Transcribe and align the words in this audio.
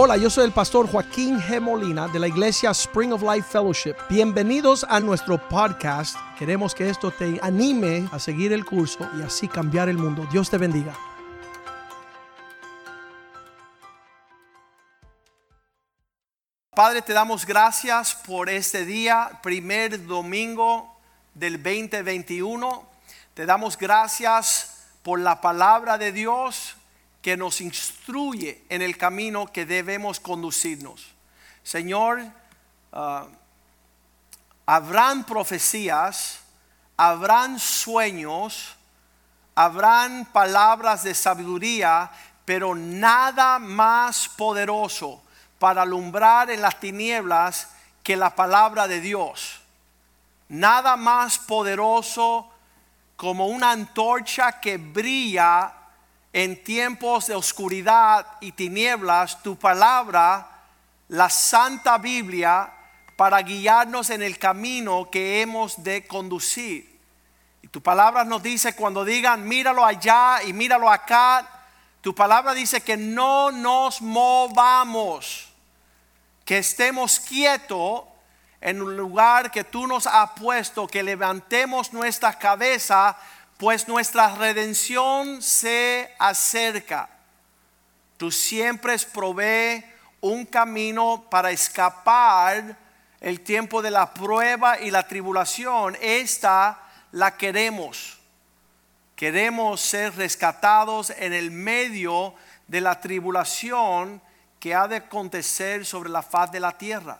Hola, 0.00 0.16
yo 0.16 0.30
soy 0.30 0.44
el 0.44 0.52
pastor 0.52 0.88
Joaquín 0.88 1.40
G. 1.40 1.60
Molina 1.60 2.06
de 2.06 2.20
la 2.20 2.28
iglesia 2.28 2.70
Spring 2.70 3.12
of 3.12 3.20
Life 3.20 3.48
Fellowship. 3.50 3.96
Bienvenidos 4.08 4.86
a 4.88 5.00
nuestro 5.00 5.48
podcast. 5.48 6.16
Queremos 6.38 6.72
que 6.72 6.88
esto 6.88 7.10
te 7.10 7.40
anime 7.42 8.08
a 8.12 8.20
seguir 8.20 8.52
el 8.52 8.64
curso 8.64 9.10
y 9.18 9.22
así 9.22 9.48
cambiar 9.48 9.88
el 9.88 9.98
mundo. 9.98 10.24
Dios 10.30 10.48
te 10.50 10.56
bendiga. 10.56 10.94
Padre, 16.76 17.02
te 17.02 17.12
damos 17.12 17.44
gracias 17.44 18.14
por 18.14 18.48
este 18.48 18.84
día, 18.84 19.40
primer 19.42 20.06
domingo 20.06 20.96
del 21.34 21.60
2021. 21.60 22.88
Te 23.34 23.46
damos 23.46 23.76
gracias 23.76 24.86
por 25.02 25.18
la 25.18 25.40
palabra 25.40 25.98
de 25.98 26.12
Dios 26.12 26.77
que 27.28 27.36
nos 27.36 27.60
instruye 27.60 28.64
en 28.70 28.80
el 28.80 28.96
camino 28.96 29.52
que 29.52 29.66
debemos 29.66 30.18
conducirnos. 30.18 31.08
Señor, 31.62 32.22
ah, 32.90 33.26
habrán 34.64 35.24
profecías, 35.24 36.38
habrán 36.96 37.58
sueños, 37.58 38.76
habrán 39.54 40.24
palabras 40.32 41.02
de 41.02 41.14
sabiduría, 41.14 42.10
pero 42.46 42.74
nada 42.74 43.58
más 43.58 44.26
poderoso 44.30 45.20
para 45.58 45.82
alumbrar 45.82 46.50
en 46.50 46.62
las 46.62 46.80
tinieblas 46.80 47.68
que 48.02 48.16
la 48.16 48.34
palabra 48.34 48.88
de 48.88 49.02
Dios. 49.02 49.60
Nada 50.48 50.96
más 50.96 51.36
poderoso 51.36 52.48
como 53.16 53.48
una 53.48 53.72
antorcha 53.72 54.60
que 54.60 54.78
brilla 54.78 55.74
en 56.32 56.62
tiempos 56.62 57.26
de 57.26 57.34
oscuridad 57.34 58.26
y 58.40 58.52
tinieblas, 58.52 59.42
tu 59.42 59.56
palabra, 59.56 60.48
la 61.08 61.30
Santa 61.30 61.98
Biblia, 61.98 62.72
para 63.16 63.42
guiarnos 63.42 64.10
en 64.10 64.22
el 64.22 64.38
camino 64.38 65.10
que 65.10 65.40
hemos 65.40 65.82
de 65.82 66.06
conducir. 66.06 67.00
Y 67.62 67.68
tu 67.68 67.82
palabra 67.82 68.24
nos 68.24 68.42
dice 68.42 68.74
cuando 68.74 69.04
digan, 69.04 69.46
míralo 69.46 69.84
allá 69.84 70.42
y 70.44 70.52
míralo 70.52 70.90
acá, 70.90 71.46
tu 72.00 72.14
palabra 72.14 72.54
dice 72.54 72.80
que 72.80 72.96
no 72.96 73.50
nos 73.50 74.00
movamos 74.00 75.48
que 76.48 76.56
estemos 76.56 77.20
quietos 77.20 78.04
en 78.62 78.80
un 78.80 78.96
lugar 78.96 79.50
que 79.50 79.64
tú 79.64 79.86
nos 79.86 80.06
has 80.06 80.30
puesto, 80.30 80.86
que 80.86 81.02
levantemos 81.02 81.92
nuestra 81.92 82.38
cabeza, 82.38 83.14
pues 83.58 83.88
nuestra 83.88 84.36
redención 84.36 85.42
se 85.42 86.14
acerca. 86.18 87.10
Tú 88.16 88.30
siempre 88.30 88.96
provee 89.12 89.84
un 90.20 90.46
camino 90.46 91.26
para 91.28 91.50
escapar 91.50 92.76
el 93.20 93.40
tiempo 93.40 93.82
de 93.82 93.90
la 93.90 94.14
prueba 94.14 94.78
y 94.78 94.92
la 94.92 95.06
tribulación. 95.06 95.96
Esta 96.00 96.78
la 97.10 97.36
queremos. 97.36 98.18
Queremos 99.16 99.80
ser 99.80 100.14
rescatados 100.14 101.10
en 101.10 101.32
el 101.32 101.50
medio 101.50 102.34
de 102.68 102.80
la 102.80 103.00
tribulación 103.00 104.22
que 104.60 104.72
ha 104.74 104.86
de 104.86 104.96
acontecer 104.96 105.84
sobre 105.84 106.10
la 106.10 106.22
faz 106.22 106.52
de 106.52 106.60
la 106.60 106.78
tierra. 106.78 107.18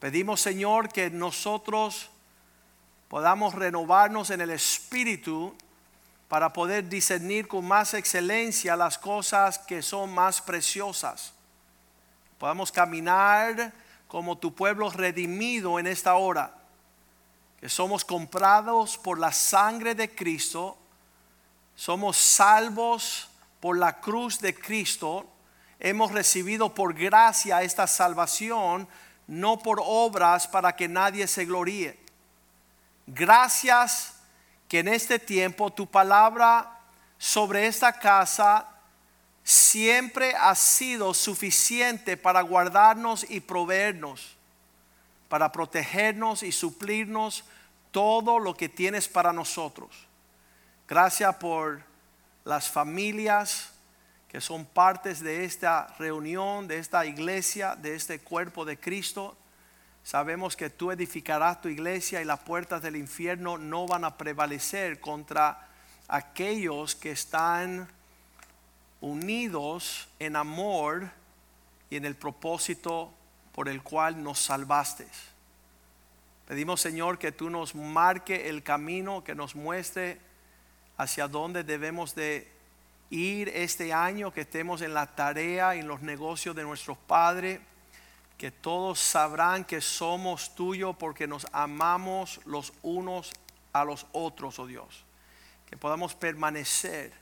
Pedimos, 0.00 0.42
Señor, 0.42 0.90
que 0.90 1.08
nosotros 1.08 2.10
podamos 3.10 3.54
renovarnos 3.54 4.30
en 4.30 4.40
el 4.40 4.50
espíritu 4.50 5.54
para 6.28 6.52
poder 6.52 6.88
discernir 6.88 7.48
con 7.48 7.66
más 7.66 7.92
excelencia 7.92 8.76
las 8.76 8.96
cosas 8.96 9.58
que 9.58 9.82
son 9.82 10.14
más 10.14 10.40
preciosas. 10.40 11.34
Podamos 12.38 12.72
caminar 12.72 13.74
como 14.08 14.38
tu 14.38 14.54
pueblo 14.54 14.88
redimido 14.88 15.78
en 15.78 15.86
esta 15.86 16.14
hora, 16.14 16.54
que 17.60 17.68
somos 17.68 18.06
comprados 18.06 18.96
por 18.96 19.18
la 19.18 19.32
sangre 19.32 19.94
de 19.94 20.14
Cristo, 20.14 20.78
somos 21.74 22.16
salvos 22.16 23.28
por 23.60 23.76
la 23.76 24.00
cruz 24.00 24.40
de 24.40 24.54
Cristo 24.54 25.26
hemos 25.80 26.12
recibido 26.12 26.74
por 26.74 26.94
gracia 26.94 27.62
esta 27.62 27.86
salvación, 27.86 28.86
no 29.26 29.58
por 29.58 29.80
obras 29.82 30.46
para 30.46 30.76
que 30.76 30.88
nadie 30.88 31.26
se 31.26 31.46
gloríe. 31.46 31.98
Gracias 33.12 34.14
que 34.68 34.78
en 34.78 34.88
este 34.88 35.18
tiempo 35.18 35.72
tu 35.72 35.88
palabra 35.88 36.78
sobre 37.18 37.66
esta 37.66 37.92
casa 37.92 38.68
siempre 39.42 40.32
ha 40.36 40.54
sido 40.54 41.12
suficiente 41.12 42.16
para 42.16 42.40
guardarnos 42.42 43.28
y 43.28 43.40
proveernos, 43.40 44.36
para 45.28 45.50
protegernos 45.50 46.44
y 46.44 46.52
suplirnos 46.52 47.42
todo 47.90 48.38
lo 48.38 48.56
que 48.56 48.68
tienes 48.68 49.08
para 49.08 49.32
nosotros. 49.32 49.90
Gracias 50.86 51.34
por 51.36 51.82
las 52.44 52.68
familias 52.68 53.72
que 54.28 54.40
son 54.40 54.64
partes 54.64 55.18
de 55.18 55.44
esta 55.44 55.88
reunión, 55.98 56.68
de 56.68 56.78
esta 56.78 57.04
iglesia, 57.04 57.74
de 57.74 57.96
este 57.96 58.20
cuerpo 58.20 58.64
de 58.64 58.78
Cristo. 58.78 59.36
Sabemos 60.02 60.56
que 60.56 60.70
tú 60.70 60.90
edificarás 60.90 61.60
tu 61.60 61.68
iglesia 61.68 62.20
y 62.20 62.24
las 62.24 62.40
puertas 62.40 62.82
del 62.82 62.96
infierno 62.96 63.58
no 63.58 63.86
van 63.86 64.04
a 64.04 64.16
prevalecer 64.16 65.00
contra 65.00 65.68
aquellos 66.08 66.94
que 66.94 67.12
están 67.12 67.88
unidos 69.00 70.08
en 70.18 70.36
amor 70.36 71.10
y 71.90 71.96
en 71.96 72.04
el 72.04 72.16
propósito 72.16 73.12
por 73.52 73.68
el 73.68 73.82
cual 73.82 74.22
nos 74.22 74.40
salvaste. 74.40 75.06
Pedimos 76.46 76.80
Señor 76.80 77.18
que 77.18 77.30
tú 77.30 77.48
nos 77.48 77.74
marque 77.74 78.48
el 78.48 78.62
camino, 78.62 79.22
que 79.22 79.34
nos 79.34 79.54
muestre 79.54 80.18
hacia 80.96 81.28
dónde 81.28 81.62
debemos 81.62 82.14
de 82.14 82.50
ir 83.10 83.48
este 83.50 83.92
año, 83.92 84.32
que 84.32 84.42
estemos 84.42 84.82
en 84.82 84.94
la 84.94 85.14
tarea 85.14 85.76
y 85.76 85.80
en 85.80 85.88
los 85.88 86.02
negocios 86.02 86.56
de 86.56 86.64
nuestros 86.64 86.98
padres, 86.98 87.60
que 88.40 88.50
todos 88.50 88.98
sabrán 88.98 89.66
que 89.66 89.82
somos 89.82 90.54
tuyos 90.54 90.96
porque 90.96 91.26
nos 91.26 91.46
amamos 91.52 92.40
los 92.46 92.72
unos 92.80 93.32
a 93.74 93.84
los 93.84 94.06
otros, 94.12 94.58
oh 94.58 94.66
Dios. 94.66 95.04
Que 95.68 95.76
podamos 95.76 96.14
permanecer, 96.14 97.12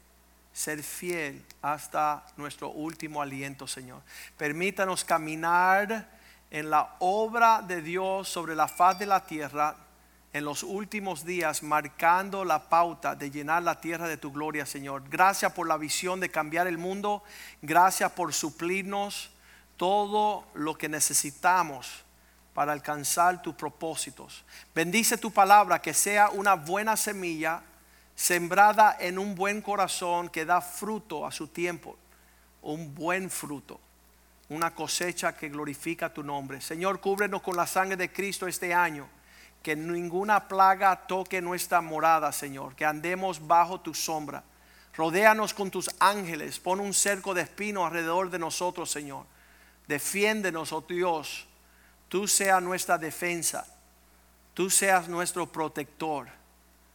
ser 0.53 0.81
fiel 0.81 1.45
hasta 1.61 2.25
nuestro 2.37 2.71
último 2.71 3.21
aliento, 3.21 3.67
Señor. 3.67 4.01
Permítanos 4.37 5.05
caminar 5.05 6.09
en 6.53 6.71
la 6.71 6.95
obra 7.01 7.62
de 7.62 7.83
Dios 7.83 8.28
sobre 8.28 8.55
la 8.55 8.69
faz 8.69 9.01
de 9.01 9.07
la 9.07 9.27
tierra 9.27 9.75
en 10.33 10.45
los 10.45 10.62
últimos 10.62 11.25
días 11.25 11.65
marcando 11.65 12.45
la 12.45 12.69
pauta 12.69 13.17
de 13.17 13.33
llenar 13.33 13.65
la 13.65 13.81
tierra 13.81 14.07
de 14.07 14.19
tu 14.19 14.31
gloria, 14.31 14.65
Señor. 14.65 15.03
Gracias 15.11 15.53
por 15.53 15.67
la 15.67 15.78
visión 15.78 16.21
de 16.21 16.31
cambiar 16.31 16.69
el 16.69 16.78
mundo. 16.78 17.25
Gracias 17.61 18.12
por 18.12 18.33
suplirnos 18.33 19.33
todo 19.78 20.44
lo 20.53 20.77
que 20.77 20.91
necesitamos 20.91 22.05
para 22.53 22.72
alcanzar 22.72 23.41
tus 23.41 23.55
propósitos. 23.55 24.44
Bendice 24.75 25.16
tu 25.16 25.31
palabra, 25.31 25.81
que 25.81 25.94
sea 25.94 26.28
una 26.31 26.55
buena 26.55 26.97
semilla 26.97 27.62
sembrada 28.15 28.97
en 28.99 29.19
un 29.19 29.34
buen 29.34 29.62
corazón 29.62 30.28
que 30.28 30.44
da 30.44 30.61
fruto 30.61 31.25
a 31.25 31.31
su 31.31 31.49
tiempo. 31.49 31.97
Un 32.61 32.94
buen 32.94 33.31
fruto. 33.31 33.81
Una 34.50 34.75
cosecha 34.75 35.37
que 35.37 35.49
glorifica 35.49 36.12
tu 36.12 36.22
nombre. 36.22 36.60
Señor, 36.60 37.00
cúbrenos 37.00 37.41
con 37.41 37.56
la 37.56 37.66
sangre 37.66 37.97
de 37.97 38.12
Cristo 38.12 38.47
este 38.47 38.75
año 38.75 39.09
que 39.62 39.77
ninguna 39.77 40.49
plaga 40.49 41.06
toque 41.06 41.41
nuestra 41.41 41.81
morada, 41.81 42.33
Señor, 42.33 42.75
que 42.75 42.84
andemos 42.84 43.47
bajo 43.47 43.81
tu 43.81 43.95
sombra. 43.95 44.43
Rodéanos 44.95 45.55
con 45.55 45.71
tus 45.71 45.91
ángeles, 46.00 46.59
pon 46.59 46.81
un 46.81 46.93
cerco 46.93 47.34
de 47.34 47.43
espino 47.43 47.86
alrededor 47.86 48.30
de 48.30 48.39
nosotros, 48.39 48.91
Señor. 48.91 49.27
Defiéndenos, 49.89 50.73
oh 50.73 50.83
Dios, 50.83 51.47
tú 52.09 52.29
seas 52.29 52.63
nuestra 52.63 52.99
defensa, 52.99 53.67
tú 54.53 54.69
seas 54.69 55.09
nuestro 55.09 55.51
protector. 55.51 56.29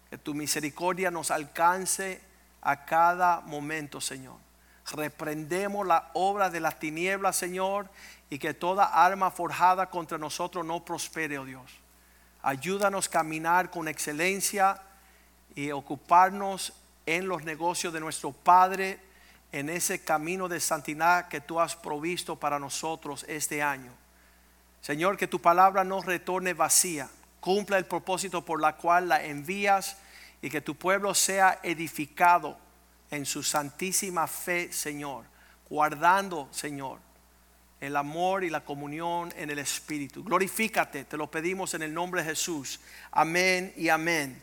Que 0.10 0.18
tu 0.20 0.36
misericordia 0.36 1.10
nos 1.10 1.32
alcance 1.32 2.22
a 2.62 2.86
cada 2.86 3.42
momento, 3.42 4.00
Señor. 4.00 4.38
Reprendemos 4.92 5.88
la 5.88 6.12
obra 6.14 6.52
de 6.52 6.60
las 6.60 6.78
tinieblas, 6.78 7.36
Señor, 7.36 7.90
y 8.30 8.38
que 8.38 8.54
toda 8.54 8.86
arma 8.86 9.32
forjada 9.32 9.90
contra 9.90 10.20
nosotros 10.20 10.64
no 10.64 10.86
prospere, 10.86 11.40
oh 11.40 11.46
Dios. 11.46 11.72
Ayúdanos 12.44 13.08
a 13.08 13.12
caminar 13.12 13.72
con 13.72 13.88
excelencia 13.88 14.80
y 15.56 15.72
ocuparnos 15.72 16.74
en 17.06 17.28
los 17.28 17.44
negocios 17.44 17.92
de 17.92 18.00
nuestro 18.00 18.32
Padre, 18.32 19.00
en 19.54 19.70
ese 19.70 20.04
camino 20.04 20.50
de 20.50 20.60
santidad 20.60 21.28
que 21.28 21.40
tú 21.40 21.60
has 21.60 21.76
provisto 21.76 22.36
para 22.36 22.60
nosotros 22.60 23.24
este 23.30 23.62
año. 23.62 23.92
Señor, 24.82 25.16
que 25.16 25.28
tu 25.28 25.40
palabra 25.40 25.84
no 25.84 26.02
retorne 26.02 26.54
vacía, 26.54 27.08
cumpla 27.40 27.78
el 27.78 27.86
propósito 27.86 28.44
por 28.44 28.60
la 28.60 28.76
cual 28.76 29.08
la 29.08 29.24
envías 29.24 29.98
y 30.42 30.50
que 30.50 30.60
tu 30.60 30.76
pueblo 30.76 31.14
sea 31.14 31.60
edificado 31.62 32.58
en 33.12 33.28
su 33.28 33.44
santísima 33.44 34.28
fe, 34.28 34.74
Señor, 34.74 35.24
guardando, 35.70 36.50
Señor, 36.52 36.98
el 37.80 37.96
amor 37.96 38.44
y 38.44 38.50
la 38.50 38.66
comunión 38.66 39.32
en 39.38 39.52
el 39.52 39.60
Espíritu. 39.60 40.24
Glorifícate, 40.24 41.06
te 41.06 41.16
lo 41.16 41.30
pedimos 41.30 41.76
en 41.76 41.84
el 41.84 41.94
nombre 41.94 42.24
de 42.24 42.30
Jesús. 42.30 42.80
Amén 43.12 43.72
y 43.78 43.90
amén. 43.90 44.42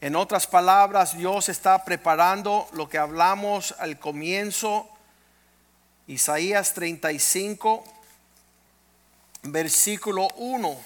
En 0.00 0.16
otras 0.16 0.46
palabras, 0.46 1.16
Dios 1.16 1.48
está 1.48 1.84
preparando 1.84 2.68
lo 2.72 2.88
que 2.88 2.98
hablamos 2.98 3.74
al 3.78 3.98
comienzo. 3.98 4.88
Isaías 6.06 6.72
35, 6.74 7.84
versículo 9.42 10.28
1. 10.36 10.76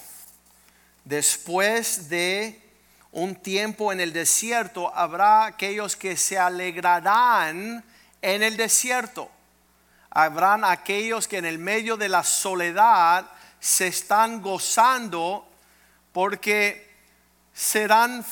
Después 1.05 2.08
de 2.08 2.61
un 3.12 3.37
tiempo 3.37 3.93
en 3.93 4.00
el 4.00 4.12
desierto, 4.12 4.93
habrá 4.94 5.46
aquellos 5.46 5.96
que 5.96 6.16
se 6.16 6.38
alegrarán 6.38 7.84
en 8.20 8.43
el 8.43 8.56
desierto 8.56 9.31
habrán 10.14 10.64
aquellos 10.64 11.26
que 11.26 11.38
en 11.38 11.44
el 11.44 11.58
medio 11.58 11.96
de 11.96 12.08
la 12.08 12.22
soledad 12.22 13.26
se 13.58 13.88
están 13.88 14.40
gozando 14.40 15.46
porque 16.12 16.88
serán, 17.52 18.25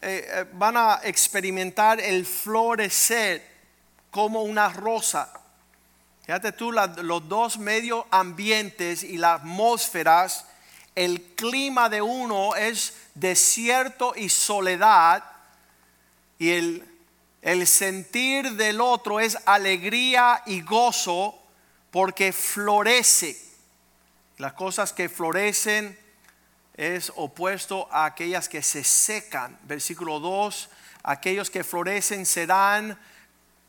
eh, 0.00 0.26
eh, 0.28 0.44
van 0.52 0.76
a 0.76 1.00
experimentar 1.04 2.00
el 2.00 2.24
florecer 2.24 3.46
como 4.10 4.42
una 4.42 4.68
rosa. 4.68 5.32
Fíjate 6.24 6.52
tú, 6.52 6.72
los 6.72 7.28
dos 7.28 7.58
medio 7.58 8.06
ambientes 8.10 9.02
y 9.02 9.16
las 9.16 9.40
atmósferas, 9.40 10.46
el 10.94 11.22
clima 11.34 11.88
de 11.88 12.02
uno 12.02 12.54
es 12.54 12.94
desierto 13.14 14.12
y 14.16 14.28
soledad 14.28 15.24
y 16.38 16.50
el 16.50 16.98
el 17.42 17.66
sentir 17.66 18.52
del 18.52 18.80
otro 18.80 19.20
es 19.20 19.38
alegría 19.46 20.42
y 20.46 20.60
gozo 20.60 21.38
porque 21.90 22.32
florece. 22.32 23.40
Las 24.38 24.52
cosas 24.54 24.92
que 24.92 25.08
florecen 25.08 25.98
es 26.78 27.12
opuesto 27.16 27.86
a 27.90 28.06
aquellas 28.06 28.48
que 28.48 28.62
se 28.62 28.82
secan. 28.82 29.58
Versículo 29.64 30.20
2, 30.20 30.70
aquellos 31.02 31.50
que 31.50 31.62
florecen 31.62 32.24
serán 32.24 32.98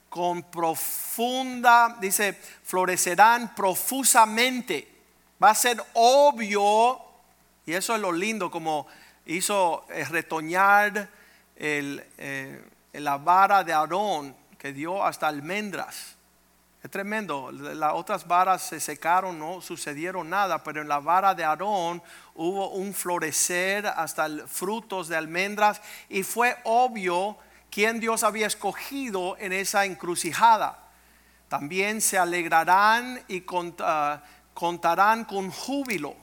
con 0.08 0.44
profunda, 0.44 1.98
dice, 2.00 2.34
florecerán 2.64 3.54
profusamente. 3.54 4.88
Va 5.44 5.50
a 5.50 5.56
ser 5.56 5.84
obvio, 5.94 7.02
y 7.66 7.74
eso 7.74 7.96
es 7.96 8.00
lo 8.00 8.14
lindo, 8.14 8.50
como 8.50 8.88
hizo 9.26 9.86
eh, 9.90 10.06
retoñar 10.06 11.10
el... 11.58 12.06
Eh, 12.18 12.64
la 12.94 13.18
vara 13.18 13.64
de 13.64 13.74
Aarón 13.74 14.36
que 14.58 14.74
dio 14.74 15.04
hasta 15.04 15.28
almendras. 15.28 16.16
Es 16.82 16.90
tremendo. 16.90 17.52
Las 17.52 17.94
otras 17.94 18.28
varas 18.28 18.62
se 18.62 18.80
secaron, 18.80 19.38
no 19.38 19.62
sucedieron 19.62 20.30
nada, 20.30 20.64
pero 20.64 20.82
en 20.82 20.88
la 20.88 21.00
vara 21.00 21.36
de 21.36 21.44
Aarón 21.44 22.02
hubo 22.36 22.70
un 22.70 22.94
florecer 22.94 23.86
hasta 23.86 24.28
frutos 24.48 25.08
de 25.08 25.18
almendras 25.18 25.82
y 26.08 26.24
fue 26.24 26.56
obvio 26.64 27.38
quién 27.70 28.00
Dios 28.00 28.24
había 28.24 28.48
escogido 28.48 29.36
en 29.40 29.52
esa 29.52 29.86
encrucijada. 29.86 30.80
También 31.50 32.00
se 32.00 32.18
alegrarán 32.18 33.24
y 33.28 33.42
contarán 34.54 35.26
con 35.26 35.52
júbilo. 35.52 36.16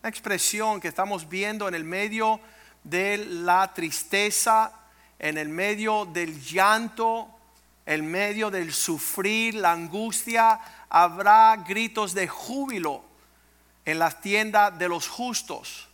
Una 0.00 0.08
expresión 0.08 0.80
que 0.80 0.88
estamos 0.88 1.28
viendo 1.28 1.66
en 1.66 1.74
el 1.74 1.84
medio 1.84 2.40
de 2.84 3.18
la 3.18 3.72
tristeza 3.74 4.78
en 5.18 5.36
el 5.36 5.48
medio 5.48 6.04
del 6.04 6.40
llanto, 6.40 7.28
en 7.88 8.06
medio 8.10 8.50
del 8.50 8.74
sufrir, 8.74 9.54
la 9.54 9.72
angustia, 9.72 10.60
habrá 10.90 11.56
gritos 11.66 12.12
de 12.12 12.28
júbilo 12.28 13.02
en 13.86 13.98
las 13.98 14.20
tiendas 14.20 14.78
de 14.78 14.90
los 14.90 15.08
justos. 15.08 15.88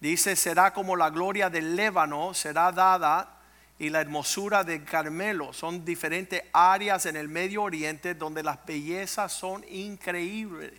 Dice, 0.00 0.36
será 0.36 0.74
como 0.74 0.96
la 0.96 1.08
gloria 1.08 1.48
del 1.48 1.76
Lébano, 1.76 2.34
será 2.34 2.72
dada 2.72 3.38
y 3.78 3.88
la 3.88 4.02
hermosura 4.02 4.64
de 4.64 4.84
Carmelo. 4.84 5.54
Son 5.54 5.82
diferentes 5.82 6.42
áreas 6.52 7.06
en 7.06 7.16
el 7.16 7.30
Medio 7.30 7.62
Oriente 7.62 8.14
donde 8.14 8.42
las 8.42 8.58
bellezas 8.66 9.32
son 9.32 9.64
increíbles. 9.70 10.74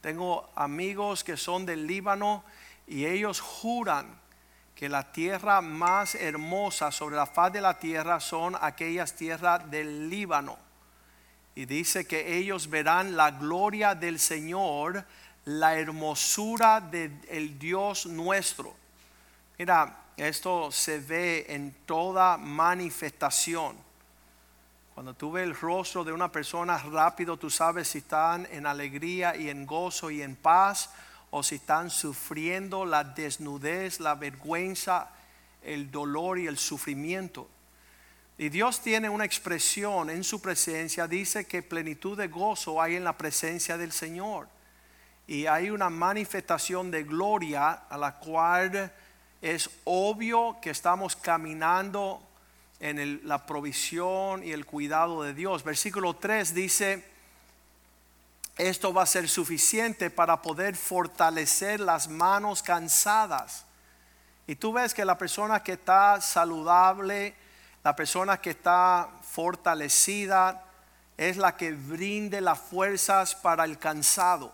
Tengo 0.00 0.50
amigos 0.56 1.22
que 1.22 1.36
son 1.36 1.66
del 1.66 1.86
Líbano 1.86 2.42
y 2.86 3.04
ellos 3.04 3.38
juran 3.38 4.18
que 4.74 4.88
la 4.88 5.12
tierra 5.12 5.60
más 5.60 6.14
hermosa 6.14 6.90
sobre 6.90 7.16
la 7.16 7.26
faz 7.26 7.52
de 7.52 7.60
la 7.60 7.78
tierra 7.78 8.18
son 8.20 8.56
aquellas 8.60 9.14
tierras 9.14 9.70
del 9.70 10.10
Líbano. 10.10 10.58
Y 11.54 11.66
dice 11.66 12.06
que 12.06 12.36
ellos 12.36 12.68
verán 12.68 13.16
la 13.16 13.30
gloria 13.30 13.94
del 13.94 14.18
Señor, 14.18 15.04
la 15.44 15.78
hermosura 15.78 16.80
del 16.80 17.58
Dios 17.58 18.06
nuestro. 18.06 18.74
Mira, 19.58 19.96
esto 20.16 20.72
se 20.72 20.98
ve 20.98 21.46
en 21.48 21.72
toda 21.86 22.36
manifestación. 22.36 23.76
Cuando 24.94 25.14
tú 25.14 25.32
ves 25.32 25.44
el 25.44 25.56
rostro 25.56 26.02
de 26.02 26.12
una 26.12 26.30
persona 26.30 26.78
rápido, 26.78 27.36
tú 27.36 27.50
sabes 27.50 27.88
si 27.88 27.98
están 27.98 28.48
en 28.50 28.66
alegría 28.66 29.36
y 29.36 29.48
en 29.50 29.66
gozo 29.66 30.10
y 30.10 30.22
en 30.22 30.34
paz 30.34 30.90
o 31.36 31.42
si 31.42 31.56
están 31.56 31.90
sufriendo 31.90 32.86
la 32.86 33.02
desnudez, 33.02 33.98
la 33.98 34.14
vergüenza, 34.14 35.10
el 35.64 35.90
dolor 35.90 36.38
y 36.38 36.46
el 36.46 36.56
sufrimiento. 36.56 37.48
Y 38.38 38.50
Dios 38.50 38.80
tiene 38.80 39.08
una 39.08 39.24
expresión 39.24 40.10
en 40.10 40.22
su 40.22 40.40
presencia, 40.40 41.08
dice 41.08 41.44
que 41.44 41.64
plenitud 41.64 42.16
de 42.16 42.28
gozo 42.28 42.80
hay 42.80 42.94
en 42.94 43.02
la 43.02 43.18
presencia 43.18 43.76
del 43.76 43.90
Señor. 43.90 44.46
Y 45.26 45.46
hay 45.46 45.70
una 45.70 45.90
manifestación 45.90 46.92
de 46.92 47.02
gloria 47.02 47.72
a 47.72 47.98
la 47.98 48.14
cual 48.20 48.92
es 49.42 49.68
obvio 49.82 50.58
que 50.62 50.70
estamos 50.70 51.16
caminando 51.16 52.22
en 52.78 53.26
la 53.26 53.44
provisión 53.44 54.44
y 54.44 54.52
el 54.52 54.66
cuidado 54.66 55.24
de 55.24 55.34
Dios. 55.34 55.64
Versículo 55.64 56.14
3 56.14 56.54
dice, 56.54 57.13
esto 58.56 58.94
va 58.94 59.02
a 59.02 59.06
ser 59.06 59.28
suficiente 59.28 60.10
para 60.10 60.40
poder 60.40 60.76
fortalecer 60.76 61.80
las 61.80 62.08
manos 62.08 62.62
cansadas. 62.62 63.64
Y 64.46 64.56
tú 64.56 64.72
ves 64.72 64.94
que 64.94 65.04
la 65.04 65.18
persona 65.18 65.62
que 65.62 65.72
está 65.72 66.20
saludable, 66.20 67.34
la 67.82 67.96
persona 67.96 68.40
que 68.40 68.50
está 68.50 69.08
fortalecida, 69.22 70.64
es 71.16 71.36
la 71.36 71.56
que 71.56 71.72
brinde 71.72 72.40
las 72.40 72.58
fuerzas 72.58 73.34
para 73.34 73.64
el 73.64 73.78
cansado. 73.78 74.52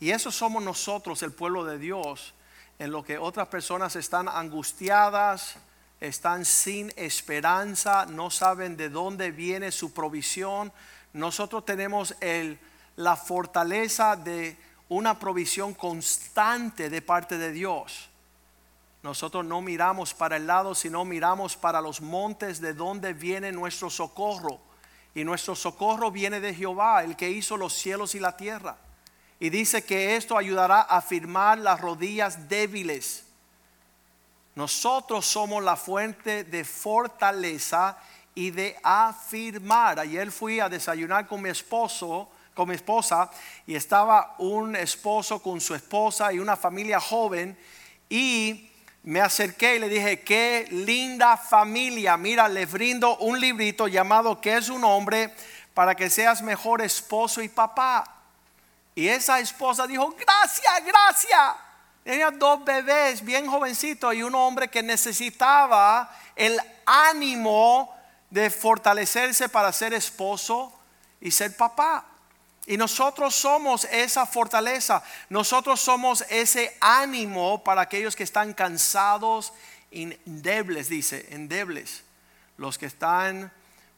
Y 0.00 0.10
eso 0.10 0.30
somos 0.30 0.62
nosotros, 0.62 1.22
el 1.22 1.32
pueblo 1.32 1.64
de 1.64 1.78
Dios, 1.78 2.34
en 2.78 2.90
lo 2.90 3.04
que 3.04 3.18
otras 3.18 3.48
personas 3.48 3.96
están 3.96 4.28
angustiadas, 4.28 5.56
están 6.00 6.46
sin 6.46 6.92
esperanza, 6.96 8.06
no 8.06 8.30
saben 8.30 8.76
de 8.76 8.88
dónde 8.88 9.30
viene 9.30 9.70
su 9.70 9.92
provisión. 9.92 10.72
Nosotros 11.12 11.66
tenemos 11.66 12.14
el 12.20 12.58
la 13.00 13.16
fortaleza 13.16 14.14
de 14.14 14.56
una 14.88 15.18
provisión 15.18 15.74
constante 15.74 16.90
de 16.90 17.02
parte 17.02 17.38
de 17.38 17.52
Dios. 17.52 18.08
Nosotros 19.02 19.44
no 19.44 19.62
miramos 19.62 20.12
para 20.12 20.36
el 20.36 20.46
lado, 20.46 20.74
sino 20.74 21.04
miramos 21.04 21.56
para 21.56 21.80
los 21.80 22.02
montes 22.02 22.60
de 22.60 22.74
donde 22.74 23.14
viene 23.14 23.52
nuestro 23.52 23.88
socorro. 23.88 24.60
Y 25.14 25.24
nuestro 25.24 25.54
socorro 25.54 26.10
viene 26.10 26.40
de 26.40 26.54
Jehová, 26.54 27.02
el 27.02 27.16
que 27.16 27.30
hizo 27.30 27.56
los 27.56 27.72
cielos 27.72 28.14
y 28.14 28.20
la 28.20 28.36
tierra. 28.36 28.76
Y 29.38 29.48
dice 29.48 29.82
que 29.82 30.16
esto 30.16 30.36
ayudará 30.36 30.82
a 30.82 31.00
firmar 31.00 31.58
las 31.58 31.80
rodillas 31.80 32.48
débiles. 32.48 33.24
Nosotros 34.54 35.24
somos 35.24 35.64
la 35.64 35.76
fuente 35.76 36.44
de 36.44 36.64
fortaleza 36.64 37.96
y 38.34 38.50
de 38.50 38.78
afirmar. 38.82 39.98
Ayer 39.98 40.30
fui 40.30 40.60
a 40.60 40.68
desayunar 40.68 41.26
con 41.26 41.40
mi 41.40 41.48
esposo 41.48 42.28
con 42.60 42.68
mi 42.68 42.74
esposa 42.74 43.30
y 43.66 43.74
estaba 43.74 44.34
un 44.36 44.76
esposo 44.76 45.42
con 45.42 45.62
su 45.62 45.74
esposa 45.74 46.30
y 46.30 46.38
una 46.38 46.58
familia 46.58 47.00
joven 47.00 47.56
y 48.10 48.70
me 49.02 49.22
acerqué 49.22 49.76
y 49.76 49.78
le 49.78 49.88
dije, 49.88 50.20
qué 50.20 50.68
linda 50.70 51.38
familia, 51.38 52.18
mira, 52.18 52.48
les 52.48 52.70
brindo 52.70 53.16
un 53.16 53.40
librito 53.40 53.88
llamado 53.88 54.42
¿Qué 54.42 54.58
es 54.58 54.68
un 54.68 54.84
hombre? 54.84 55.34
para 55.72 55.94
que 55.94 56.10
seas 56.10 56.42
mejor 56.42 56.82
esposo 56.82 57.40
y 57.40 57.48
papá. 57.48 58.04
Y 58.94 59.08
esa 59.08 59.40
esposa 59.40 59.86
dijo, 59.86 60.14
gracias, 60.18 60.84
gracias. 60.84 61.56
Tenía 62.04 62.30
dos 62.30 62.62
bebés 62.62 63.24
bien 63.24 63.46
jovencitos 63.46 64.14
y 64.14 64.22
un 64.22 64.34
hombre 64.34 64.68
que 64.68 64.82
necesitaba 64.82 66.14
el 66.36 66.60
ánimo 66.84 67.94
de 68.28 68.50
fortalecerse 68.50 69.48
para 69.48 69.72
ser 69.72 69.94
esposo 69.94 70.78
y 71.22 71.30
ser 71.30 71.56
papá. 71.56 72.09
Y 72.66 72.76
nosotros 72.76 73.34
somos 73.34 73.84
esa 73.84 74.26
fortaleza, 74.26 75.02
nosotros 75.28 75.80
somos 75.80 76.24
ese 76.28 76.76
ánimo 76.80 77.64
para 77.64 77.82
aquellos 77.82 78.14
que 78.14 78.22
están 78.22 78.52
cansados, 78.52 79.52
endebles, 79.90 80.88
dice, 80.88 81.26
endebles. 81.30 82.04
Los 82.58 82.78
que 82.78 82.86
están 82.86 83.50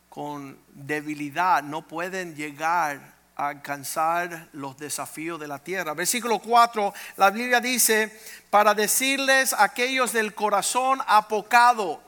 con 0.08 0.58
debilidad 0.74 1.62
no 1.62 1.86
pueden 1.86 2.36
llegar 2.36 3.12
alcanzar 3.36 4.48
los 4.52 4.76
desafíos 4.76 5.40
de 5.40 5.48
la 5.48 5.58
tierra. 5.58 5.94
Versículo 5.94 6.38
4, 6.38 6.92
la 7.16 7.30
Biblia 7.30 7.60
dice, 7.60 8.20
para 8.50 8.74
decirles 8.74 9.52
a 9.52 9.64
aquellos 9.64 10.12
del 10.12 10.34
corazón 10.34 11.00
apocado, 11.06 12.02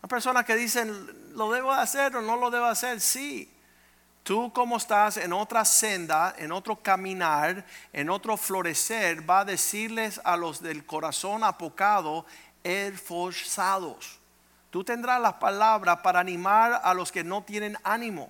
una 0.00 0.08
persona 0.08 0.44
que 0.44 0.56
dicen, 0.56 1.34
¿lo 1.34 1.50
debo 1.52 1.72
hacer 1.72 2.16
o 2.16 2.22
no 2.22 2.36
lo 2.36 2.50
debo 2.50 2.66
hacer? 2.66 3.00
Sí. 3.00 3.50
Tú 4.26 4.52
como 4.52 4.76
estás 4.76 5.18
en 5.18 5.32
otra 5.32 5.64
senda, 5.64 6.34
en 6.36 6.50
otro 6.50 6.74
caminar, 6.74 7.64
en 7.92 8.10
otro 8.10 8.36
florecer, 8.36 9.30
va 9.30 9.38
a 9.38 9.44
decirles 9.44 10.20
a 10.24 10.36
los 10.36 10.60
del 10.60 10.84
corazón 10.84 11.44
apocado, 11.44 12.26
esforzados. 12.64 14.18
Tú 14.70 14.82
tendrás 14.82 15.20
las 15.20 15.34
palabras 15.34 15.98
para 15.98 16.18
animar 16.18 16.80
a 16.82 16.92
los 16.92 17.12
que 17.12 17.22
no 17.22 17.44
tienen 17.44 17.78
ánimo. 17.84 18.28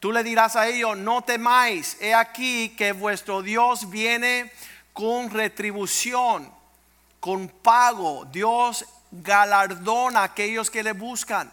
Tú 0.00 0.10
le 0.10 0.24
dirás 0.24 0.56
a 0.56 0.66
ellos, 0.66 0.96
no 0.98 1.22
temáis, 1.22 1.96
he 2.00 2.14
aquí 2.14 2.70
que 2.70 2.90
vuestro 2.90 3.42
Dios 3.42 3.90
viene 3.90 4.50
con 4.92 5.30
retribución, 5.30 6.52
con 7.20 7.46
pago. 7.46 8.24
Dios 8.24 8.84
galardona 9.12 10.22
a 10.22 10.24
aquellos 10.24 10.68
que 10.68 10.82
le 10.82 10.94
buscan. 10.94 11.52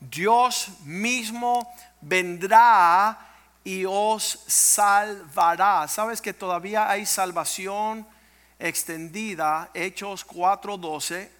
Dios 0.00 0.70
mismo 0.84 1.72
vendrá 2.00 3.18
y 3.64 3.84
os 3.84 4.44
salvará. 4.46 5.88
¿Sabes 5.88 6.22
que 6.22 6.32
todavía 6.32 6.88
hay 6.88 7.04
salvación 7.04 8.06
extendida? 8.58 9.70
Hechos 9.74 10.24
4:12 10.24 11.30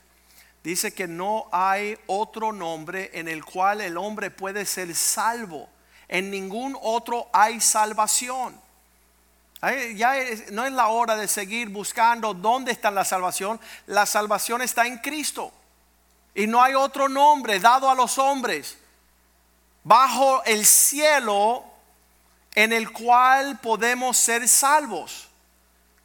dice 0.63 0.93
que 0.93 1.07
no 1.07 1.49
hay 1.53 1.97
otro 2.09 2.53
nombre 2.53 3.11
en 3.15 3.29
el 3.29 3.45
cual 3.45 3.81
el 3.81 3.97
hombre 3.97 4.31
puede 4.31 4.67
ser 4.67 4.95
salvo. 4.95 5.69
En 6.09 6.31
ningún 6.31 6.77
otro 6.81 7.29
hay 7.33 7.61
salvación. 7.61 8.61
Ya 9.95 10.15
no 10.53 10.65
es 10.65 10.73
la 10.73 10.89
hora 10.89 11.17
de 11.17 11.29
seguir 11.29 11.69
buscando 11.69 12.35
dónde 12.35 12.73
está 12.73 12.91
la 12.91 13.05
salvación. 13.05 13.61
La 13.87 14.07
salvación 14.07 14.63
está 14.63 14.87
en 14.87 14.99
Cristo. 14.99 15.53
Y 16.35 16.47
no 16.47 16.63
hay 16.63 16.75
otro 16.75 17.09
nombre 17.09 17.59
dado 17.61 17.89
a 17.89 17.95
los 17.95 18.19
hombres 18.19 18.79
bajo 19.87 20.43
el 20.47 20.67
cielo 20.67 21.65
en 22.57 22.73
el 22.73 22.91
cual 22.91 23.61
podemos 23.61 24.17
ser 24.17 24.49
salvos. 24.49 25.29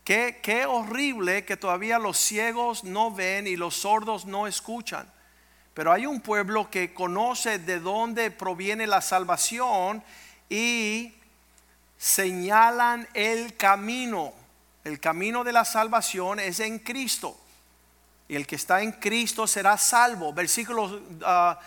Qué, 0.03 0.39
qué 0.43 0.67
horrible 0.67 1.45
que 1.45 1.57
todavía 1.57 1.97
los 1.97 2.19
ciegos 2.19 2.83
no 2.83 3.09
ven 3.09 3.47
y 3.47 3.55
los 3.55 3.75
sordos 3.77 4.25
no 4.25 4.45
escuchan. 4.45 5.11
Pero 5.73 5.91
hay 5.91 6.05
un 6.05 6.21
pueblo 6.21 6.69
que 6.69 6.93
conoce 6.93 7.57
de 7.57 7.79
dónde 7.79 8.29
proviene 8.29 8.85
la 8.85 9.01
salvación 9.01 10.03
y 10.47 11.15
señalan 11.97 13.07
el 13.15 13.57
camino. 13.57 14.31
El 14.83 14.99
camino 14.99 15.43
de 15.43 15.53
la 15.53 15.65
salvación 15.65 16.39
es 16.39 16.59
en 16.59 16.77
Cristo. 16.77 17.35
Y 18.31 18.35
el 18.37 18.47
que 18.47 18.55
está 18.55 18.81
en 18.81 18.93
Cristo 18.93 19.45
será 19.45 19.77
salvo. 19.77 20.31
Versículo 20.31 21.01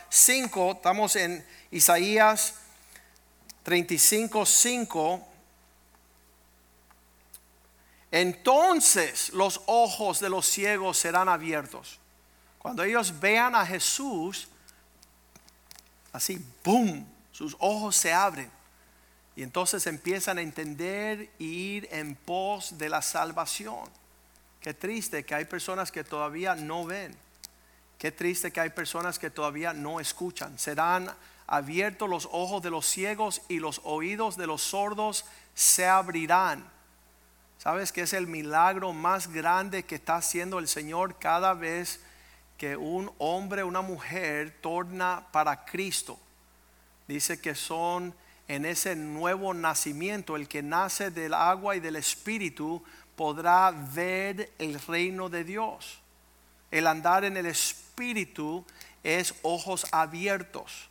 5, 0.09 0.71
ah, 0.71 0.73
estamos 0.75 1.15
en 1.15 1.47
Isaías 1.71 2.55
35, 3.65 4.47
5. 4.47 5.29
Entonces 8.11 9.29
los 9.35 9.61
ojos 9.67 10.21
de 10.21 10.31
los 10.31 10.47
ciegos 10.47 10.97
serán 10.97 11.29
abiertos. 11.29 12.01
Cuando 12.59 12.83
ellos 12.83 13.21
vean 13.21 13.55
a 13.55 13.67
Jesús, 13.67 14.49
así, 16.15 16.43
boom, 16.65 17.07
sus 17.31 17.55
ojos 17.59 17.95
se 17.95 18.11
abren. 18.11 18.51
Y 19.37 19.43
entonces 19.43 19.87
empiezan 19.87 20.39
a 20.39 20.41
entender 20.41 21.29
e 21.39 21.45
ir 21.45 21.89
en 21.93 22.15
pos 22.15 22.79
de 22.79 22.89
la 22.89 23.03
salvación. 23.03 23.87
Qué 24.65 24.73
triste 24.73 25.27
que 25.27 25.35
hay 25.35 25.45
personas 25.45 25.93
que 25.93 26.05
todavía 26.05 26.55
no 26.55 26.87
ven. 26.87 27.15
Qué 27.99 28.11
triste 28.11 28.51
que 28.51 28.61
hay 28.61 28.71
personas 28.71 29.19
que 29.19 29.29
todavía 29.29 29.75
no 29.75 30.01
escuchan. 30.01 30.59
Serán 30.59 31.15
abiertos 31.47 32.09
los 32.09 32.27
ojos 32.33 32.63
de 32.63 32.71
los 32.71 32.87
ciegos 32.87 33.43
y 33.51 33.59
los 33.59 33.83
oídos 33.85 34.39
de 34.39 34.47
los 34.47 34.63
sordos 34.63 35.27
se 35.55 35.87
abrirán. 35.87 36.65
¿Sabes 37.59 37.93
que 37.93 38.01
es 38.01 38.15
el 38.15 38.27
milagro 38.27 38.95
más 38.95 39.31
grande 39.31 39.83
que 39.83 39.97
está 39.97 40.17
haciendo 40.17 40.59
el 40.59 40.67
Señor 40.67 41.19
cada 41.19 41.53
vez 41.53 42.01
que 42.57 42.75
un 42.79 43.13
hombre 43.19 43.65
una 43.65 43.83
mujer 43.83 44.57
torna 44.63 45.27
para 45.31 45.67
Cristo? 45.67 46.19
Dice 47.07 47.39
que 47.39 47.55
son 47.55 48.15
en 48.49 48.65
ese 48.65 48.97
nuevo 48.97 49.53
nacimiento, 49.53 50.37
el 50.37 50.49
que 50.49 50.63
nace 50.63 51.11
del 51.11 51.35
agua 51.35 51.77
y 51.77 51.81
del 51.81 51.97
espíritu 51.97 52.83
podrá 53.17 53.71
ver 53.71 54.53
el 54.59 54.81
reino 54.81 55.29
de 55.29 55.45
Dios. 55.45 56.01
El 56.71 56.87
andar 56.87 57.25
en 57.25 57.37
el 57.37 57.47
espíritu 57.47 58.65
es 59.03 59.35
ojos 59.43 59.87
abiertos. 59.93 60.89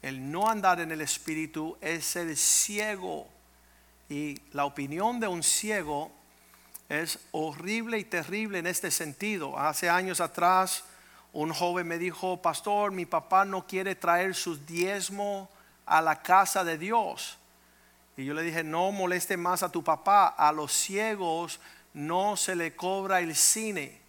El 0.00 0.30
no 0.30 0.48
andar 0.48 0.80
en 0.80 0.90
el 0.90 1.00
espíritu 1.00 1.76
es 1.80 2.04
ser 2.04 2.34
ciego. 2.36 3.28
Y 4.08 4.40
la 4.52 4.64
opinión 4.64 5.20
de 5.20 5.28
un 5.28 5.42
ciego 5.42 6.10
es 6.88 7.18
horrible 7.30 7.98
y 7.98 8.04
terrible 8.04 8.58
en 8.58 8.66
este 8.66 8.90
sentido. 8.90 9.58
Hace 9.58 9.88
años 9.88 10.20
atrás 10.20 10.84
un 11.32 11.52
joven 11.52 11.88
me 11.88 11.98
dijo, 11.98 12.42
pastor, 12.42 12.92
mi 12.92 13.06
papá 13.06 13.44
no 13.44 13.66
quiere 13.66 13.94
traer 13.94 14.34
sus 14.34 14.66
diezmos 14.66 15.48
a 15.86 16.02
la 16.02 16.22
casa 16.22 16.64
de 16.64 16.76
Dios. 16.76 17.38
Y 18.16 18.24
yo 18.24 18.34
le 18.34 18.42
dije, 18.42 18.62
no 18.62 18.92
moleste 18.92 19.36
más 19.36 19.62
a 19.62 19.72
tu 19.72 19.82
papá, 19.82 20.28
a 20.28 20.52
los 20.52 20.72
ciegos 20.72 21.60
no 21.94 22.36
se 22.36 22.54
le 22.54 22.74
cobra 22.74 23.20
el 23.20 23.34
cine. 23.34 24.00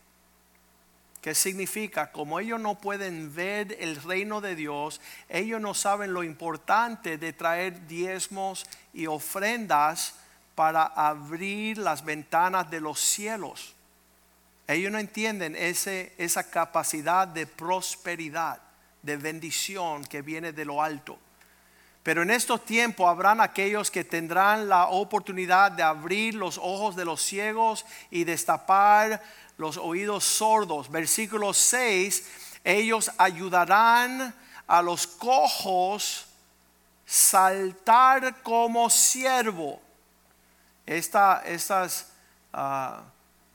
¿Qué 1.21 1.33
significa? 1.33 2.11
Como 2.11 2.41
ellos 2.41 2.59
no 2.59 2.75
pueden 2.75 3.33
ver 3.33 3.77
el 3.79 3.95
reino 3.95 4.41
de 4.41 4.55
Dios, 4.55 4.99
ellos 5.29 5.61
no 5.61 5.73
saben 5.73 6.11
lo 6.11 6.21
importante 6.23 7.17
de 7.17 7.31
traer 7.31 7.87
diezmos 7.87 8.65
y 8.93 9.07
ofrendas 9.07 10.15
para 10.53 10.83
abrir 10.83 11.77
las 11.77 12.03
ventanas 12.03 12.69
de 12.69 12.81
los 12.81 12.99
cielos. 12.99 13.73
Ellos 14.67 14.91
no 14.91 14.99
entienden 14.99 15.55
ese, 15.55 16.13
esa 16.17 16.49
capacidad 16.49 17.25
de 17.25 17.47
prosperidad, 17.47 18.59
de 19.01 19.15
bendición 19.15 20.03
que 20.03 20.21
viene 20.21 20.51
de 20.51 20.65
lo 20.65 20.81
alto. 20.81 21.17
Pero 22.03 22.21
en 22.21 22.31
estos 22.31 22.65
tiempos 22.65 23.07
habrán 23.07 23.39
aquellos 23.39 23.89
que 23.89 24.03
tendrán 24.03 24.67
la 24.67 24.87
oportunidad 24.87 25.71
de 25.71 25.83
abrir 25.83 26.35
los 26.35 26.57
ojos 26.57 26.97
de 26.97 27.05
los 27.05 27.21
ciegos 27.21 27.85
y 28.11 28.25
destapar 28.25 29.23
los 29.57 29.77
oídos 29.77 30.25
sordos. 30.25 30.91
Versículo 30.91 31.53
6, 31.53 32.27
ellos 32.65 33.09
ayudarán 33.17 34.35
a 34.67 34.81
los 34.81 35.07
cojos 35.07 36.27
saltar 37.05 38.41
como 38.43 38.89
siervo. 38.89 39.79
Esta, 40.85 41.41
estas, 41.45 42.09
uh, 42.53 43.01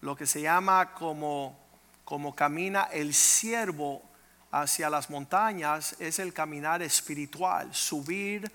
lo 0.00 0.16
que 0.16 0.24
se 0.24 0.40
llama 0.40 0.94
como, 0.94 1.54
como 2.06 2.34
camina 2.34 2.84
el 2.84 3.12
siervo 3.12 4.07
hacia 4.50 4.90
las 4.90 5.10
montañas 5.10 5.96
es 5.98 6.18
el 6.18 6.32
caminar 6.32 6.82
espiritual, 6.82 7.74
subir 7.74 8.50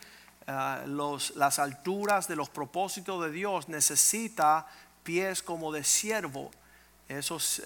uh, 0.47 0.87
los, 0.87 1.35
las 1.35 1.59
alturas 1.59 2.27
de 2.27 2.35
los 2.35 2.49
propósitos 2.49 3.23
de 3.23 3.31
Dios 3.31 3.69
necesita 3.69 4.67
pies 5.03 5.43
como 5.43 5.71
de 5.71 5.83
siervo 5.83 6.51
esos, 7.07 7.61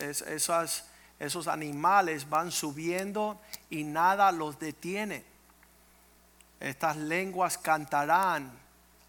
esos 1.19 1.47
animales 1.47 2.29
van 2.29 2.51
subiendo 2.51 3.39
y 3.69 3.83
nada 3.83 4.31
los 4.31 4.59
detiene. 4.59 5.23
Estas 6.59 6.97
lenguas 6.97 7.57
cantarán 7.57 8.51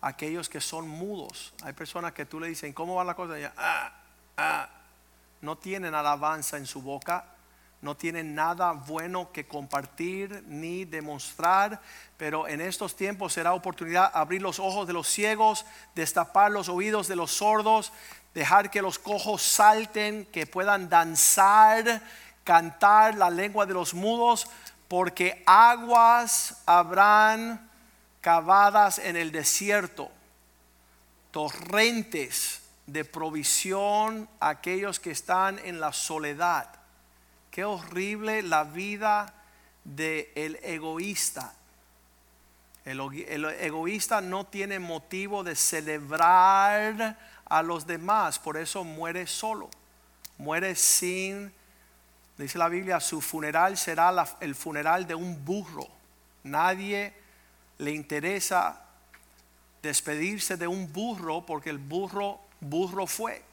aquellos 0.01 0.49
que 0.49 0.61
son 0.61 0.89
mudos. 0.89 1.53
Hay 1.63 1.73
personas 1.73 2.13
que 2.13 2.27
tú 2.27 2.39
le 2.39 2.49
dicen, 2.49 2.73
¿cómo 2.73 2.97
va 2.97 3.05
la 3.05 3.15
cosa? 3.15 3.35
Ah, 3.57 3.93
ah". 4.37 4.69
No 5.41 5.57
tienen 5.57 5.95
alabanza 5.95 6.57
en 6.57 6.67
su 6.67 6.83
boca, 6.83 7.25
no 7.81 7.97
tienen 7.97 8.35
nada 8.35 8.73
bueno 8.73 9.31
que 9.33 9.47
compartir 9.47 10.43
ni 10.47 10.85
demostrar, 10.85 11.81
pero 12.17 12.49
en 12.49 12.61
estos 12.61 12.97
tiempos 12.97 13.33
será 13.33 13.53
oportunidad 13.53 14.11
abrir 14.15 14.43
los 14.43 14.59
ojos 14.59 14.87
de 14.87 14.93
los 14.93 15.07
ciegos, 15.07 15.65
destapar 15.95 16.51
los 16.51 16.69
oídos 16.69 17.07
de 17.07 17.17
los 17.17 17.31
sordos, 17.31 17.93
dejar 18.35 18.71
que 18.71 18.83
los 18.83 18.99
cojos 18.99 19.43
salten, 19.43 20.27
que 20.27 20.47
puedan 20.47 20.89
danzar, 20.89 22.03
cantar 22.43 23.15
la 23.15 23.31
lengua 23.31 23.67
de 23.67 23.75
los 23.75 23.95
mudos, 23.95 24.49
porque 24.89 25.43
aguas 25.47 26.63
habrán 26.67 27.71
cavadas 28.21 28.99
en 28.99 29.17
el 29.17 29.31
desierto, 29.31 30.11
torrentes 31.31 32.63
de 32.87 33.05
provisión 33.05 34.29
a 34.41 34.49
aquellos 34.49 34.99
que 34.99 35.11
están 35.11 35.59
en 35.61 35.79
la 35.79 35.93
soledad. 35.93 36.78
Qué 37.59 37.65
horrible 37.65 38.41
la 38.43 38.63
vida 38.63 39.35
del 39.83 40.29
el 40.37 40.61
egoísta. 40.63 41.57
El, 42.85 43.01
egoísta 43.59 44.21
no 44.21 44.47
tiene 44.47 44.79
motivo 44.79 45.43
de 45.43 45.57
celebrar 45.57 47.19
a 47.45 47.63
los 47.65 47.85
demás, 47.85 48.39
por 48.39 48.59
eso 48.59 48.85
muere 48.85 49.27
solo, 49.27 49.71
muere 50.37 50.77
sin, 50.77 51.53
dice 52.37 52.59
la 52.59 52.69
Biblia, 52.69 53.01
su 53.01 53.21
funeral 53.21 53.77
será 53.77 54.15
el 54.39 54.55
funeral 54.55 55.09
de 55.09 55.17
un 55.17 55.45
burro. 55.45 55.89
Nadie 56.45 57.13
le 57.79 57.91
interesa 57.91 58.85
despedirse 59.83 60.57
de 60.57 60.69
un 60.69 60.93
burro 60.93 61.45
porque 61.45 61.71
el 61.71 61.79
burro, 61.79 62.39
burro 62.61 63.09
fue. 63.09 63.48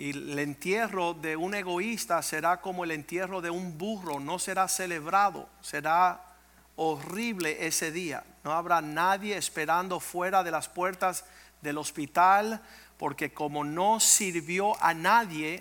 Y 0.00 0.10
el 0.10 0.38
entierro 0.38 1.12
de 1.12 1.34
un 1.34 1.56
egoísta 1.56 2.22
será 2.22 2.60
como 2.60 2.84
el 2.84 2.92
entierro 2.92 3.40
de 3.40 3.50
un 3.50 3.76
burro, 3.76 4.20
no 4.20 4.38
será 4.38 4.68
celebrado, 4.68 5.48
será 5.60 6.36
horrible 6.76 7.66
ese 7.66 7.90
día. 7.90 8.22
No 8.44 8.52
habrá 8.52 8.80
nadie 8.80 9.36
esperando 9.36 9.98
fuera 9.98 10.44
de 10.44 10.52
las 10.52 10.68
puertas 10.68 11.24
del 11.62 11.78
hospital 11.78 12.62
porque 12.96 13.34
como 13.34 13.64
no 13.64 13.98
sirvió 13.98 14.80
a 14.80 14.94
nadie, 14.94 15.60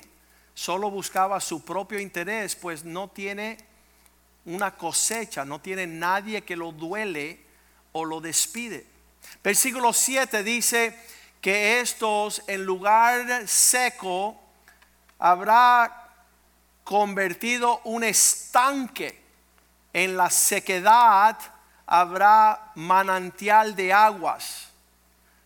solo 0.53 0.91
buscaba 0.91 1.41
su 1.41 1.65
propio 1.65 1.99
interés, 1.99 2.55
pues 2.55 2.85
no 2.85 3.07
tiene 3.07 3.57
una 4.45 4.75
cosecha, 4.75 5.45
no 5.45 5.61
tiene 5.61 5.87
nadie 5.87 6.43
que 6.43 6.55
lo 6.55 6.71
duele 6.71 7.39
o 7.91 8.05
lo 8.05 8.21
despide. 8.21 8.85
Versículo 9.43 9.93
7 9.93 10.43
dice 10.43 10.95
que 11.41 11.79
estos 11.79 12.41
en 12.47 12.65
lugar 12.65 13.47
seco 13.47 14.39
habrá 15.19 16.07
convertido 16.83 17.81
un 17.83 18.03
estanque. 18.03 19.21
En 19.93 20.15
la 20.15 20.29
sequedad 20.29 21.37
habrá 21.85 22.71
manantial 22.75 23.75
de 23.75 23.93
aguas. 23.93 24.69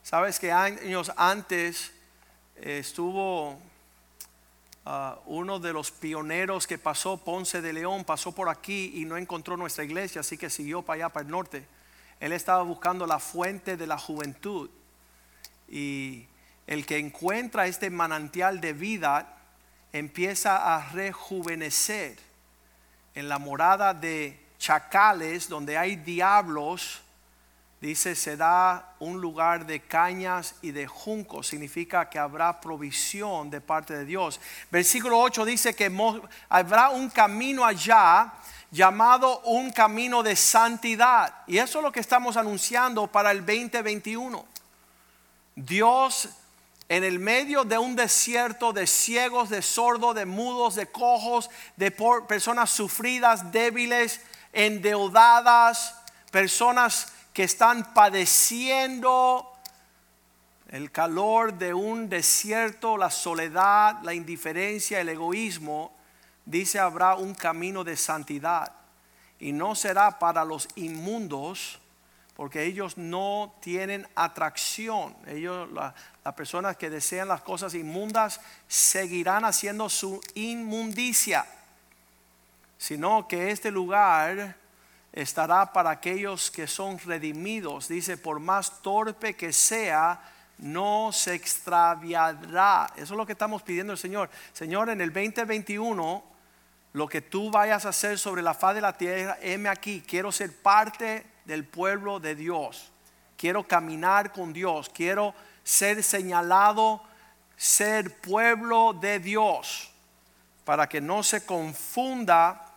Sabes 0.04 0.40
que 0.40 0.52
años 0.52 1.12
antes 1.16 1.92
eh, 2.58 2.80
estuvo 2.80 3.58
ah, 4.86 5.18
uno 5.26 5.60
de 5.60 5.74
los 5.74 5.92
pioneros 5.92 6.68
que 6.68 6.78
pasó, 6.78 7.18
Ponce 7.18 7.62
de 7.62 7.74
León, 7.74 8.04
pasó 8.04 8.32
por 8.32 8.50
aquí 8.50 8.92
y 8.96 9.06
no 9.06 9.18
encontró 9.18 9.56
nuestra 9.56 9.84
iglesia, 9.84 10.22
así 10.22 10.38
que 10.38 10.50
siguió 10.50 10.82
para 10.82 11.06
allá, 11.06 11.10
para 11.10 11.26
el 11.26 11.32
norte. 11.32 11.66
Él 12.20 12.34
estaba 12.34 12.62
buscando 12.64 13.08
la 13.08 13.20
fuente 13.20 13.78
de 13.78 13.88
la 13.88 13.98
juventud. 13.98 14.70
Y 15.72 16.28
el 16.68 16.86
que 16.86 16.98
encuentra 16.98 17.66
este 17.66 17.90
manantial 17.90 18.60
de 18.60 18.74
vida 18.74 19.38
empieza 19.94 20.76
a 20.76 20.90
rejuvenecer. 20.92 22.20
En 23.16 23.28
la 23.30 23.40
morada 23.40 23.94
de 23.94 24.40
chacales, 24.58 25.50
donde 25.50 25.78
hay 25.78 25.96
diablos, 25.96 27.02
dice, 27.80 28.16
será 28.16 28.94
un 29.00 29.20
lugar 29.20 29.66
de 29.66 29.80
cañas 29.80 30.56
y 30.62 30.72
de 30.72 30.88
juncos. 30.88 31.48
Significa 31.48 32.10
que 32.10 32.20
habrá 32.20 32.62
provisión 32.62 33.50
de 33.50 33.60
parte 33.60 33.96
de 33.96 34.06
Dios. 34.06 34.40
Versículo 34.70 35.20
8 35.20 35.46
dice 35.46 35.74
que 35.74 35.92
habrá 36.50 36.90
un 36.90 37.10
camino 37.10 37.66
allá 37.66 38.34
llamado 38.72 39.42
un 39.42 39.72
camino 39.72 40.22
de 40.22 40.36
santidad. 40.36 41.34
Y 41.48 41.58
eso 41.58 41.80
es 41.80 41.84
lo 41.84 41.92
que 41.92 42.00
estamos 42.00 42.38
anunciando 42.38 43.08
para 43.08 43.32
el 43.32 43.46
2021. 43.46 44.46
Dios 45.66 46.30
en 46.90 47.04
el 47.04 47.20
medio 47.20 47.64
de 47.64 47.78
un 47.78 47.96
desierto 47.96 48.74
de 48.74 48.86
ciegos, 48.86 49.50
de 49.50 49.62
sordos, 49.62 50.14
de 50.16 50.26
mudos, 50.26 50.76
de 50.76 50.88
cojos, 50.88 51.50
de 51.78 51.92
personas 51.92 52.70
sufridas, 52.70 53.52
débiles, 53.52 54.22
endeudadas, 54.52 55.96
personas 56.32 57.14
que 57.34 57.44
están 57.44 57.94
padeciendo 57.94 59.52
el 60.70 60.90
calor 60.92 61.54
de 61.54 61.74
un 61.74 62.08
desierto, 62.10 62.98
la 62.98 63.10
soledad, 63.10 64.02
la 64.04 64.14
indiferencia, 64.14 65.02
el 65.02 65.10
egoísmo, 65.10 65.94
dice 66.46 66.80
habrá 66.80 67.16
un 67.16 67.36
camino 67.36 67.84
de 67.84 67.98
santidad. 67.98 68.72
Y 69.38 69.52
no 69.52 69.76
será 69.76 70.18
para 70.18 70.46
los 70.46 70.70
inmundos, 70.76 71.81
porque 72.42 72.64
ellos 72.64 72.98
no 72.98 73.54
tienen 73.60 74.08
atracción. 74.16 75.16
Ellos, 75.28 75.72
la- 75.74 75.94
las 76.26 76.34
personas 76.34 76.76
que 76.76 76.90
desean 76.90 77.28
las 77.28 77.42
cosas 77.42 77.76
inmundas, 77.76 78.42
seguirán 78.68 79.46
haciendo 79.46 79.90
su 79.90 80.20
inmundicia. 80.34 81.46
Sino 82.80 83.28
que 83.28 83.52
este 83.52 83.70
lugar 83.70 84.56
estará 85.14 85.72
para 85.72 85.92
aquellos 85.92 86.50
que 86.50 86.66
son 86.66 86.98
redimidos. 86.98 87.88
Dice, 87.88 88.18
por 88.18 88.40
más 88.40 88.82
torpe 88.82 89.36
que 89.36 89.54
sea, 89.54 90.20
no 90.58 91.12
se 91.14 91.36
extraviará. 91.36 92.92
Eso 92.96 93.14
es 93.14 93.18
lo 93.18 93.26
que 93.28 93.34
estamos 93.34 93.62
pidiendo 93.62 93.94
el 93.94 94.00
Señor. 94.00 94.32
Señor, 94.52 94.90
en 94.90 95.00
el 95.00 95.14
2021, 95.14 96.24
lo 96.94 97.08
que 97.08 97.22
tú 97.22 97.52
vayas 97.52 97.86
a 97.86 97.90
hacer 97.90 98.18
sobre 98.18 98.42
la 98.42 98.56
faz 98.56 98.74
de 98.74 98.82
la 98.82 98.98
tierra, 98.98 99.38
heme 99.44 99.70
aquí. 99.70 100.02
Quiero 100.02 100.32
ser 100.32 100.60
parte 100.60 101.30
del 101.52 101.66
pueblo 101.66 102.22
de 102.22 102.34
Dios. 102.34 102.90
Quiero 103.36 103.68
caminar 103.68 104.32
con 104.32 104.54
Dios. 104.54 104.88
Quiero 104.88 105.36
ser 105.66 106.02
señalado, 106.02 107.04
ser 107.58 108.22
pueblo 108.22 108.94
de 108.94 109.20
Dios. 109.20 109.92
Para 110.64 110.88
que 110.88 111.02
no 111.02 111.24
se 111.24 111.46
confunda 111.46 112.74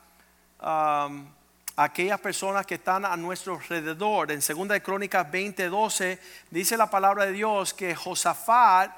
um, 0.61 1.25
aquellas 1.77 2.19
personas 2.19 2.67
que 2.67 2.75
están 2.75 3.05
a 3.05 3.17
nuestro 3.17 3.55
alrededor. 3.55 4.33
En 4.33 4.41
2 4.41 4.67
de 4.67 4.83
Crónicas 4.83 5.25
20:12 5.31 6.19
dice 6.51 6.77
la 6.77 6.91
palabra 6.91 7.27
de 7.27 7.33
Dios 7.33 7.73
que 7.73 7.95
Josafat, 7.95 8.91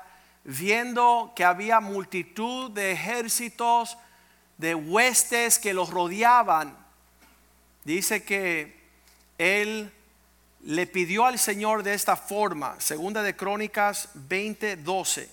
viendo 0.43 1.35
que 1.37 1.45
había 1.45 1.81
multitud 1.81 2.71
de 2.71 2.93
ejércitos, 2.93 3.99
de 4.57 4.75
huestes 4.75 5.59
que 5.59 5.75
los 5.75 5.91
rodeaban, 5.91 6.75
dice 7.85 8.25
que 8.25 8.76
él 9.39 9.93
le 10.63 10.87
pidió 10.87 11.27
al 11.27 11.39
Señor 11.39 11.83
de 11.83 11.95
esta 11.95 12.17
forma, 12.17 12.75
segunda 12.81 13.23
de 13.23 13.37
Crónicas 13.37 14.09
20:12. 14.15 15.29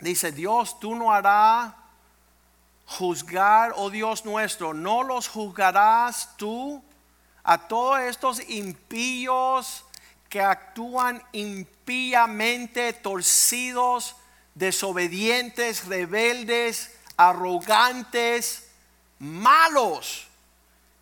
Dice, 0.00 0.32
Dios, 0.32 0.78
tú 0.78 0.94
no 0.94 1.12
harás 1.12 1.74
juzgar, 2.86 3.72
oh 3.76 3.90
Dios 3.90 4.24
nuestro, 4.24 4.74
no 4.74 5.02
los 5.02 5.28
juzgarás 5.28 6.36
tú 6.36 6.82
a 7.42 7.58
todos 7.66 8.00
estos 8.00 8.48
impíos 8.48 9.84
que 10.28 10.40
actúan 10.40 11.22
impíamente, 11.32 12.92
torcidos, 12.92 14.16
desobedientes, 14.54 15.86
rebeldes, 15.86 16.94
arrogantes, 17.16 18.68
malos, 19.18 20.27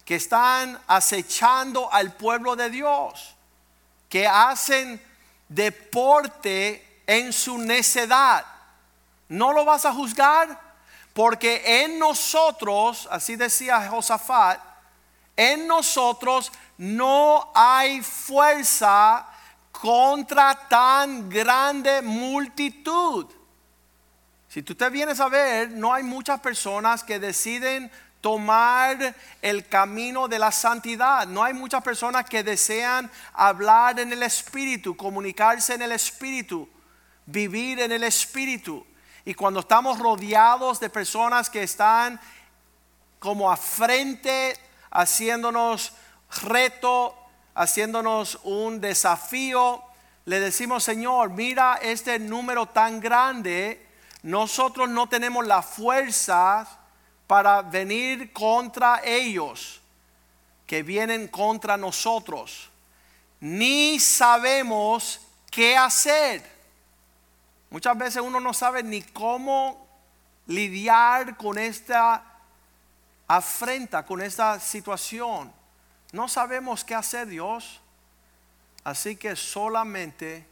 que 0.07 0.15
están 0.15 0.81
acechando 0.87 1.93
al 1.93 2.15
pueblo 2.15 2.55
de 2.55 2.71
Dios, 2.71 3.35
que 4.09 4.25
hacen 4.25 5.03
deporte 5.49 7.03
en 7.09 7.33
su 7.33 7.59
necedad. 7.59 8.47
¿No 9.29 9.53
lo 9.53 9.65
vas 9.65 9.85
a 9.85 9.93
juzgar? 9.93 10.61
Porque 11.13 11.83
en 11.83 11.99
nosotros, 11.99 13.09
así 13.11 13.35
decía 13.35 13.89
Josafat, 13.89 14.61
en 15.35 15.67
nosotros 15.67 16.53
no 16.79 17.51
hay 17.53 18.01
fuerza 18.01 19.27
contra 19.73 20.55
tan 20.69 21.29
grande 21.29 22.01
multitud. 22.01 23.27
Si 24.49 24.63
tú 24.63 24.77
te 24.77 24.89
vienes 24.89 25.19
a 25.19 25.29
ver, 25.29 25.73
no 25.73 25.93
hay 25.93 26.05
muchas 26.05 26.39
personas 26.39 27.03
que 27.03 27.19
deciden 27.19 27.91
tomar 28.27 29.15
el 29.41 29.69
camino 29.69 30.27
de 30.27 30.41
la 30.41 30.51
santidad. 30.51 31.29
No 31.29 31.45
hay 31.45 31.55
muchas 31.55 31.81
personas 31.81 32.29
que 32.29 32.43
desean 32.43 33.09
hablar 33.33 34.01
en 34.01 34.13
el 34.13 34.21
Espíritu, 34.25 34.97
comunicarse 34.97 35.75
en 35.75 35.83
el 35.83 35.93
Espíritu, 35.93 36.69
vivir 37.25 37.79
en 37.79 37.93
el 37.93 38.03
Espíritu. 38.03 38.85
Y 39.25 39.33
cuando 39.35 39.61
estamos 39.61 40.01
rodeados 40.01 40.81
de 40.81 40.91
personas 40.91 41.49
que 41.49 41.63
están 41.63 42.19
como 43.21 43.49
a 43.49 43.57
frente, 43.57 44.59
haciéndonos 44.91 45.93
reto, 46.43 47.17
haciéndonos 47.55 48.41
un 48.43 48.81
desafío, 48.81 49.85
le 50.25 50.41
decimos, 50.41 50.83
Señor, 50.83 51.31
mira 51.31 51.79
este 51.81 52.19
número 52.19 52.67
tan 52.67 52.99
grande, 52.99 53.87
nosotros 54.25 54.89
no 54.89 55.09
tenemos 55.09 55.47
la 55.47 55.63
fuerza 55.63 56.76
para 57.27 57.63
venir 57.63 58.33
contra 58.33 59.01
ellos 59.05 59.81
que 60.67 60.83
vienen 60.83 61.29
contra 61.29 61.77
nosotros, 61.77 62.69
ni 63.41 64.01
sabemos 64.01 65.21
qué 65.51 65.77
hacer. 65.77 66.43
Muchas 67.71 67.97
veces 67.97 68.23
uno 68.23 68.41
no 68.41 68.55
sabe 68.55 68.83
ni 68.83 69.03
cómo 69.03 69.87
lidiar 70.47 71.37
con 71.37 71.59
esta 71.59 72.23
afrenta, 73.27 74.05
con 74.05 74.23
esta 74.23 74.59
situación. 74.61 75.53
No 76.13 76.29
sabemos 76.29 76.85
qué 76.85 76.95
hacer, 76.95 77.27
Dios. 77.27 77.81
Así 78.85 79.17
que 79.17 79.35
solamente 79.35 80.47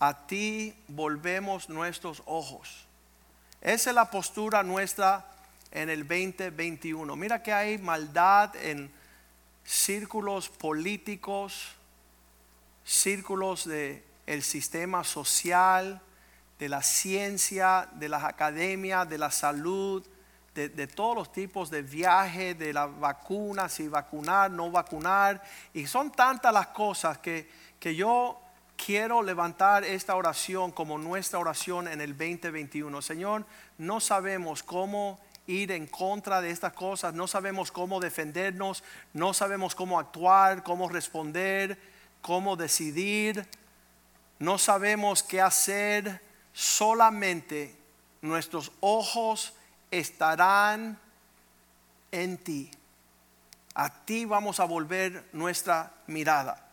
a 0.00 0.14
ti 0.26 0.74
volvemos 0.88 1.68
nuestros 1.68 2.22
ojos. 2.24 2.86
Esa 3.60 3.90
es 3.90 3.94
la 3.94 4.10
postura 4.10 4.62
nuestra 4.62 5.24
en 5.76 5.90
el 5.90 6.08
2021. 6.08 7.16
Mira 7.16 7.42
que 7.42 7.52
hay 7.52 7.76
maldad 7.76 8.56
en 8.56 8.90
círculos 9.62 10.48
políticos, 10.48 11.74
círculos 12.82 13.66
de 13.66 14.02
el 14.24 14.42
sistema 14.42 15.04
social, 15.04 16.00
de 16.58 16.70
la 16.70 16.82
ciencia, 16.82 17.90
de 17.92 18.08
las 18.08 18.24
academias, 18.24 19.06
de 19.06 19.18
la 19.18 19.30
salud, 19.30 20.02
de, 20.54 20.86
todos 20.86 21.14
los 21.14 21.30
tipos 21.30 21.68
de 21.70 21.82
viajes, 21.82 22.58
de 22.58 22.72
las 22.72 22.98
vacunas, 22.98 23.74
si 23.74 23.86
vacunar, 23.88 24.50
no 24.50 24.70
vacunar. 24.70 25.42
Y 25.74 25.86
son 25.86 26.10
tantas 26.10 26.54
las 26.54 26.68
cosas 26.68 27.18
que, 27.18 27.50
que 27.78 27.94
yo 27.94 28.40
quiero 28.78 29.22
levantar 29.22 29.84
esta 29.84 30.16
oración 30.16 30.72
como 30.72 30.96
nuestra 30.96 31.38
oración 31.38 31.86
en 31.86 32.00
el 32.00 32.16
2021. 32.16 33.02
Señor, 33.02 33.44
no 33.76 34.00
sabemos 34.00 34.62
cómo 34.62 35.20
ir 35.46 35.72
en 35.72 35.86
contra 35.86 36.40
de 36.40 36.50
estas 36.50 36.72
cosas, 36.72 37.14
no 37.14 37.26
sabemos 37.26 37.70
cómo 37.70 38.00
defendernos, 38.00 38.82
no 39.12 39.32
sabemos 39.32 39.74
cómo 39.74 39.98
actuar, 39.98 40.62
cómo 40.62 40.88
responder, 40.88 41.78
cómo 42.20 42.56
decidir, 42.56 43.46
no 44.38 44.58
sabemos 44.58 45.22
qué 45.22 45.40
hacer, 45.40 46.20
solamente 46.52 47.76
nuestros 48.22 48.72
ojos 48.80 49.54
estarán 49.90 50.98
en 52.10 52.38
ti. 52.38 52.70
A 53.74 54.04
ti 54.04 54.24
vamos 54.24 54.58
a 54.58 54.64
volver 54.64 55.28
nuestra 55.32 55.92
mirada. 56.06 56.66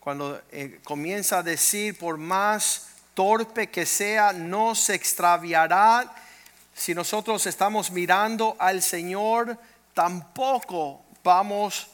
Cuando 0.00 0.40
eh, 0.52 0.80
comienza 0.84 1.38
a 1.38 1.42
decir, 1.42 1.98
por 1.98 2.18
más 2.18 2.88
torpe 3.14 3.70
que 3.70 3.86
sea, 3.86 4.32
no 4.32 4.74
se 4.74 4.94
extraviará. 4.94 6.14
Si 6.74 6.94
nosotros 6.94 7.46
estamos 7.46 7.90
mirando 7.90 8.56
al 8.58 8.82
Señor, 8.82 9.56
tampoco 9.94 11.00
vamos 11.22 11.88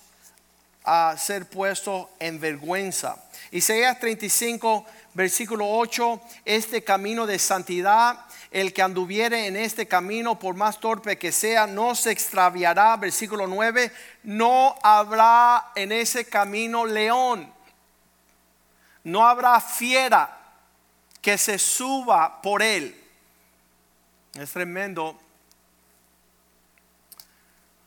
a 0.85 1.15
ser 1.19 1.47
puestos 1.47 2.09
en 2.19 2.41
vergüenza. 2.41 3.17
Isaías 3.51 4.01
35, 4.01 4.87
versículo 5.15 5.69
8, 5.69 6.21
este 6.45 6.83
camino 6.83 7.27
de 7.27 7.39
santidad 7.39 8.27
el 8.51 8.73
que 8.73 8.83
anduviere 8.83 9.47
en 9.47 9.57
este 9.57 9.87
camino, 9.87 10.39
por 10.39 10.57
más 10.57 10.81
torpe 10.81 11.19
que 11.19 11.31
sea, 11.31 11.67
no 11.67 11.95
se 11.95 12.11
extraviará. 12.11 12.97
Versículo 12.97 13.47
9, 13.47 13.93
no 14.25 14.75
habrá 14.83 15.71
en 15.77 15.93
ese 15.93 16.25
camino 16.25 16.85
león, 16.85 17.53
no 19.05 19.27
habrá 19.27 19.61
fiera 19.61 20.37
que 21.21 21.39
se 21.39 21.59
suba 21.59 22.43
por 22.43 22.63
él. 22.63 23.00
Es 24.35 24.53
tremendo. 24.53 25.19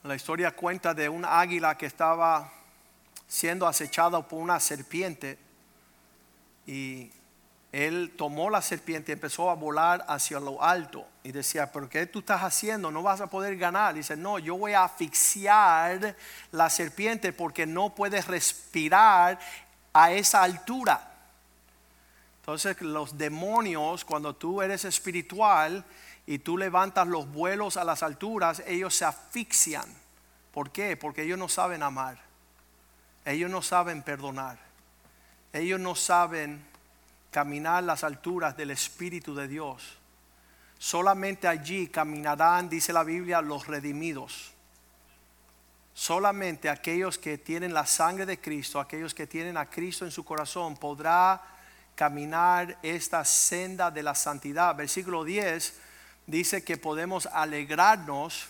La 0.04 0.16
historia 0.16 0.52
cuenta 0.52 0.94
de 0.94 1.08
un 1.08 1.24
águila 1.24 1.78
que 1.78 1.86
estaba 1.86 2.52
siendo 3.28 3.66
acechado 3.66 4.28
por 4.28 4.40
una 4.40 4.60
serpiente 4.60 5.40
y 6.68 7.10
él 7.72 8.14
tomó 8.18 8.50
la 8.50 8.62
serpiente 8.62 9.12
y 9.12 9.14
empezó 9.14 9.50
a 9.50 9.56
volar 9.56 10.04
hacia 10.10 10.42
lo 10.42 10.62
alto. 10.62 11.08
Y 11.24 11.32
decía, 11.32 11.72
¿pero 11.72 11.88
qué 11.88 12.06
tú 12.08 12.20
estás 12.20 12.42
haciendo? 12.42 12.92
No 12.92 13.02
vas 13.02 13.22
a 13.22 13.28
poder 13.28 13.56
ganar. 13.56 13.94
Dice, 13.94 14.18
no, 14.18 14.38
yo 14.38 14.58
voy 14.58 14.74
a 14.74 14.84
asfixiar 14.84 16.14
la 16.52 16.70
serpiente 16.70 17.32
porque 17.32 17.66
no 17.66 17.96
puedes 17.96 18.28
respirar 18.28 19.40
a 19.94 20.12
esa 20.12 20.44
altura. 20.44 21.10
Entonces 22.42 22.82
los 22.82 23.18
demonios, 23.18 24.04
cuando 24.04 24.36
tú 24.36 24.62
eres 24.62 24.84
espiritual 24.84 25.86
y 26.26 26.40
tú 26.40 26.58
levantas 26.58 27.08
los 27.08 27.30
vuelos 27.32 27.78
a 27.78 27.84
las 27.84 28.02
alturas, 28.04 28.64
ellos 28.66 28.96
se 28.96 29.06
asfixian. 29.06 29.86
¿Por 30.54 30.72
qué? 30.72 30.96
Porque 30.96 31.24
ellos 31.24 31.38
no 31.38 31.50
saben 31.50 31.84
amar. 31.84 32.18
Ellos 33.26 33.50
no 33.50 33.62
saben 33.62 34.04
perdonar. 34.04 34.58
Ellos 35.52 35.80
no 35.80 35.96
saben 35.96 36.66
caminar 37.32 37.84
las 37.84 38.04
alturas 38.04 38.56
del 38.56 38.72
Espíritu 38.72 39.36
de 39.36 39.48
Dios. 39.48 39.98
Solamente 40.78 41.48
allí 41.48 41.88
caminarán, 41.88 42.70
dice 42.70 42.94
la 42.94 43.04
Biblia, 43.04 43.42
los 43.42 43.68
redimidos. 43.68 44.52
Solamente 45.94 46.70
aquellos 46.70 47.18
que 47.18 47.38
tienen 47.38 47.74
la 47.74 47.86
sangre 47.86 48.26
de 48.26 48.40
Cristo, 48.40 48.80
aquellos 48.80 49.14
que 49.14 49.28
tienen 49.28 49.58
a 49.58 49.70
Cristo 49.70 50.06
en 50.06 50.12
su 50.12 50.24
corazón, 50.24 50.76
podrá 50.76 51.42
caminar 51.96 52.78
esta 52.82 53.24
senda 53.26 53.92
de 53.92 54.04
la 54.04 54.16
santidad. 54.16 54.76
Versículo 54.76 55.24
10 55.24 55.74
dice 56.28 56.64
que 56.64 56.78
podemos 56.78 57.28
alegrarnos 57.28 58.48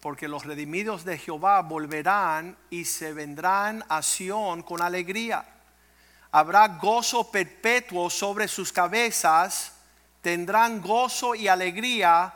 porque 0.00 0.28
los 0.28 0.44
redimidos 0.44 1.04
de 1.04 1.18
Jehová 1.18 1.60
volverán 1.62 2.56
y 2.70 2.84
se 2.84 3.12
vendrán 3.12 3.84
a 3.88 4.02
Sión 4.02 4.62
con 4.62 4.82
alegría 4.82 5.46
habrá 6.32 6.66
gozo 6.66 7.30
perpetuo 7.30 8.08
sobre 8.08 8.48
sus 8.48 8.72
cabezas, 8.72 9.74
tendrán 10.22 10.80
gozo 10.80 11.34
y 11.34 11.46
alegría, 11.46 12.34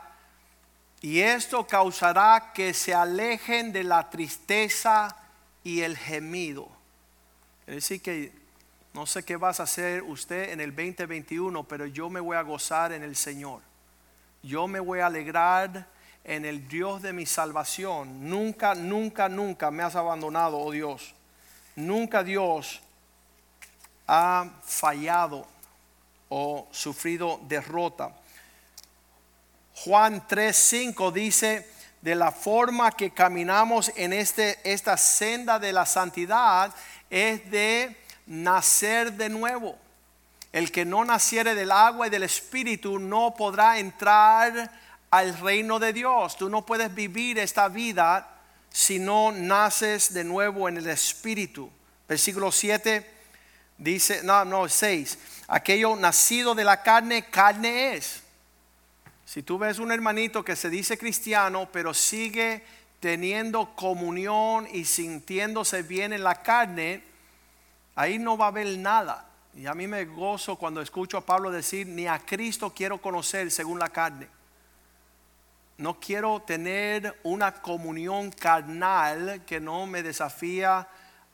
y 1.01 1.19
esto 1.19 1.67
causará 1.67 2.51
que 2.53 2.73
se 2.73 2.93
alejen 2.93 3.71
de 3.73 3.83
la 3.83 4.09
tristeza 4.09 5.15
y 5.63 5.81
el 5.81 5.97
gemido. 5.97 6.69
Es 7.65 7.75
decir 7.75 8.01
que 8.01 8.31
no 8.93 9.05
sé 9.05 9.23
qué 9.23 9.35
vas 9.35 9.59
a 9.59 9.63
hacer 9.63 10.03
usted 10.03 10.51
en 10.51 10.61
el 10.61 10.75
2021, 10.75 11.63
pero 11.63 11.85
yo 11.87 12.09
me 12.09 12.19
voy 12.19 12.37
a 12.37 12.41
gozar 12.41 12.91
en 12.91 13.03
el 13.03 13.15
Señor. 13.15 13.61
Yo 14.43 14.67
me 14.67 14.79
voy 14.79 14.99
a 14.99 15.07
alegrar 15.07 15.87
en 16.23 16.45
el 16.45 16.67
Dios 16.67 17.01
de 17.01 17.13
mi 17.13 17.25
salvación. 17.25 18.29
Nunca, 18.29 18.75
nunca, 18.75 19.29
nunca 19.29 19.71
me 19.71 19.83
has 19.83 19.95
abandonado, 19.95 20.59
oh 20.59 20.71
Dios. 20.71 21.13
Nunca 21.75 22.23
Dios 22.23 22.81
ha 24.07 24.49
fallado 24.63 25.47
o 26.29 26.67
sufrido 26.71 27.39
derrota. 27.47 28.11
Juan 29.75 30.25
3:5 30.27 31.11
dice, 31.11 31.69
de 32.01 32.15
la 32.15 32.31
forma 32.31 32.91
que 32.91 33.11
caminamos 33.11 33.91
en 33.95 34.13
este, 34.13 34.59
esta 34.63 34.97
senda 34.97 35.59
de 35.59 35.73
la 35.73 35.85
santidad 35.85 36.73
es 37.09 37.49
de 37.49 37.97
nacer 38.25 39.13
de 39.13 39.29
nuevo. 39.29 39.77
El 40.57 40.71
que 40.71 40.85
no 40.85 41.05
naciere 41.05 41.53
del 41.53 41.71
agua 41.71 42.07
y 42.07 42.09
del 42.09 42.23
espíritu 42.23 42.97
no 42.97 43.35
podrá 43.37 43.77
entrar 43.77 44.71
al 45.11 45.37
reino 45.37 45.77
de 45.77 45.93
Dios. 45.93 46.35
Tú 46.35 46.49
no 46.49 46.65
puedes 46.65 46.95
vivir 46.95 47.37
esta 47.37 47.67
vida 47.67 48.27
si 48.71 48.97
no 48.97 49.31
naces 49.31 50.15
de 50.15 50.23
nuevo 50.23 50.67
en 50.67 50.77
el 50.77 50.87
espíritu. 50.87 51.69
Versículo 52.07 52.51
7 52.51 53.05
Dice, 53.77 54.23
no, 54.23 54.43
no, 54.45 54.67
seis. 54.67 55.19
Aquello 55.47 55.95
nacido 55.95 56.55
de 56.55 56.63
la 56.63 56.81
carne, 56.81 57.29
carne 57.29 57.93
es. 57.93 58.23
Si 59.25 59.43
tú 59.43 59.59
ves 59.59 59.77
un 59.77 59.91
hermanito 59.91 60.43
que 60.43 60.55
se 60.55 60.71
dice 60.71 60.97
cristiano, 60.97 61.69
pero 61.71 61.93
sigue 61.93 62.63
teniendo 62.99 63.75
comunión 63.75 64.67
y 64.73 64.85
sintiéndose 64.85 65.83
bien 65.83 66.13
en 66.13 66.23
la 66.23 66.41
carne, 66.41 67.03
ahí 67.93 68.17
no 68.17 68.35
va 68.35 68.45
a 68.45 68.47
haber 68.47 68.75
nada. 68.79 69.27
Y 69.57 69.65
a 69.65 69.73
mí 69.73 69.87
me 69.87 70.05
gozo 70.05 70.55
cuando 70.55 70.81
escucho 70.81 71.17
a 71.17 71.25
Pablo 71.25 71.49
decir, 71.49 71.87
ni 71.87 72.05
a 72.05 72.19
Cristo 72.19 72.71
quiero 72.75 73.01
conocer 73.01 73.49
según 73.49 73.79
la 73.79 73.89
carne. 73.89 74.27
No 75.77 75.99
quiero 75.99 76.43
tener 76.43 77.19
una 77.23 77.53
comunión 77.53 78.29
carnal 78.29 79.41
que 79.47 79.59
no 79.59 79.87
me 79.87 80.03
desafía 80.03 80.87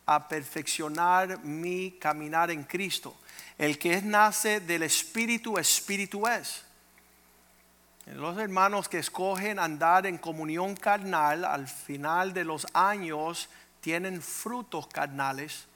a 0.05 0.27
perfeccionar 0.29 1.39
mi 1.43 1.97
caminar 1.99 2.49
en 2.49 2.63
Cristo. 2.63 3.13
El 3.57 3.77
que 3.77 4.01
nace 4.01 4.61
del 4.61 4.83
Espíritu, 4.83 5.57
Espíritu 5.57 6.25
es. 6.25 6.63
Los 8.05 8.37
hermanos 8.37 8.87
que 8.87 8.99
escogen 8.99 9.59
andar 9.59 10.05
en 10.05 10.17
comunión 10.17 10.77
carnal 10.77 11.43
al 11.43 11.67
final 11.67 12.33
de 12.33 12.45
los 12.45 12.65
años 12.73 13.49
tienen 13.81 14.21
frutos 14.21 14.87
carnales 14.87 15.67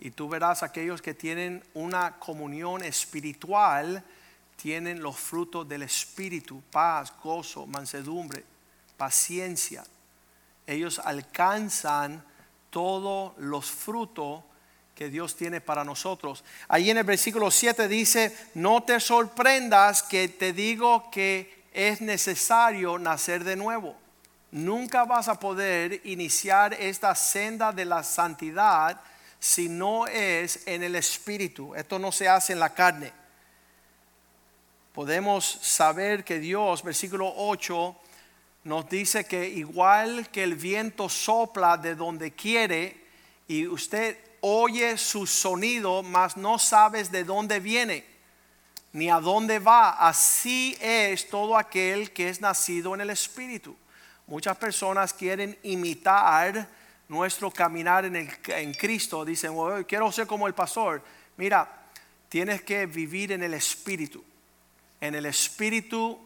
y 0.00 0.10
tú 0.12 0.28
verás 0.28 0.62
aquellos 0.62 1.02
que 1.02 1.12
tienen 1.12 1.62
una 1.74 2.18
comunión 2.18 2.82
espiritual 2.82 4.02
tienen 4.56 5.02
los 5.02 5.16
frutos 5.16 5.68
del 5.68 5.82
Espíritu, 5.82 6.62
paz, 6.70 7.12
gozo, 7.22 7.66
mansedumbre, 7.66 8.42
paciencia. 8.96 9.84
Ellos 10.66 10.98
alcanzan 10.98 12.24
todos 12.70 13.36
los 13.38 13.70
frutos 13.70 14.42
que 14.94 15.08
Dios 15.08 15.36
tiene 15.36 15.60
para 15.60 15.84
nosotros. 15.84 16.44
Ahí 16.68 16.90
en 16.90 16.98
el 16.98 17.04
versículo 17.04 17.50
7 17.50 17.86
dice, 17.88 18.36
no 18.54 18.82
te 18.82 19.00
sorprendas 19.00 20.02
que 20.02 20.28
te 20.28 20.52
digo 20.52 21.10
que 21.10 21.64
es 21.72 22.00
necesario 22.00 22.98
nacer 22.98 23.44
de 23.44 23.56
nuevo. 23.56 23.96
nunca 24.52 25.04
vas 25.04 25.28
a 25.28 25.38
poder 25.38 26.00
iniciar 26.04 26.74
esta 26.74 27.14
senda 27.14 27.70
de 27.70 27.84
la 27.84 28.02
santidad 28.02 29.00
si 29.40 29.68
no 29.68 30.06
es 30.06 30.66
en 30.66 30.84
el 30.84 30.94
espíritu. 30.94 31.74
Esto 31.74 31.98
no 31.98 32.12
se 32.12 32.28
hace 32.28 32.52
en 32.52 32.60
la 32.60 32.72
carne. 32.72 33.12
Podemos 34.92 35.44
saber 35.62 36.22
que 36.24 36.38
Dios, 36.38 36.84
versículo 36.84 37.32
8, 37.34 37.96
nos 38.64 38.88
dice 38.88 39.24
que 39.24 39.48
igual 39.48 40.28
que 40.30 40.44
el 40.44 40.54
viento 40.54 41.08
sopla 41.08 41.76
de 41.76 41.96
donde 41.96 42.32
quiere 42.32 43.04
y 43.48 43.66
usted 43.66 44.16
oye 44.42 44.96
su 44.98 45.26
sonido, 45.26 46.02
mas 46.04 46.36
no 46.36 46.58
sabes 46.58 47.10
de 47.10 47.24
dónde 47.24 47.58
viene 47.58 48.10
ni 48.92 49.08
a 49.08 49.20
dónde 49.20 49.58
va, 49.58 49.90
así 49.90 50.76
es 50.80 51.28
todo 51.28 51.56
aquel 51.56 52.12
que 52.12 52.28
es 52.28 52.40
nacido 52.40 52.94
en 52.94 53.02
el 53.02 53.10
Espíritu. 53.10 53.76
Muchas 54.26 54.56
personas 54.56 55.12
quieren 55.12 55.56
imitar 55.62 56.68
nuestro 57.10 57.50
caminar 57.50 58.04
en, 58.04 58.14
el, 58.14 58.30
en 58.46 58.72
Cristo. 58.72 59.24
Dicen, 59.24 59.52
quiero 59.86 60.10
ser 60.12 60.26
como 60.28 60.46
el 60.46 60.54
pastor. 60.54 61.02
Mira, 61.36 61.68
tienes 62.28 62.62
que 62.62 62.86
vivir 62.86 63.32
en 63.32 63.42
el 63.42 63.52
Espíritu. 63.52 64.24
En 65.00 65.16
el 65.16 65.26
Espíritu 65.26 66.20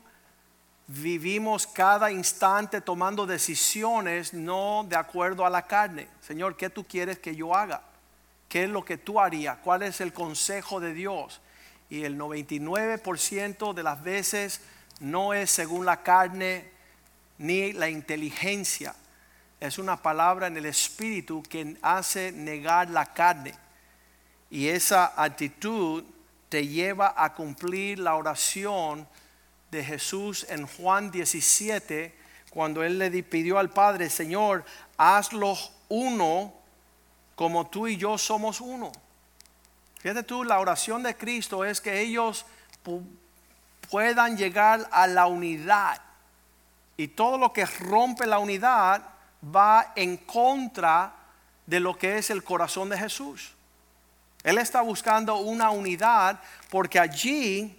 vivimos 0.87 1.67
cada 1.67 2.13
instante 2.13 2.83
tomando 2.83 3.25
decisiones 3.25 4.35
no 4.35 4.85
de 4.87 4.97
acuerdo 4.97 5.47
a 5.47 5.51
la 5.51 5.63
carne. 5.63 6.07
Señor, 6.21 6.55
¿qué 6.55 6.69
tú 6.69 6.85
quieres 6.85 7.19
que 7.19 7.35
yo 7.35 7.55
haga? 7.55 7.83
¿Qué 8.51 8.65
es 8.65 8.71
lo 8.71 8.85
que 8.85 8.99
tú 8.99 9.19
harías? 9.19 9.57
¿Cuál 9.65 9.85
es 9.85 10.03
el 10.03 10.13
consejo 10.13 10.81
de 10.81 10.93
Dios? 10.93 11.41
Y 11.89 12.05
el 12.05 12.19
99% 12.19 13.73
de 13.73 13.83
las 13.83 14.03
veces 14.03 14.61
no 15.01 15.33
es 15.33 15.51
según 15.51 15.87
la 15.87 16.03
carne 16.03 16.69
ni 17.39 17.73
la 17.73 17.89
inteligencia. 17.89 18.95
Es 19.65 19.79
una 19.79 19.97
palabra 19.97 20.49
en 20.49 20.59
el 20.59 20.67
espíritu 20.67 21.43
que 21.43 21.79
hace 21.81 22.31
negar 22.33 22.91
la 22.91 23.07
carne. 23.15 23.55
Y 24.51 24.69
esa 24.69 25.15
actitud 25.17 26.05
te 26.51 26.69
lleva 26.69 27.15
a 27.17 27.33
cumplir 27.33 27.99
la 27.99 28.17
oración 28.17 29.09
de 29.71 29.83
Jesús 29.83 30.45
en 30.51 30.67
Juan 30.67 31.11
17, 31.11 32.15
cuando 32.51 32.85
él 32.85 32.99
le 32.99 33.23
pidió 33.23 33.59
al 33.59 33.71
Padre, 33.71 34.11
Señor, 34.11 34.67
hazlo 34.99 35.57
uno 35.89 36.53
como 37.35 37.67
tú 37.67 37.87
y 37.87 37.97
yo 37.97 38.19
somos 38.19 38.61
uno. 38.61 38.93
Fíjate 39.99 40.25
tú, 40.25 40.45
la 40.45 40.61
oración 40.61 41.03
de 41.03 41.17
Cristo 41.17 41.65
es 41.65 41.81
que 41.81 42.03
ellos 42.03 42.45
puedan 43.91 44.37
llegar 44.37 44.87
a 44.93 45.07
la 45.07 45.25
unidad. 45.25 46.03
Y 46.99 47.09
todo 47.09 47.39
lo 47.39 47.55
que 47.55 47.65
rompe 47.65 48.27
la 48.27 48.39
unidad 48.39 49.14
va 49.45 49.93
en 49.97 50.17
contra 50.19 51.15
de 51.67 51.81
lo 51.81 51.97
que 51.97 52.19
es 52.19 52.31
el 52.31 52.45
corazón 52.45 52.89
de 52.89 52.99
Jesús. 52.99 53.53
Él 54.43 54.59
está 54.59 54.83
buscando 54.83 55.37
una 55.37 55.71
unidad 55.71 56.41
porque 56.71 56.99
allí 56.99 57.77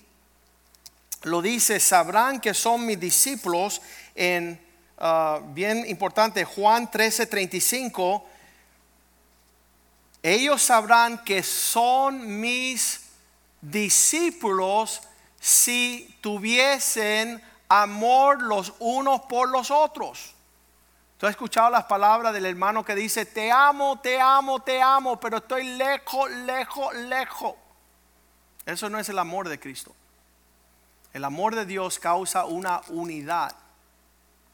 lo 1.24 1.42
dice, 1.42 1.80
sabrán 1.80 2.40
que 2.40 2.54
son 2.54 2.86
mis 2.86 3.00
discípulos 3.00 3.82
en, 4.14 4.60
ah, 4.98 5.40
bien 5.54 5.86
importante, 5.88 6.44
Juan 6.46 6.90
13:35, 6.90 8.24
ellos 10.22 10.62
sabrán 10.62 11.24
que 11.24 11.44
son 11.44 12.40
mis 12.40 13.02
discípulos 13.62 15.02
si 15.40 16.16
tuviesen 16.22 17.42
amor 17.70 18.42
los 18.42 18.74
unos 18.80 19.22
por 19.22 19.50
los 19.50 19.72
otros. 19.72 20.35
¿Tú 21.26 21.30
has 21.30 21.34
escuchado 21.34 21.72
las 21.72 21.86
palabras 21.86 22.36
del 22.36 22.46
hermano 22.46 22.86
que 22.86 22.94
dice, 22.94 23.26
te 23.26 23.52
amo, 23.52 24.00
te 24.00 24.22
amo, 24.22 24.60
te 24.60 24.80
amo, 24.80 25.20
pero 25.20 25.38
estoy 25.38 25.64
lejos, 25.76 26.30
lejos, 26.30 26.94
lejos? 26.94 27.56
Eso 28.64 28.92
no 28.92 29.00
es 29.00 29.10
el 29.10 29.18
amor 29.18 29.50
de 29.50 29.60
Cristo. 29.60 29.96
El 31.14 31.24
amor 31.24 31.56
de 31.56 31.66
Dios 31.66 31.98
causa 31.98 32.46
una 32.46 32.82
unidad, 32.90 33.56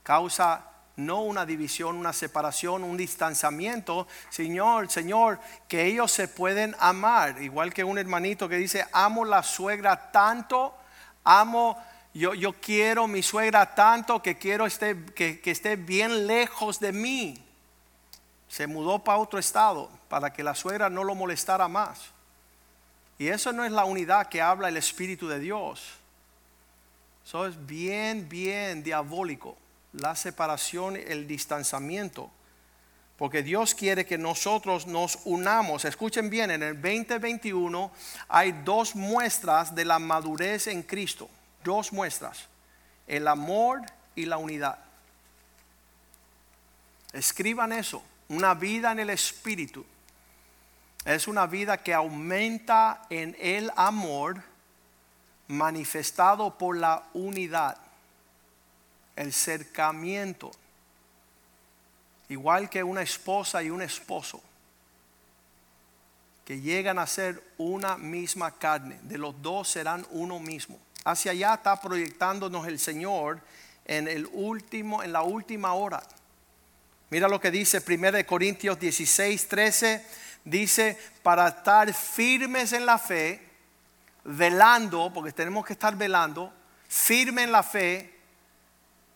causa 0.02 0.64
no 0.96 1.24
una 1.24 1.46
división, 1.46 1.98
una 1.98 2.14
separación, 2.14 2.86
un 2.86 2.96
distanciamiento. 2.96 4.08
Señor, 4.30 4.90
Señor, 4.90 5.42
que 5.68 5.88
ellos 5.88 6.10
se 6.10 6.30
pueden 6.30 6.74
amar, 6.80 7.42
igual 7.42 7.74
que 7.74 7.84
un 7.84 7.98
hermanito 7.98 8.48
que 8.48 8.56
dice, 8.56 8.88
amo 8.94 9.26
la 9.26 9.44
suegra 9.44 10.10
tanto, 10.14 10.74
amo 11.26 11.78
yo, 12.14 12.54
quiero 12.54 13.08
mi 13.08 13.24
suegra 13.24 13.74
tanto 13.74 14.22
que 14.22 14.38
quiero 14.38 14.66
esté, 14.66 15.06
que, 15.16 15.40
que 15.40 15.52
esté 15.52 15.78
bien 15.78 16.28
lejos 16.28 16.80
de 16.80 16.92
mí. 16.92 17.42
Se 18.50 18.68
mudó 18.68 19.00
para 19.00 19.18
otro 19.18 19.40
estado 19.40 19.90
para 20.10 20.34
que 20.34 20.44
la 20.44 20.54
suegra 20.54 20.90
no 20.90 21.06
lo 21.06 21.16
molestara 21.16 21.70
más. 21.70 22.02
Y 23.18 23.30
eso 23.30 23.54
no 23.54 23.64
es 23.64 23.72
la 23.72 23.86
unidad 23.86 24.28
que 24.28 24.42
habla 24.42 24.68
el 24.68 24.76
Espíritu 24.76 25.30
de 25.30 25.40
Dios. 25.40 25.88
Eso 27.26 27.46
es 27.46 27.66
bien, 27.66 28.28
bien 28.28 28.84
diabólico. 28.84 29.56
La 29.94 30.16
separación, 30.16 30.98
el 30.98 31.28
distanciamiento. 31.28 32.30
Porque 33.16 33.42
Dios 33.42 33.74
quiere 33.74 34.06
que 34.06 34.18
nosotros 34.18 34.86
nos 34.86 35.20
unamos. 35.24 35.86
Escuchen 35.86 36.30
bien, 36.30 36.52
en 36.52 36.64
el 36.64 36.82
2021 36.82 37.92
hay 38.28 38.52
dos 38.52 38.96
muestras 38.96 39.74
de 39.76 39.86
la 39.86 40.00
madurez 40.00 40.68
en 40.68 40.84
Cristo 40.84 41.30
dos 41.64 41.94
muestras, 41.94 42.48
el 43.08 43.28
amor 43.28 43.82
y 44.16 44.26
la 44.26 44.38
unidad. 44.38 44.80
Escriban 47.14 47.74
eso, 47.74 48.04
una 48.30 48.54
vida 48.54 48.92
en 48.92 49.00
el 49.00 49.10
Espíritu. 49.10 49.86
Es 51.04 51.28
una 51.28 51.48
vida 51.48 51.82
que 51.82 51.94
aumenta 51.94 53.02
en 53.10 53.36
el 53.40 53.72
amor 53.76 54.42
manifestado 55.48 56.58
por 56.58 56.78
la 56.78 57.04
unidad, 57.14 57.78
el 59.16 59.34
cercamiento, 59.34 60.52
igual 62.30 62.70
que 62.70 62.84
una 62.84 63.02
esposa 63.02 63.62
y 63.62 63.70
un 63.70 63.82
esposo, 63.82 64.42
que 66.46 66.62
llegan 66.62 67.00
a 67.00 67.08
ser 67.08 67.44
una 67.58 67.98
misma 67.98 68.52
carne, 68.52 69.00
de 69.04 69.18
los 69.18 69.42
dos 69.42 69.70
serán 69.70 70.06
uno 70.12 70.40
mismo. 70.40 70.80
Hacia 71.04 71.32
allá 71.32 71.56
está 71.56 71.80
proyectándonos 71.82 72.68
el 72.68 72.80
Señor 72.80 73.42
en 73.86 74.08
el 74.08 74.28
último, 74.32 75.02
en 75.04 75.12
la 75.12 75.24
última 75.24 75.74
hora. 75.74 76.04
Mira 77.10 77.28
lo 77.28 77.42
que 77.42 77.52
dice 77.52 77.84
1 77.86 78.26
Corintios 78.26 78.80
16, 78.80 79.48
13. 79.48 80.06
Dice, 80.46 80.98
para 81.22 81.48
estar 81.50 81.94
firmes 81.94 82.74
en 82.74 82.86
la 82.86 82.98
fe, 82.98 83.48
velando, 84.24 85.12
porque 85.14 85.32
tenemos 85.32 85.66
que 85.66 85.74
estar 85.74 85.96
velando, 85.96 86.54
firme 86.88 87.44
en 87.44 87.52
la 87.52 87.64
fe, 87.64 88.18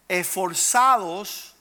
esforzados, 0.07 1.55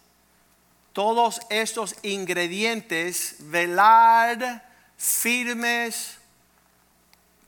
todos 0.92 1.40
estos 1.50 1.96
ingredientes, 2.02 3.36
velar, 3.40 4.68
firmes, 4.96 6.18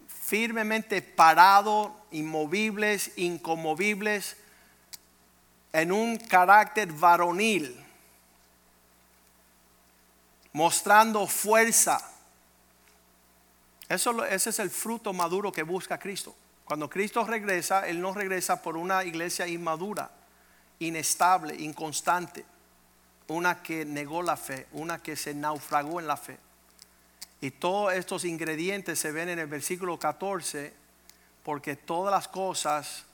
firmemente 0.08 1.02
parado, 1.02 2.05
inmovibles, 2.16 3.12
incomovibles, 3.16 4.36
en 5.72 5.92
un 5.92 6.16
carácter 6.16 6.90
varonil, 6.92 7.76
mostrando 10.52 11.26
fuerza. 11.26 12.00
Eso, 13.88 14.24
ese 14.24 14.50
es 14.50 14.58
el 14.58 14.70
fruto 14.70 15.12
maduro 15.12 15.52
que 15.52 15.62
busca 15.62 15.98
Cristo. 15.98 16.34
Cuando 16.64 16.88
Cristo 16.88 17.24
regresa, 17.24 17.86
Él 17.86 18.00
no 18.00 18.14
regresa 18.14 18.62
por 18.62 18.76
una 18.76 19.04
iglesia 19.04 19.46
inmadura, 19.46 20.10
inestable, 20.78 21.54
inconstante, 21.54 22.46
una 23.28 23.62
que 23.62 23.84
negó 23.84 24.22
la 24.22 24.38
fe, 24.38 24.66
una 24.72 25.02
que 25.02 25.16
se 25.16 25.34
naufragó 25.34 26.00
en 26.00 26.06
la 26.06 26.16
fe. 26.16 26.38
Y 27.42 27.50
todos 27.50 27.92
estos 27.92 28.24
ingredientes 28.24 28.98
se 28.98 29.12
ven 29.12 29.28
en 29.28 29.38
el 29.38 29.46
versículo 29.46 29.98
14, 29.98 30.85
porque 31.46 31.76
todas 31.76 32.12
las 32.12 32.26
cosas 32.26 33.04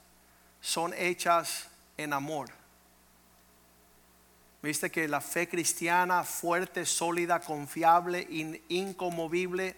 son 0.63 0.95
hechas 0.95 1.67
en 1.99 2.15
amor. 2.15 2.49
Viste 4.63 4.91
que 4.91 5.07
la 5.07 5.21
fe 5.21 5.51
cristiana 5.51 6.25
fuerte, 6.25 6.87
sólida, 6.87 7.41
confiable, 7.41 8.27
incomovible, 8.71 9.77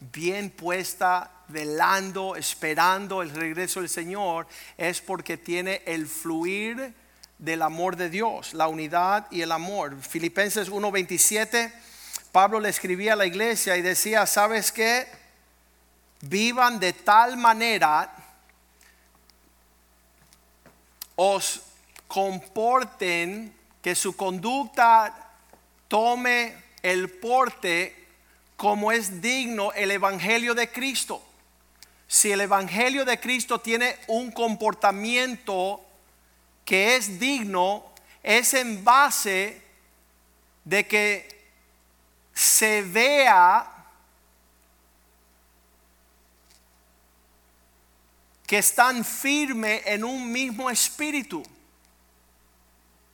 bien 0.00 0.48
puesta, 0.48 1.30
velando, 1.48 2.36
esperando 2.36 3.20
el 3.20 3.28
regreso 3.28 3.80
del 3.80 3.90
Señor, 3.90 4.46
es 4.78 5.02
porque 5.02 5.36
tiene 5.36 5.82
el 5.84 6.06
fluir 6.06 6.94
del 7.36 7.60
amor 7.60 7.96
de 7.96 8.08
Dios, 8.08 8.54
la 8.54 8.66
unidad 8.66 9.26
y 9.30 9.42
el 9.42 9.52
amor. 9.52 10.00
Filipenses 10.00 10.70
1:27 10.70 11.70
Pablo 12.32 12.60
le 12.60 12.70
escribía 12.70 13.12
a 13.12 13.16
la 13.16 13.26
iglesia 13.26 13.76
y 13.76 13.82
decía, 13.82 14.24
¿sabes 14.24 14.72
qué? 14.72 15.06
Vivan 16.28 16.80
de 16.80 16.92
tal 16.92 17.36
manera, 17.36 18.10
os 21.16 21.60
comporten 22.08 23.54
que 23.82 23.94
su 23.94 24.16
conducta 24.16 25.14
tome 25.88 26.56
el 26.82 27.10
porte 27.10 28.06
como 28.56 28.90
es 28.90 29.20
digno 29.20 29.72
el 29.72 29.90
Evangelio 29.90 30.54
de 30.54 30.70
Cristo. 30.70 31.22
Si 32.06 32.32
el 32.32 32.40
Evangelio 32.40 33.04
de 33.04 33.20
Cristo 33.20 33.60
tiene 33.60 33.96
un 34.06 34.30
comportamiento 34.30 35.84
que 36.64 36.96
es 36.96 37.18
digno, 37.18 37.84
es 38.22 38.54
en 38.54 38.82
base 38.82 39.60
de 40.64 40.86
que 40.86 41.28
se 42.32 42.82
vea 42.82 43.73
que 48.46 48.58
están 48.58 49.04
firmes 49.04 49.82
en 49.86 50.04
un 50.04 50.30
mismo 50.30 50.70
espíritu, 50.70 51.42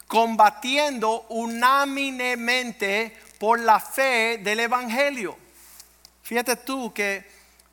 combatiendo 0.06 1.26
unánimemente 1.28 3.16
por 3.38 3.60
la 3.60 3.78
fe 3.78 4.38
del 4.38 4.60
Evangelio. 4.60 5.36
Fíjate 6.22 6.56
tú 6.56 6.92
que 6.92 7.24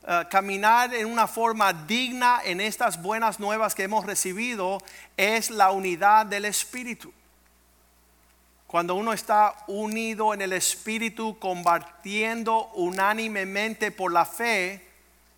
eh, 0.09 0.25
caminar 0.29 0.93
en 0.93 1.05
una 1.07 1.27
forma 1.27 1.73
digna 1.73 2.39
en 2.45 2.61
estas 2.61 3.01
buenas 3.01 3.39
nuevas 3.39 3.75
que 3.75 3.83
hemos 3.83 4.05
recibido 4.05 4.81
es 5.17 5.49
la 5.49 5.71
unidad 5.71 6.25
del 6.25 6.45
Espíritu. 6.45 7.11
Cuando 8.67 8.95
uno 8.95 9.13
está 9.13 9.55
unido 9.67 10.33
en 10.33 10.41
el 10.41 10.53
Espíritu, 10.53 11.37
combatiendo 11.39 12.67
unánimemente 12.75 13.91
por 13.91 14.13
la 14.13 14.25
fe, 14.25 14.86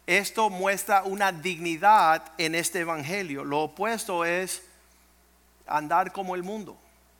esto 0.09 0.49
muestra 0.49 1.03
una 1.03 1.31
dignidad 1.31 2.31
en 2.39 2.55
este 2.55 2.79
Evangelio. 2.79 3.43
Lo 3.43 3.59
opuesto 3.59 4.25
es 4.25 4.63
andar 5.67 6.11
como 6.11 6.33
el 6.33 6.41
mundo. 6.41 6.79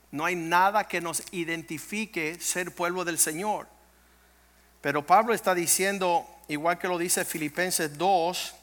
No 0.10 0.26
hay 0.26 0.36
nada 0.36 0.88
que 0.88 1.00
nos 1.00 1.22
identifique 1.32 2.40
ser 2.42 2.74
pueblo 2.74 3.06
del 3.06 3.20
Señor. 3.20 3.68
Pero 4.82 5.06
Pablo 5.06 5.36
está 5.36 5.54
diciendo, 5.54 6.28
igual 6.48 6.80
que 6.80 6.88
lo 6.88 6.98
dice 6.98 7.26
Filipenses 7.26 7.96
2, 7.96 8.56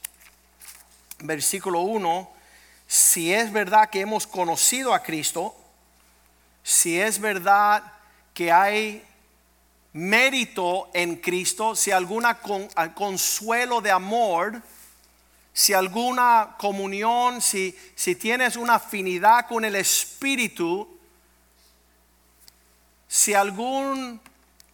versículo 1.21 1.83
1, 1.83 2.29
si 2.89 3.33
es 3.33 3.53
verdad 3.53 3.91
que 3.91 4.01
hemos 4.01 4.27
conocido 4.27 4.93
a 4.93 5.05
Cristo, 5.05 5.55
si 6.65 7.01
es 7.01 7.21
verdad 7.21 7.81
que 8.35 8.51
hay 8.51 9.05
mérito 9.97 10.91
en 10.93 11.17
Cristo, 11.17 11.75
si 11.75 11.91
alguna 11.91 12.39
consuelo 12.95 13.81
de 13.81 13.91
amor, 13.91 14.61
si 15.55 15.73
alguna 15.73 16.55
comunión, 16.59 17.41
si, 17.41 17.75
si 17.95 18.15
tienes 18.15 18.57
una 18.57 18.75
afinidad 18.75 19.49
con 19.49 19.65
el 19.65 19.75
Espíritu, 19.75 20.99
si 23.09 23.33
algún 23.33 24.21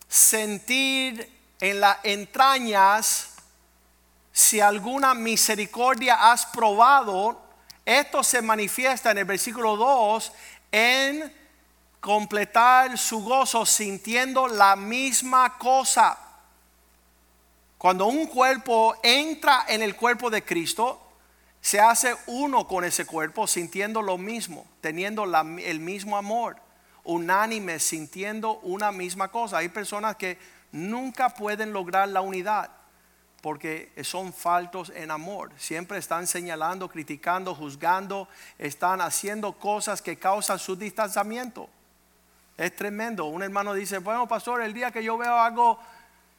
sentir 0.09 1.31
en 1.61 1.79
las 1.79 1.99
entrañas, 2.03 3.29
si 4.33 4.59
alguna 4.59 5.15
misericordia 5.15 6.33
has 6.33 6.47
probado, 6.47 7.41
esto 7.87 8.25
se 8.25 8.43
manifiesta 8.43 9.13
en 9.13 9.19
el 9.19 9.25
versículo 9.25 9.77
2 9.77 10.33
en 10.73 11.42
completar 12.03 12.99
su 12.99 13.23
gozo 13.23 13.65
sintiendo 13.65 14.49
la 14.49 14.75
misma 14.75 15.57
cosa. 15.57 16.19
Cuando 17.79 18.07
un 18.07 18.27
cuerpo 18.27 18.97
entra 19.05 19.67
en 19.69 19.83
el 19.83 19.95
cuerpo 19.95 20.29
de 20.29 20.43
Cristo, 20.43 21.01
se 21.61 21.79
hace 21.79 22.17
uno 22.27 22.67
con 22.67 22.83
ese 22.83 23.07
cuerpo 23.07 23.47
sintiendo 23.47 24.03
lo 24.03 24.19
mismo, 24.19 24.67
teniendo 24.81 25.23
el 25.25 25.79
mismo 25.79 26.17
amor, 26.17 26.57
unánime, 27.05 27.79
sintiendo 27.79 28.59
una 28.63 28.91
misma 28.91 29.29
cosa. 29.29 29.59
Hay 29.59 29.69
personas 29.69 30.17
que 30.17 30.39
nunca 30.73 31.29
pueden 31.29 31.73
lograr 31.73 32.09
la 32.09 32.21
unidad 32.21 32.69
porque 33.43 33.93
son 34.03 34.33
faltos 34.33 34.91
en 34.97 35.13
amor. 35.13 35.53
Siempre 35.57 35.99
están 35.99 36.27
señalando, 36.27 36.89
criticando, 36.89 37.55
juzgando, 37.55 38.27
están 38.59 39.01
haciendo 39.01 39.53
cosas 39.53 40.03
que 40.03 40.19
causan 40.19 40.59
su 40.59 40.75
distanciamiento. 40.75 41.71
Es 42.57 42.77
tremendo. 42.77 43.27
Un 43.27 43.43
hermano 43.43 43.75
dice, 43.75 43.99
bueno, 43.99 44.29
pastor, 44.29 44.63
el 44.63 44.75
día 44.75 44.91
que 44.91 45.03
yo 45.03 45.17
veo 45.17 45.39
algo 45.39 45.79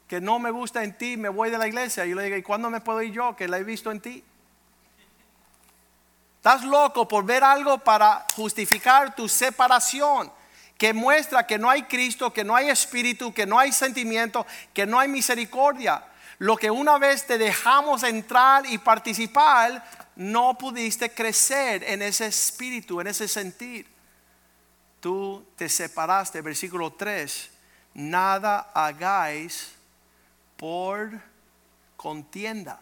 que 0.07 0.21
no 0.21 0.37
me 0.39 0.51
gusta 0.51 0.83
en 0.83 0.97
ti, 0.97 1.17
me 1.17 1.29
voy 1.29 1.49
de 1.49 1.57
la 1.57 1.67
iglesia. 1.67 2.05
Y 2.05 2.09
yo 2.11 2.15
le 2.15 2.23
digo, 2.23 2.37
¿y 2.37 2.43
cuándo 2.43 2.69
me 2.69 2.81
puedo 2.81 3.01
ir 3.01 3.13
yo 3.13 3.35
que 3.35 3.47
la 3.47 3.57
he 3.57 3.63
visto 3.63 3.91
en 3.91 3.99
ti? 3.99 4.23
Estás 6.37 6.63
loco 6.63 7.07
por 7.07 7.23
ver 7.23 7.43
algo 7.43 7.77
para 7.77 8.25
justificar 8.35 9.15
tu 9.15 9.29
separación, 9.29 10.31
que 10.77 10.93
muestra 10.93 11.47
que 11.47 11.57
no 11.57 11.69
hay 11.69 11.83
Cristo, 11.83 12.33
que 12.33 12.43
no 12.43 12.55
hay 12.55 12.69
espíritu, 12.69 13.33
que 13.33 13.45
no 13.45 13.57
hay 13.57 13.71
sentimiento, 13.71 14.45
que 14.73 14.85
no 14.85 14.99
hay 14.99 15.07
misericordia. 15.07 16.03
Lo 16.39 16.57
que 16.57 16.69
una 16.69 16.97
vez 16.97 17.25
te 17.25 17.37
dejamos 17.37 18.03
entrar 18.03 18.65
y 18.65 18.77
participar, 18.77 19.83
no 20.15 20.57
pudiste 20.57 21.11
crecer 21.11 21.83
en 21.85 22.01
ese 22.01 22.25
espíritu, 22.25 22.99
en 22.99 23.07
ese 23.07 23.27
sentir 23.27 23.92
tú 25.03 25.45
te 25.57 25.67
separaste, 25.67 26.41
versículo 26.41 26.93
3, 26.93 27.51
nada 27.93 28.71
hagáis 28.73 29.73
por 30.55 31.11
contienda. 31.97 32.79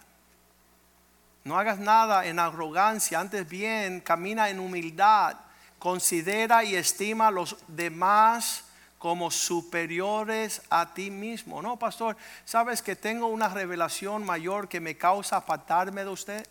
No 1.44 1.58
hagas 1.58 1.80
nada 1.80 2.28
en 2.28 2.38
arrogancia, 2.38 3.20
antes 3.20 3.50
bien 3.50 4.02
camina 4.02 4.52
en 4.52 4.60
humildad, 4.60 5.36
considera 5.80 6.64
y 6.64 6.76
estima 6.76 7.30
a 7.30 7.32
los 7.32 7.58
demás 7.68 8.66
como 9.00 9.32
superiores 9.32 10.62
a 10.70 10.94
ti 10.94 11.10
mismo. 11.10 11.60
No, 11.60 11.80
pastor, 11.80 12.16
¿sabes 12.46 12.84
que 12.84 12.96
tengo 12.96 13.26
una 13.26 13.50
revelación 13.50 14.24
mayor 14.24 14.70
que 14.70 14.80
me 14.80 14.96
causa 14.96 15.38
apartarme 15.38 16.04
de 16.04 16.10
usted? 16.12 16.48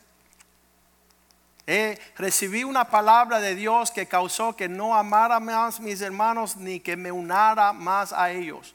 Recibí 2.17 2.65
una 2.65 2.87
palabra 2.87 3.39
de 3.39 3.55
Dios 3.55 3.91
que 3.91 4.07
causó 4.07 4.57
que 4.57 4.69
no 4.69 4.97
amara 4.97 5.39
más 5.41 5.79
mis 5.79 6.01
hermanos 6.01 6.57
ni 6.57 6.81
que 6.81 6.97
me 6.97 7.13
unara 7.13 7.73
más 7.73 8.13
a 8.13 8.31
ellos. 8.31 8.75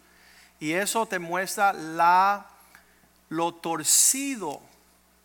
Y 0.60 0.74
eso 0.74 1.06
te 1.06 1.20
muestra 1.20 1.74
la, 1.74 2.48
lo 3.30 3.54
torcido 3.54 4.62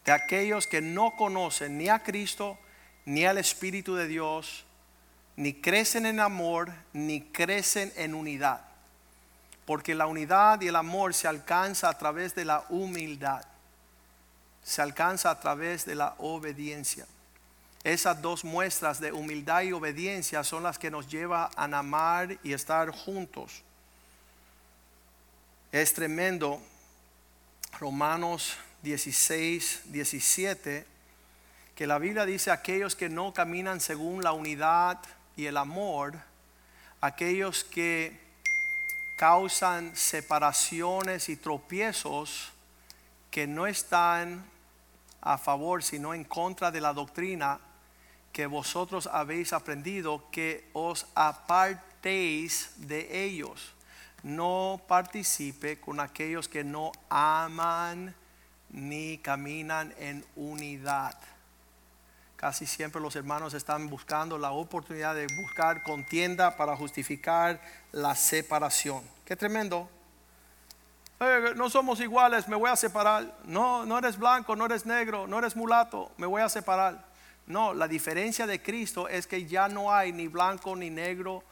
de 0.05 0.13
aquellos 0.13 0.67
que 0.67 0.81
no 0.81 1.15
conocen 1.17 1.79
ni 1.79 1.89
a 1.89 2.03
Cristo 2.03 2.59
ni 3.05 3.25
al 3.25 3.39
Espíritu 3.39 3.95
de 3.95 4.07
Dios, 4.07 4.65
ni 5.37 5.55
crecen 5.55 6.07
en 6.07 6.21
amor, 6.21 6.73
ni 6.93 7.21
crecen 7.21 7.93
en 7.97 8.15
unidad. 8.15 8.61
Porque 9.65 9.95
la 9.95 10.07
unidad 10.07 10.61
y 10.61 10.69
el 10.69 10.77
amor 10.77 11.15
se 11.15 11.29
alcanza 11.29 11.89
a 11.89 11.99
través 11.99 12.35
de 12.35 12.45
la 12.45 12.65
humildad, 12.69 13.45
se 14.63 14.83
alcanza 14.83 15.31
a 15.31 15.41
través 15.41 15.85
de 15.87 15.95
la 15.95 16.15
obediencia. 16.19 17.07
Esas 17.83 18.21
dos 18.21 18.45
muestras 18.45 19.01
de 19.01 19.11
humildad 19.11 19.63
y 19.63 19.73
obediencia 19.73 20.45
son 20.45 20.63
las 20.63 20.79
que 20.79 20.91
nos 20.91 21.09
lleva 21.09 21.51
a 21.57 21.65
amar 21.65 22.39
y 22.43 22.53
estar 22.53 22.91
juntos. 22.91 23.63
Es 25.73 25.95
tremendo. 25.95 26.61
Romanos 27.79 28.59
16, 28.83 29.83
17, 29.87 30.87
que 31.75 31.87
la 31.87 31.99
Biblia 31.99 32.27
dice 32.27 32.51
aquellos 32.51 32.95
que 32.95 33.09
no 33.09 33.33
caminan 33.33 33.81
según 33.81 34.23
la 34.23 34.33
unidad 34.33 34.99
y 35.35 35.47
el 35.47 35.57
amor, 35.57 36.19
aquellos 37.01 37.65
que 37.65 38.21
causan 39.17 39.97
separaciones 39.97 41.31
y 41.31 41.37
tropiezos 41.37 42.53
que 43.31 43.47
no 43.47 43.67
están 43.67 44.45
a 45.23 45.39
favor 45.39 45.83
sino 45.83 46.13
en 46.13 46.25
contra 46.25 46.71
de 46.71 46.81
la 46.81 46.93
doctrina 46.93 47.61
que 48.33 48.47
vosotros 48.47 49.09
habéis 49.13 49.53
aprendido, 49.53 50.31
que 50.31 50.69
os 50.73 51.07
apartéis 51.15 52.73
de 52.77 53.25
ellos. 53.25 53.73
No 54.23 54.81
participe 54.87 55.81
con 55.81 55.99
aquellos 55.99 56.49
que 56.49 56.63
no 56.63 56.93
aman 57.09 58.15
ni 58.71 59.19
caminan 59.19 59.95
en 59.99 60.25
unidad. 60.37 61.17
Casi 62.37 62.65
siempre 62.67 63.03
los 63.03 63.17
hermanos 63.17 63.53
están 63.53 63.91
buscando 63.91 64.39
la 64.39 64.53
oportunidad 64.53 65.15
de 65.15 65.27
buscar 65.37 65.83
contienda 65.83 66.57
para 66.57 66.77
justificar 66.77 67.61
la 67.93 68.15
separación. 68.15 69.03
Qué 69.27 69.37
tremendo. 69.37 69.91
Eh, 71.21 71.53
no 71.55 71.69
somos 71.69 72.01
iguales, 72.01 72.49
me 72.49 72.57
voy 72.57 72.71
a 72.71 72.77
separar. 72.77 73.37
No, 73.45 73.85
no 73.85 73.99
eres 73.99 74.17
blanco, 74.17 74.57
no 74.57 74.65
eres 74.65 74.87
negro, 74.87 75.27
no 75.27 75.39
eres 75.39 75.55
mulato, 75.55 76.11
me 76.17 76.27
voy 76.27 76.41
a 76.41 76.49
separar. 76.49 77.10
No, 77.51 77.75
la 77.75 77.89
diferencia 77.89 78.47
de 78.47 78.63
Cristo 78.63 79.09
es 79.09 79.27
que 79.27 79.45
ya 79.45 79.69
no 79.69 79.93
hay 79.93 80.13
ni 80.13 80.29
blanco 80.29 80.77
ni 80.77 80.89
negro, 80.89 81.43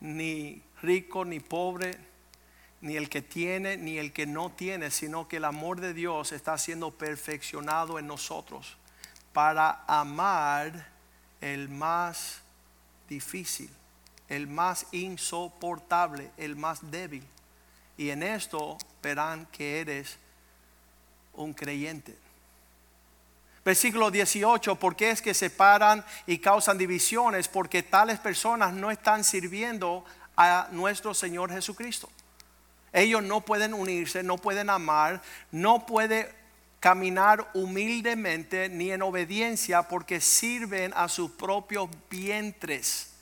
ni 0.00 0.60
rico 0.82 1.24
ni 1.24 1.38
pobre, 1.38 1.96
ni 2.80 2.96
el 2.96 3.08
que 3.08 3.22
tiene 3.22 3.76
ni 3.76 3.98
el 3.98 4.12
que 4.12 4.26
no 4.26 4.50
tiene, 4.50 4.90
sino 4.90 5.28
que 5.28 5.36
el 5.36 5.44
amor 5.44 5.80
de 5.80 5.94
Dios 5.94 6.32
está 6.32 6.58
siendo 6.58 6.90
perfeccionado 6.90 8.00
en 8.00 8.08
nosotros 8.08 8.76
para 9.32 9.84
amar 9.86 10.88
el 11.40 11.68
más 11.68 12.40
difícil. 13.08 13.70
el 14.28 14.46
más 14.46 14.86
insoportable, 14.92 16.30
el 16.36 16.54
más 16.54 16.90
débil. 16.90 17.24
Y 17.96 18.10
en 18.10 18.22
esto 18.22 18.76
verán 19.02 19.46
que 19.46 19.80
eres 19.80 20.18
un 21.32 21.54
creyente. 21.54 22.14
Versículo 23.68 24.10
18, 24.10 24.76
¿por 24.76 24.96
qué 24.96 25.10
es 25.10 25.20
que 25.20 25.34
se 25.34 25.50
paran 25.50 26.02
y 26.26 26.38
causan 26.38 26.78
divisiones? 26.78 27.48
Porque 27.48 27.82
tales 27.82 28.18
personas 28.18 28.72
no 28.72 28.90
están 28.90 29.24
sirviendo 29.24 30.06
a 30.38 30.68
nuestro 30.72 31.12
Señor 31.12 31.52
Jesucristo. 31.52 32.08
Ellos 32.94 33.22
no 33.22 33.42
pueden 33.42 33.74
unirse, 33.74 34.22
no 34.22 34.38
pueden 34.38 34.70
amar, 34.70 35.20
no 35.52 35.84
pueden 35.84 36.28
caminar 36.80 37.50
humildemente 37.52 38.70
ni 38.70 38.90
en 38.90 39.02
obediencia 39.02 39.82
porque 39.82 40.22
sirven 40.22 40.94
a 40.96 41.06
sus 41.10 41.32
propios 41.32 41.90
vientres, 42.08 43.17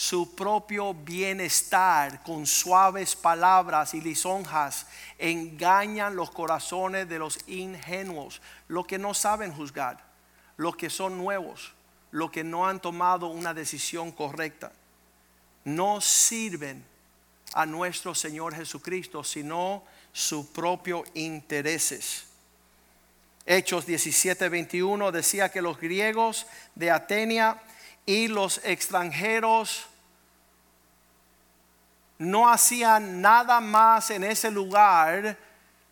su 0.00 0.34
propio 0.34 0.94
bienestar 0.94 2.22
con 2.22 2.46
suaves 2.46 3.14
palabras 3.14 3.92
y 3.92 4.00
lisonjas. 4.00 4.86
Engañan 5.18 6.16
los 6.16 6.30
corazones 6.30 7.06
de 7.06 7.18
los 7.18 7.38
ingenuos, 7.46 8.40
los 8.66 8.86
que 8.86 8.96
no 8.96 9.12
saben 9.12 9.52
juzgar, 9.52 10.02
los 10.56 10.74
que 10.74 10.88
son 10.88 11.18
nuevos, 11.18 11.74
los 12.12 12.30
que 12.30 12.42
no 12.42 12.66
han 12.66 12.80
tomado 12.80 13.26
una 13.26 13.52
decisión 13.52 14.10
correcta. 14.10 14.72
No 15.64 16.00
sirven 16.00 16.82
a 17.52 17.66
nuestro 17.66 18.14
Señor 18.14 18.54
Jesucristo, 18.54 19.22
sino 19.22 19.84
sus 20.14 20.46
propios 20.46 21.06
intereses. 21.12 22.24
Hechos 23.44 23.84
17, 23.84 24.48
21 24.48 25.12
decía 25.12 25.50
que 25.50 25.60
los 25.60 25.78
griegos 25.78 26.46
de 26.74 26.90
Atenia 26.90 27.60
y 28.06 28.28
los 28.28 28.64
extranjeros 28.64 29.89
no 32.20 32.50
hacían 32.50 33.22
nada 33.22 33.62
más 33.62 34.10
en 34.10 34.24
ese 34.24 34.50
lugar, 34.50 35.38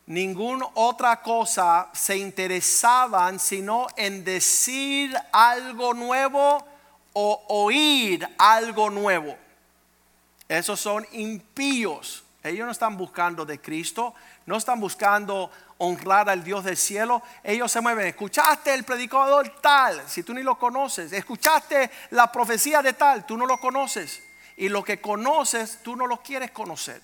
ninguna 0.05 0.67
otra 0.75 1.23
cosa 1.23 1.89
se 1.95 2.19
interesaban 2.19 3.39
sino 3.39 3.87
en 3.97 4.25
decir 4.25 5.17
algo 5.33 5.95
nuevo 5.95 6.63
o 7.15 7.45
oír 7.49 8.29
algo 8.37 8.91
nuevo. 8.91 9.35
Esos 10.47 10.79
son 10.79 11.07
impíos. 11.13 12.25
Ellos 12.45 12.67
no 12.67 12.73
están 12.73 12.99
buscando 12.99 13.47
de 13.47 13.59
Cristo, 13.59 14.15
no 14.45 14.59
están 14.59 14.81
buscando 14.81 15.51
honrar 15.79 16.29
al 16.29 16.45
Dios 16.45 16.63
del 16.63 16.77
cielo. 16.77 17.23
Ellos 17.43 17.73
se 17.73 17.81
mueven. 17.81 18.07
Escuchaste 18.07 18.75
el 18.75 18.85
predicador 18.85 19.49
tal, 19.63 20.07
si 20.07 20.23
tú 20.23 20.35
ni 20.35 20.43
lo 20.43 20.59
conoces. 20.59 21.11
Escuchaste 21.11 21.91
la 22.11 22.31
profecía 22.31 22.83
de 22.83 22.93
tal, 22.93 23.25
tú 23.25 23.39
no 23.39 23.47
lo 23.47 23.59
conoces. 23.59 24.28
Y 24.59 24.69
lo 24.69 24.85
que 24.85 25.01
conoces, 25.01 25.79
tú 25.83 25.97
no 25.97 26.07
lo 26.07 26.19
quieres 26.19 26.51
conocer. 26.51 27.01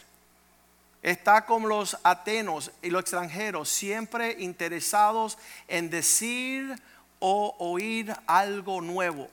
Está 1.02 1.46
como 1.46 1.68
los 1.68 1.96
atenos 2.02 2.70
y 2.82 2.90
los 2.90 3.00
extranjeros, 3.00 3.70
siempre 3.70 4.36
interesados 4.38 5.38
en 5.68 5.88
decir 5.88 6.78
o 7.20 7.54
oír 7.58 8.14
algo 8.26 8.82
nuevo 8.82 9.30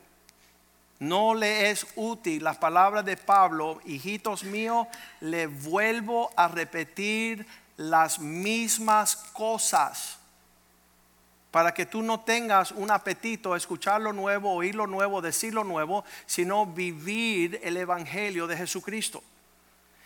no 1.01 1.33
le 1.33 1.71
es 1.71 1.87
útil 1.95 2.43
las 2.43 2.57
palabras 2.57 3.03
de 3.03 3.17
Pablo, 3.17 3.81
hijitos 3.85 4.43
míos, 4.43 4.85
le 5.19 5.47
vuelvo 5.47 6.29
a 6.35 6.47
repetir 6.47 7.47
las 7.75 8.19
mismas 8.19 9.15
cosas 9.15 10.19
para 11.51 11.73
que 11.73 11.85
tú 11.85 12.01
no 12.01 12.21
tengas 12.21 12.71
un 12.71 12.89
apetito 12.89 13.53
a 13.53 13.57
escuchar 13.57 13.99
lo 13.99 14.13
nuevo, 14.13 14.53
oír 14.53 14.73
lo 14.73 14.87
nuevo, 14.87 15.21
decir 15.21 15.53
lo 15.53 15.65
nuevo, 15.65 16.05
sino 16.25 16.65
vivir 16.65 17.59
el 17.61 17.75
Evangelio 17.75 18.47
de 18.47 18.55
Jesucristo. 18.55 19.21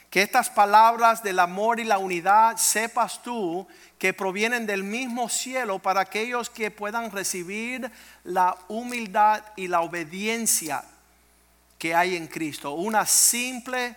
Que 0.09 0.23
estas 0.23 0.49
palabras 0.49 1.21
del 1.21 1.39
amor 1.39 1.79
y 1.79 1.83
la 1.83 1.99
unidad 1.99 2.57
sepas 2.57 3.21
tú 3.21 3.67
que 3.99 4.13
provienen 4.13 4.65
del 4.65 4.83
mismo 4.83 5.29
cielo 5.29 5.77
para 5.77 6.01
aquellos 6.01 6.49
que 6.49 6.71
puedan 6.71 7.11
recibir 7.11 7.91
la 8.23 8.57
humildad 8.67 9.43
y 9.55 9.67
la 9.67 9.81
obediencia 9.81 10.83
que 11.77 11.93
hay 11.93 12.15
en 12.15 12.27
Cristo. 12.27 12.71
Una 12.71 13.05
simple 13.05 13.95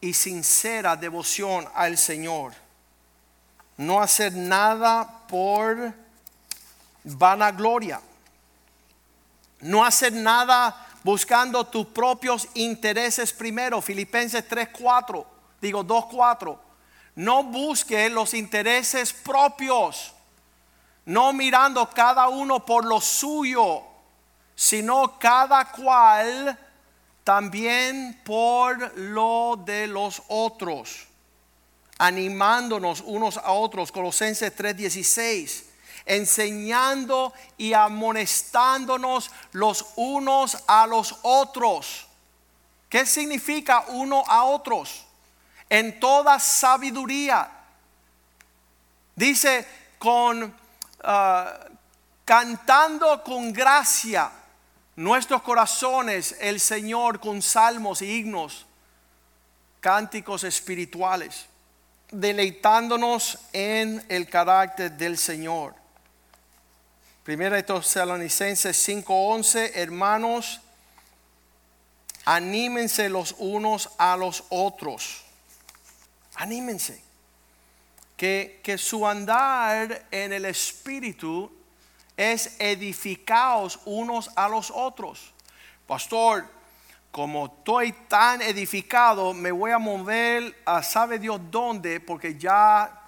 y 0.00 0.12
sincera 0.12 0.96
devoción 0.96 1.66
al 1.74 1.96
Señor. 1.96 2.52
No 3.78 4.02
hacer 4.02 4.34
nada 4.34 5.26
por 5.26 6.03
vanagloria. 7.04 8.00
No 9.60 9.84
hacer 9.84 10.12
nada 10.12 10.74
buscando 11.02 11.64
tus 11.66 11.86
propios 11.86 12.48
intereses 12.54 13.32
primero. 13.32 13.80
Filipenses 13.80 14.44
3:4, 14.48 15.24
digo 15.60 15.84
2:4. 15.84 16.58
No 17.16 17.44
busque 17.44 18.10
los 18.10 18.34
intereses 18.34 19.12
propios, 19.12 20.12
no 21.04 21.32
mirando 21.32 21.88
cada 21.90 22.28
uno 22.28 22.64
por 22.64 22.84
lo 22.84 23.00
suyo, 23.00 23.82
sino 24.56 25.18
cada 25.18 25.70
cual 25.70 26.58
también 27.22 28.20
por 28.24 28.98
lo 28.98 29.56
de 29.64 29.86
los 29.86 30.22
otros, 30.28 31.06
animándonos 31.98 33.00
unos 33.00 33.36
a 33.36 33.52
otros. 33.52 33.92
Colosenses 33.92 34.54
3:16 34.54 35.63
enseñando 36.06 37.32
y 37.56 37.72
amonestándonos 37.72 39.30
los 39.52 39.86
unos 39.96 40.58
a 40.66 40.86
los 40.86 41.16
otros. 41.22 42.06
¿Qué 42.88 43.06
significa 43.06 43.84
uno 43.88 44.22
a 44.26 44.44
otros? 44.44 45.04
En 45.68 45.98
toda 45.98 46.38
sabiduría. 46.38 47.50
Dice 49.16 49.66
con 49.98 50.54
ah, 51.02 51.58
cantando 52.24 53.22
con 53.22 53.52
gracia 53.52 54.30
nuestros 54.96 55.42
corazones 55.42 56.36
el 56.40 56.60
Señor 56.60 57.20
con 57.20 57.42
salmos 57.42 58.02
y 58.02 58.18
himnos, 58.18 58.66
cánticos 59.80 60.44
espirituales, 60.44 61.46
deleitándonos 62.10 63.38
en 63.52 64.04
el 64.08 64.28
carácter 64.28 64.92
del 64.92 65.18
Señor. 65.18 65.83
Primera 67.24 67.56
de 67.56 67.62
Tesalonicenses 67.62 68.76
5:11, 68.76 69.72
hermanos, 69.76 70.60
anímense 72.26 73.08
los 73.08 73.34
unos 73.38 73.88
a 73.96 74.14
los 74.14 74.44
otros. 74.50 75.24
Anímense. 76.34 77.02
Que, 78.18 78.60
que 78.62 78.76
su 78.76 79.06
andar 79.06 80.04
en 80.10 80.34
el 80.34 80.44
Espíritu 80.44 81.50
es 82.14 82.56
edificaos 82.60 83.80
unos 83.86 84.30
a 84.36 84.46
los 84.46 84.70
otros. 84.70 85.32
Pastor, 85.86 86.46
como 87.10 87.46
estoy 87.46 87.92
tan 88.06 88.42
edificado, 88.42 89.32
me 89.32 89.50
voy 89.50 89.70
a 89.70 89.78
mover 89.78 90.54
a 90.66 90.82
sabe 90.82 91.18
Dios 91.18 91.40
dónde, 91.50 92.00
porque 92.00 92.36
ya 92.36 93.03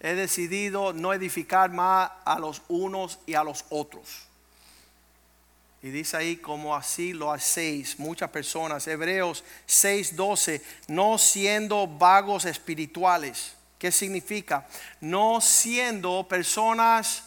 he 0.00 0.14
decidido 0.14 0.92
no 0.92 1.12
edificar 1.12 1.70
más 1.70 2.10
a 2.24 2.38
los 2.38 2.62
unos 2.68 3.18
y 3.26 3.34
a 3.34 3.42
los 3.42 3.64
otros. 3.70 4.26
Y 5.82 5.90
dice 5.90 6.16
ahí 6.16 6.36
como 6.36 6.74
así 6.74 7.12
lo 7.12 7.32
hacéis 7.32 7.98
muchas 7.98 8.30
personas. 8.30 8.86
Hebreos 8.86 9.44
6:12, 9.66 10.62
no 10.88 11.16
siendo 11.18 11.86
vagos 11.86 12.44
espirituales. 12.44 13.54
¿Qué 13.78 13.92
significa? 13.92 14.66
No 15.00 15.40
siendo 15.40 16.26
personas 16.26 17.24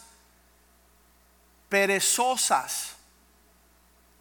perezosas. 1.68 2.96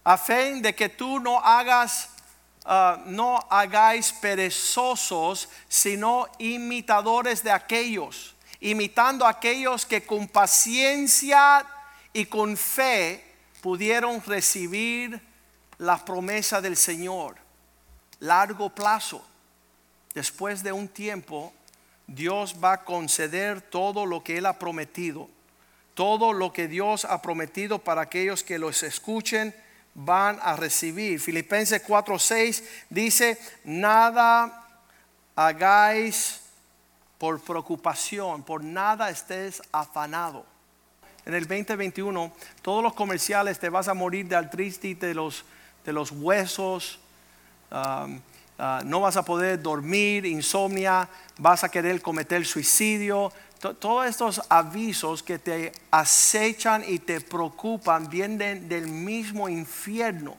A 0.03 0.17
fin 0.17 0.61
de 0.61 0.73
que 0.73 0.89
tú 0.89 1.19
no 1.19 1.39
hagas 1.39 2.09
ah, 2.65 3.01
no 3.05 3.45
hagáis 3.49 4.13
perezosos, 4.13 5.49
sino 5.67 6.27
imitadores 6.37 7.43
de 7.43 7.51
aquellos 7.51 8.35
imitando 8.59 9.25
a 9.25 9.29
aquellos 9.29 9.85
que 9.85 10.05
con 10.05 10.27
paciencia 10.27 11.65
y 12.13 12.25
con 12.25 12.57
fe 12.57 13.23
pudieron 13.61 14.21
recibir 14.25 15.21
la 15.77 16.03
promesa 16.03 16.61
del 16.61 16.75
Señor. 16.75 17.37
Largo 18.19 18.69
plazo. 18.69 19.25
Después 20.13 20.63
de 20.63 20.71
un 20.71 20.87
tiempo, 20.87 21.53
Dios 22.07 22.55
va 22.61 22.73
a 22.73 22.83
conceder 22.83 23.61
todo 23.61 24.05
lo 24.05 24.23
que 24.23 24.37
Él 24.37 24.45
ha 24.45 24.59
prometido. 24.59 25.29
Todo 25.93 26.33
lo 26.33 26.51
que 26.51 26.67
Dios 26.67 27.05
ha 27.05 27.21
prometido 27.21 27.79
para 27.79 28.01
aquellos 28.01 28.43
que 28.43 28.59
los 28.59 28.83
escuchen 28.83 29.55
van 29.93 30.39
a 30.41 30.55
recibir. 30.55 31.19
Filipenses 31.19 31.85
4:6 31.85 32.63
dice, 32.89 33.39
nada 33.63 34.67
hagáis 35.35 36.41
por 37.19 37.39
preocupación, 37.41 38.41
por 38.41 38.63
nada 38.63 39.11
estés 39.11 39.61
afanado. 39.71 40.45
En 41.25 41.35
el 41.35 41.45
2021, 41.45 42.31
todos 42.63 42.81
los 42.81 42.93
comerciales 42.93 43.59
te 43.59 43.69
vas 43.69 43.87
a 43.87 43.93
morir 43.93 44.27
de 44.27 44.35
artritis 44.35 44.99
de 44.99 45.13
los, 45.13 45.45
de 45.85 45.93
los 45.93 46.11
huesos, 46.11 46.97
uh, 47.71 48.07
no 48.83 48.99
vas 49.01 49.15
a 49.15 49.23
poder 49.23 49.61
dormir, 49.61 50.25
insomnia, 50.25 51.07
vas 51.37 51.63
a 51.63 51.69
querer 51.69 52.01
cometer 52.01 52.45
suicidio. 52.45 53.31
To- 53.59 53.75
todos 53.75 54.07
estos 54.07 54.41
avisos 54.49 55.21
que 55.21 55.37
te 55.39 55.71
acechan 55.91 56.83
y 56.87 56.99
te 56.99 57.21
preocupan 57.21 58.09
vienen 58.09 58.67
del 58.67 58.87
mismo 58.87 59.47
infierno. 59.49 60.35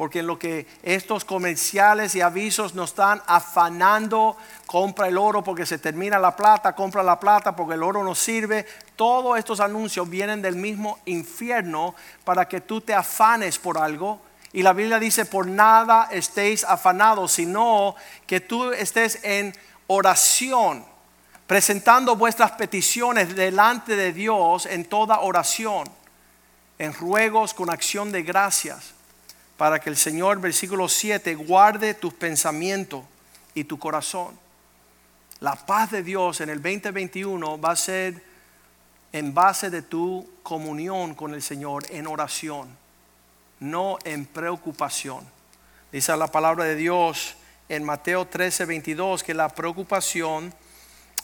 Porque 0.00 0.20
en 0.20 0.26
lo 0.28 0.38
que 0.38 0.66
estos 0.82 1.26
comerciales 1.26 2.14
y 2.14 2.22
avisos 2.22 2.74
nos 2.74 2.88
están 2.88 3.20
afanando, 3.26 4.34
compra 4.64 5.08
el 5.08 5.18
oro 5.18 5.44
porque 5.44 5.66
se 5.66 5.76
termina 5.76 6.18
la 6.18 6.34
plata, 6.34 6.74
compra 6.74 7.02
la 7.02 7.20
plata 7.20 7.54
porque 7.54 7.74
el 7.74 7.82
oro 7.82 8.02
no 8.02 8.14
sirve. 8.14 8.64
Todos 8.96 9.38
estos 9.38 9.60
anuncios 9.60 10.08
vienen 10.08 10.40
del 10.40 10.56
mismo 10.56 11.00
infierno 11.04 11.94
para 12.24 12.48
que 12.48 12.62
tú 12.62 12.80
te 12.80 12.94
afanes 12.94 13.58
por 13.58 13.76
algo. 13.76 14.22
Y 14.54 14.62
la 14.62 14.72
Biblia 14.72 14.98
dice, 14.98 15.26
por 15.26 15.46
nada 15.46 16.08
estéis 16.10 16.64
afanados, 16.64 17.32
sino 17.32 17.94
que 18.26 18.40
tú 18.40 18.72
estés 18.72 19.22
en 19.22 19.54
oración, 19.86 20.82
presentando 21.46 22.16
vuestras 22.16 22.52
peticiones 22.52 23.36
delante 23.36 23.96
de 23.96 24.14
Dios 24.14 24.64
en 24.64 24.86
toda 24.86 25.20
oración, 25.20 25.86
en 26.78 26.94
ruegos 26.94 27.52
con 27.52 27.68
acción 27.68 28.10
de 28.12 28.22
gracias 28.22 28.94
para 29.60 29.78
que 29.78 29.90
el 29.90 29.96
Señor, 29.98 30.40
versículo 30.40 30.88
7, 30.88 31.34
guarde 31.34 31.92
tus 31.92 32.14
pensamientos 32.14 33.04
y 33.52 33.64
tu 33.64 33.78
corazón. 33.78 34.38
La 35.40 35.54
paz 35.54 35.90
de 35.90 36.02
Dios 36.02 36.40
en 36.40 36.48
el 36.48 36.62
2021 36.62 37.60
va 37.60 37.72
a 37.72 37.76
ser 37.76 38.24
en 39.12 39.34
base 39.34 39.68
de 39.68 39.82
tu 39.82 40.26
comunión 40.42 41.14
con 41.14 41.34
el 41.34 41.42
Señor 41.42 41.84
en 41.90 42.06
oración, 42.06 42.74
no 43.58 43.98
en 44.04 44.24
preocupación. 44.24 45.28
Dice 45.92 46.16
la 46.16 46.28
palabra 46.28 46.64
de 46.64 46.76
Dios 46.76 47.34
en 47.68 47.84
Mateo 47.84 48.26
13, 48.28 48.64
22 48.64 49.22
que 49.22 49.34
la 49.34 49.50
preocupación 49.50 50.54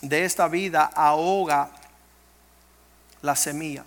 de 0.02 0.26
esta 0.26 0.46
vida 0.46 0.90
ahoga 0.94 1.70
la 3.22 3.34
semilla. 3.34 3.86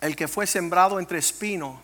El 0.00 0.16
que 0.16 0.26
fue 0.26 0.46
sembrado 0.46 0.98
entre 0.98 1.18
espinos 1.18 1.76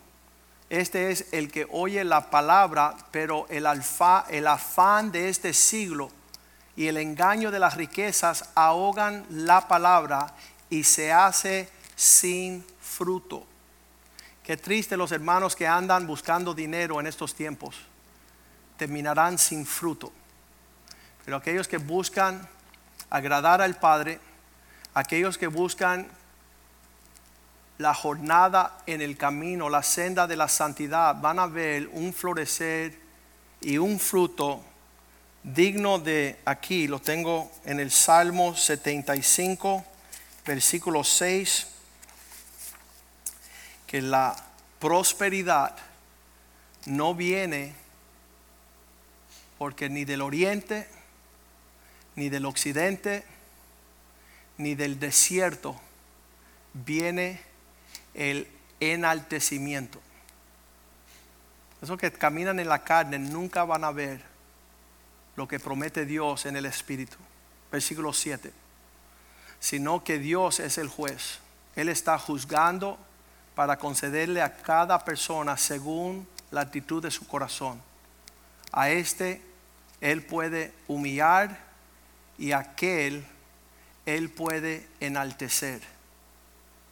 este 0.71 1.11
es 1.11 1.27
el 1.33 1.51
que 1.51 1.67
oye 1.71 2.05
la 2.05 2.31
palabra, 2.31 2.95
pero 3.11 3.47
el, 3.49 3.67
alfa, 3.67 4.27
el 4.29 4.47
afán 4.47 5.11
de 5.11 5.29
este 5.29 5.55
siglo 5.55 6.11
y 6.77 6.87
el 6.87 6.99
engaño 6.99 7.51
de 7.51 7.59
las 7.59 7.77
riquezas 7.77 8.51
ahogan 8.55 9.27
la 9.31 9.67
palabra 9.67 10.35
y 10.69 10.85
se 10.85 11.13
hace 11.13 11.69
sin 11.97 12.65
fruto. 12.81 13.47
Qué 14.45 14.57
triste 14.57 14.97
los 14.97 15.13
hermanos 15.13 15.57
que 15.57 15.67
andan 15.67 16.07
buscando 16.07 16.55
dinero 16.55 17.01
en 17.01 17.07
estos 17.07 17.35
tiempos. 17.35 17.77
Terminarán 18.77 19.39
sin 19.39 19.67
fruto. 19.67 20.13
Pero 21.25 21.39
aquellos 21.39 21.67
que 21.67 21.79
buscan 21.79 22.49
agradar 23.11 23.61
al 23.61 23.79
Padre, 23.79 24.21
aquellos 24.95 25.37
que 25.37 25.49
buscan 25.49 26.09
la 27.79 27.95
jornada 27.95 28.83
en 28.87 29.01
el 29.01 29.17
camino, 29.17 29.69
la 29.69 29.83
senda 29.83 30.27
de 30.27 30.37
la 30.37 30.49
santidad, 30.49 31.15
van 31.21 31.39
a 31.39 31.47
ver 31.47 31.89
un 31.93 32.13
florecer 32.13 32.99
y 33.61 33.79
un 33.79 34.01
fruto 34.01 34.63
digno 35.45 35.99
de 35.99 36.39
aquí. 36.45 36.89
Lo 36.89 37.01
tengo 37.01 37.51
en 37.65 37.79
el 37.79 37.91
Salmo 37.93 38.57
75, 38.57 39.85
versículo 40.45 41.05
6, 41.05 41.69
que 43.87 44.03
la 44.03 44.35
prosperidad 44.81 45.77
no 46.87 47.15
viene 47.15 47.75
porque 49.57 49.89
ni 49.89 50.05
del 50.05 50.23
oriente, 50.23 50.89
ni 52.17 52.29
del 52.29 52.45
occidente, 52.45 53.25
ni 54.57 54.75
del 54.75 54.99
desierto 54.99 55.81
viene 56.73 57.48
el 58.19 58.49
enaltecimiento. 58.81 60.01
Esos 61.81 61.97
que 61.97 62.11
caminan 62.13 62.59
en 62.59 62.69
la 62.69 62.83
carne 62.83 63.19
nunca 63.19 63.65
van 63.65 63.85
a 63.85 63.93
ver 63.93 64.21
lo 65.37 65.47
que 65.47 65.61
promete 65.61 66.05
Dios 66.05 66.45
en 66.45 66.57
el 66.57 66.67
Espíritu. 66.67 67.17
Versículo 67.71 68.13
7. 68.13 68.53
Sino 69.61 70.03
que 70.03 70.19
Dios 70.19 70.59
es 70.59 70.79
el 70.79 70.89
juez. 70.89 71.39
Él 71.77 71.89
está 71.89 72.19
juzgando 72.19 72.99
para 73.55 73.79
concederle 73.79 74.43
a 74.43 74.57
cada 74.57 75.05
persona 75.05 75.57
según 75.57 76.27
la 76.51 76.63
actitud 76.63 77.01
de 77.01 77.13
su 77.13 77.27
corazón. 77.29 77.81
A 78.73 78.91
este 78.91 79.41
Él 80.01 80.25
puede 80.25 80.73
humillar 80.89 81.57
y 82.37 82.51
a 82.51 82.59
aquel 82.59 83.25
Él 84.07 84.29
puede 84.29 84.89
enaltecer. 84.99 85.98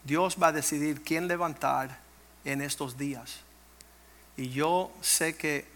Dios 0.07 0.37
va 0.41 0.49
a 0.49 0.53
decidir 0.53 1.03
quién 1.03 1.27
levantar 1.27 1.99
en 2.45 2.63
estos 2.63 2.97
días. 2.97 3.41
Y 4.37 4.51
yo 4.51 4.93
sé 5.01 5.37
que 5.37 5.67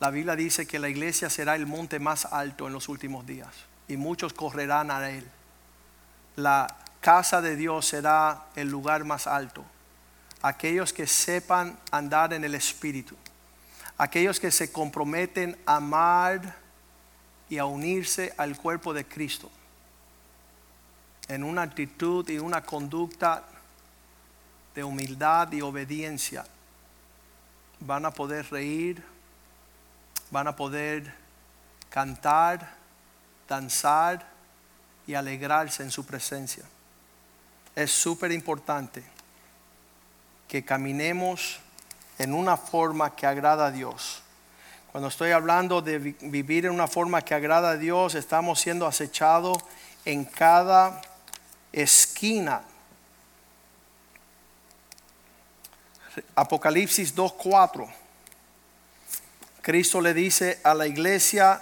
la 0.00 0.10
Biblia 0.10 0.34
dice 0.34 0.66
que 0.66 0.80
la 0.80 0.88
iglesia 0.88 1.30
será 1.30 1.54
el 1.54 1.64
monte 1.64 2.00
más 2.00 2.26
alto 2.26 2.66
en 2.66 2.72
los 2.72 2.88
últimos 2.88 3.24
días 3.24 3.54
y 3.86 3.96
muchos 3.96 4.32
correrán 4.32 4.90
a 4.90 5.08
él. 5.08 5.24
La 6.34 6.76
casa 7.00 7.40
de 7.40 7.54
Dios 7.54 7.86
será 7.86 8.46
el 8.56 8.68
lugar 8.68 9.04
más 9.04 9.28
alto. 9.28 9.64
Aquellos 10.42 10.92
que 10.92 11.06
sepan 11.06 11.78
andar 11.92 12.32
en 12.32 12.44
el 12.44 12.54
Espíritu. 12.56 13.16
Aquellos 13.96 14.40
que 14.40 14.50
se 14.50 14.72
comprometen 14.72 15.56
a 15.66 15.76
amar 15.76 16.56
y 17.48 17.58
a 17.58 17.64
unirse 17.64 18.34
al 18.36 18.56
cuerpo 18.56 18.92
de 18.92 19.04
Cristo 19.04 19.50
en 21.28 21.42
una 21.42 21.62
actitud 21.62 22.28
y 22.28 22.38
una 22.38 22.62
conducta 22.62 23.44
de 24.74 24.84
humildad 24.84 25.50
y 25.52 25.62
obediencia, 25.62 26.44
van 27.80 28.06
a 28.06 28.10
poder 28.10 28.50
reír, 28.50 29.02
van 30.30 30.48
a 30.48 30.56
poder 30.56 31.12
cantar, 31.90 32.74
danzar 33.48 34.26
y 35.06 35.14
alegrarse 35.14 35.82
en 35.82 35.90
su 35.90 36.04
presencia. 36.04 36.64
Es 37.74 37.90
súper 37.90 38.32
importante 38.32 39.04
que 40.48 40.64
caminemos 40.64 41.60
en 42.18 42.32
una 42.32 42.56
forma 42.56 43.14
que 43.14 43.26
agrada 43.26 43.66
a 43.66 43.70
Dios. 43.70 44.22
Cuando 44.92 45.08
estoy 45.08 45.32
hablando 45.32 45.82
de 45.82 45.98
vi- 45.98 46.16
vivir 46.22 46.66
en 46.66 46.72
una 46.72 46.86
forma 46.88 47.20
que 47.22 47.34
agrada 47.34 47.70
a 47.70 47.76
Dios, 47.76 48.14
estamos 48.14 48.60
siendo 48.60 48.86
acechados 48.86 49.58
en 50.04 50.24
cada 50.24 51.02
esquina. 51.76 52.62
Apocalipsis 56.34 57.14
2.4. 57.14 57.86
Cristo 59.60 60.00
le 60.00 60.14
dice 60.14 60.60
a 60.64 60.74
la 60.74 60.86
iglesia, 60.86 61.60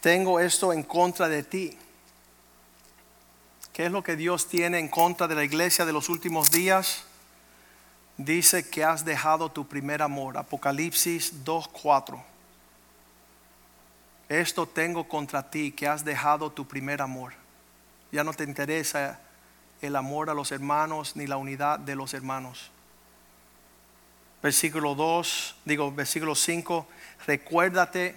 tengo 0.00 0.40
esto 0.40 0.72
en 0.72 0.82
contra 0.82 1.28
de 1.28 1.44
ti. 1.44 1.78
¿Qué 3.72 3.86
es 3.86 3.92
lo 3.92 4.02
que 4.02 4.16
Dios 4.16 4.48
tiene 4.48 4.78
en 4.78 4.88
contra 4.88 5.28
de 5.28 5.34
la 5.34 5.44
iglesia 5.44 5.84
de 5.84 5.92
los 5.92 6.08
últimos 6.08 6.50
días? 6.50 7.04
Dice 8.16 8.68
que 8.68 8.84
has 8.84 9.04
dejado 9.04 9.50
tu 9.50 9.66
primer 9.66 10.02
amor. 10.02 10.36
Apocalipsis 10.36 11.44
2.4. 11.44 12.22
Esto 14.28 14.66
tengo 14.66 15.06
contra 15.06 15.48
ti, 15.48 15.70
que 15.70 15.86
has 15.86 16.04
dejado 16.04 16.50
tu 16.50 16.66
primer 16.66 17.02
amor. 17.02 17.43
Ya 18.14 18.22
no 18.22 18.32
te 18.32 18.44
interesa 18.44 19.18
el 19.82 19.96
amor 19.96 20.30
a 20.30 20.34
los 20.34 20.52
hermanos 20.52 21.16
ni 21.16 21.26
la 21.26 21.36
unidad 21.36 21.80
de 21.80 21.96
los 21.96 22.14
hermanos. 22.14 22.70
Versículo 24.40 24.94
2, 24.94 25.56
digo, 25.64 25.90
versículo 25.90 26.36
5, 26.36 26.86
recuérdate 27.26 28.14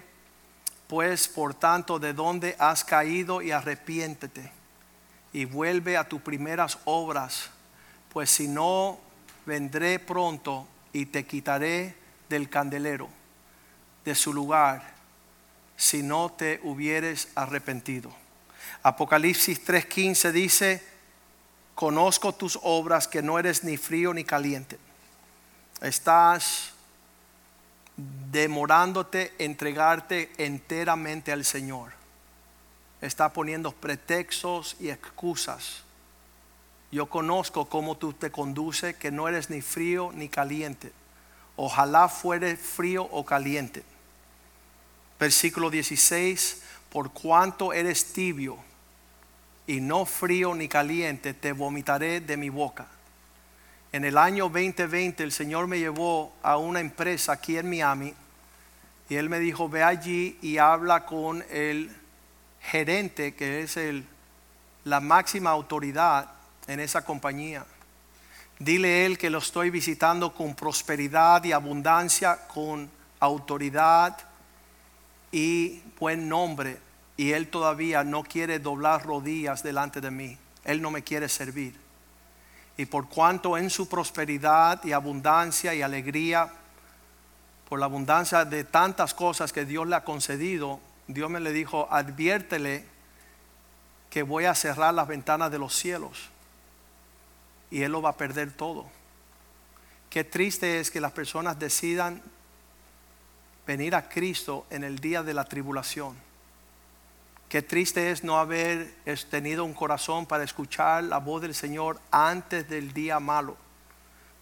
pues 0.86 1.26
por 1.26 1.52
tanto 1.52 1.98
de 1.98 2.12
dónde 2.12 2.54
has 2.60 2.84
caído 2.84 3.42
y 3.42 3.50
arrepiéntete 3.50 4.52
y 5.32 5.46
vuelve 5.46 5.96
a 5.96 6.08
tus 6.08 6.22
primeras 6.22 6.78
obras, 6.84 7.50
pues 8.12 8.30
si 8.30 8.46
no, 8.46 9.00
vendré 9.46 9.98
pronto 9.98 10.68
y 10.92 11.06
te 11.06 11.26
quitaré 11.26 11.96
del 12.28 12.48
candelero, 12.48 13.08
de 14.04 14.14
su 14.14 14.32
lugar, 14.32 14.94
si 15.76 16.04
no 16.04 16.30
te 16.30 16.60
hubieres 16.62 17.30
arrepentido. 17.34 18.27
Apocalipsis 18.82 19.64
3:15 19.64 20.32
dice, 20.32 20.82
conozco 21.74 22.34
tus 22.34 22.58
obras 22.62 23.08
que 23.08 23.22
no 23.22 23.38
eres 23.38 23.64
ni 23.64 23.76
frío 23.76 24.14
ni 24.14 24.24
caliente. 24.24 24.78
Estás 25.80 26.72
demorándote 27.96 29.32
entregarte 29.38 30.32
enteramente 30.38 31.32
al 31.32 31.44
Señor. 31.44 31.92
Está 33.00 33.32
poniendo 33.32 33.72
pretextos 33.72 34.76
y 34.80 34.90
excusas. 34.90 35.82
Yo 36.90 37.06
conozco 37.06 37.68
cómo 37.68 37.96
tú 37.96 38.12
te 38.12 38.30
conduces, 38.30 38.96
que 38.96 39.10
no 39.10 39.28
eres 39.28 39.50
ni 39.50 39.60
frío 39.60 40.10
ni 40.14 40.28
caliente. 40.28 40.92
ojalá 41.60 42.08
fuere 42.08 42.56
frío 42.56 43.02
o 43.02 43.24
caliente. 43.24 43.82
Versículo 45.18 45.70
16, 45.70 46.62
por 46.90 47.12
cuanto 47.12 47.72
eres 47.72 48.12
tibio 48.12 48.58
y 49.66 49.80
no 49.80 50.06
frío 50.06 50.54
ni 50.54 50.68
caliente, 50.68 51.34
te 51.34 51.52
vomitaré 51.52 52.20
de 52.20 52.36
mi 52.36 52.48
boca. 52.48 52.86
En 53.92 54.04
el 54.04 54.18
año 54.18 54.44
2020 54.44 55.22
el 55.22 55.32
Señor 55.32 55.66
me 55.66 55.78
llevó 55.78 56.32
a 56.42 56.56
una 56.56 56.80
empresa 56.80 57.32
aquí 57.32 57.56
en 57.56 57.68
Miami 57.68 58.14
y 59.08 59.14
Él 59.16 59.28
me 59.28 59.38
dijo, 59.38 59.68
ve 59.68 59.82
allí 59.82 60.38
y 60.42 60.58
habla 60.58 61.06
con 61.06 61.44
el 61.50 61.94
gerente 62.60 63.34
que 63.34 63.62
es 63.62 63.76
el, 63.76 64.04
la 64.84 65.00
máxima 65.00 65.50
autoridad 65.50 66.30
en 66.66 66.80
esa 66.80 67.04
compañía. 67.04 67.64
Dile 68.58 69.06
él 69.06 69.18
que 69.18 69.30
lo 69.30 69.38
estoy 69.38 69.70
visitando 69.70 70.34
con 70.34 70.54
prosperidad 70.54 71.44
y 71.44 71.52
abundancia, 71.52 72.46
con 72.48 72.90
autoridad 73.20 74.16
y 75.32 75.82
buen 75.98 76.28
nombre. 76.28 76.78
Y 77.16 77.32
él 77.32 77.48
todavía 77.48 78.04
no 78.04 78.22
quiere 78.22 78.58
doblar 78.58 79.04
rodillas 79.04 79.62
delante 79.62 80.00
de 80.00 80.10
mí. 80.10 80.38
Él 80.64 80.80
no 80.80 80.90
me 80.90 81.02
quiere 81.02 81.28
servir. 81.28 81.74
Y 82.76 82.86
por 82.86 83.08
cuanto 83.08 83.58
en 83.58 83.70
su 83.70 83.88
prosperidad 83.88 84.84
y 84.84 84.92
abundancia 84.92 85.74
y 85.74 85.82
alegría, 85.82 86.48
por 87.68 87.80
la 87.80 87.86
abundancia 87.86 88.44
de 88.44 88.64
tantas 88.64 89.14
cosas 89.14 89.52
que 89.52 89.64
Dios 89.64 89.86
le 89.86 89.96
ha 89.96 90.04
concedido, 90.04 90.80
Dios 91.08 91.28
me 91.28 91.40
le 91.40 91.52
dijo, 91.52 91.88
adviértele 91.90 92.84
que 94.10 94.22
voy 94.22 94.44
a 94.44 94.54
cerrar 94.54 94.94
las 94.94 95.08
ventanas 95.08 95.50
de 95.50 95.58
los 95.58 95.74
cielos 95.74 96.30
y 97.70 97.82
él 97.82 97.92
lo 97.92 98.02
va 98.02 98.10
a 98.10 98.16
perder 98.16 98.52
todo. 98.52 98.86
Qué 100.10 100.24
triste 100.24 100.80
es 100.80 100.90
que 100.90 101.00
las 101.00 101.12
personas 101.12 101.58
decidan 101.58 102.22
venir 103.68 103.94
a 103.94 104.08
Cristo 104.08 104.64
en 104.70 104.82
el 104.82 104.98
día 104.98 105.22
de 105.22 105.34
la 105.34 105.44
tribulación. 105.44 106.16
Qué 107.50 107.60
triste 107.60 108.10
es 108.10 108.24
no 108.24 108.38
haber 108.38 108.94
tenido 109.30 109.62
un 109.62 109.74
corazón 109.74 110.24
para 110.24 110.42
escuchar 110.42 111.04
la 111.04 111.18
voz 111.18 111.42
del 111.42 111.54
Señor 111.54 112.00
antes 112.10 112.66
del 112.66 112.94
día 112.94 113.20
malo. 113.20 113.58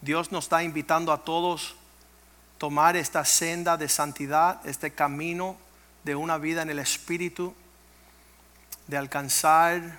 Dios 0.01 0.31
nos 0.31 0.45
está 0.45 0.63
invitando 0.63 1.13
a 1.13 1.25
todos 1.25 1.73
a 1.73 2.59
tomar 2.59 2.95
esta 2.95 3.25
senda 3.25 3.77
de 3.77 3.89
santidad, 3.89 4.65
este 4.65 4.93
camino 4.93 5.57
de 6.05 6.15
una 6.15 6.39
vida 6.39 6.63
en 6.63 6.71
el 6.71 6.79
Espíritu, 6.79 7.53
de 8.87 8.97
alcanzar 8.97 9.99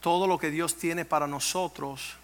todo 0.00 0.26
lo 0.26 0.38
que 0.38 0.50
Dios 0.50 0.78
tiene 0.78 1.04
para 1.04 1.26
nosotros 1.26 2.16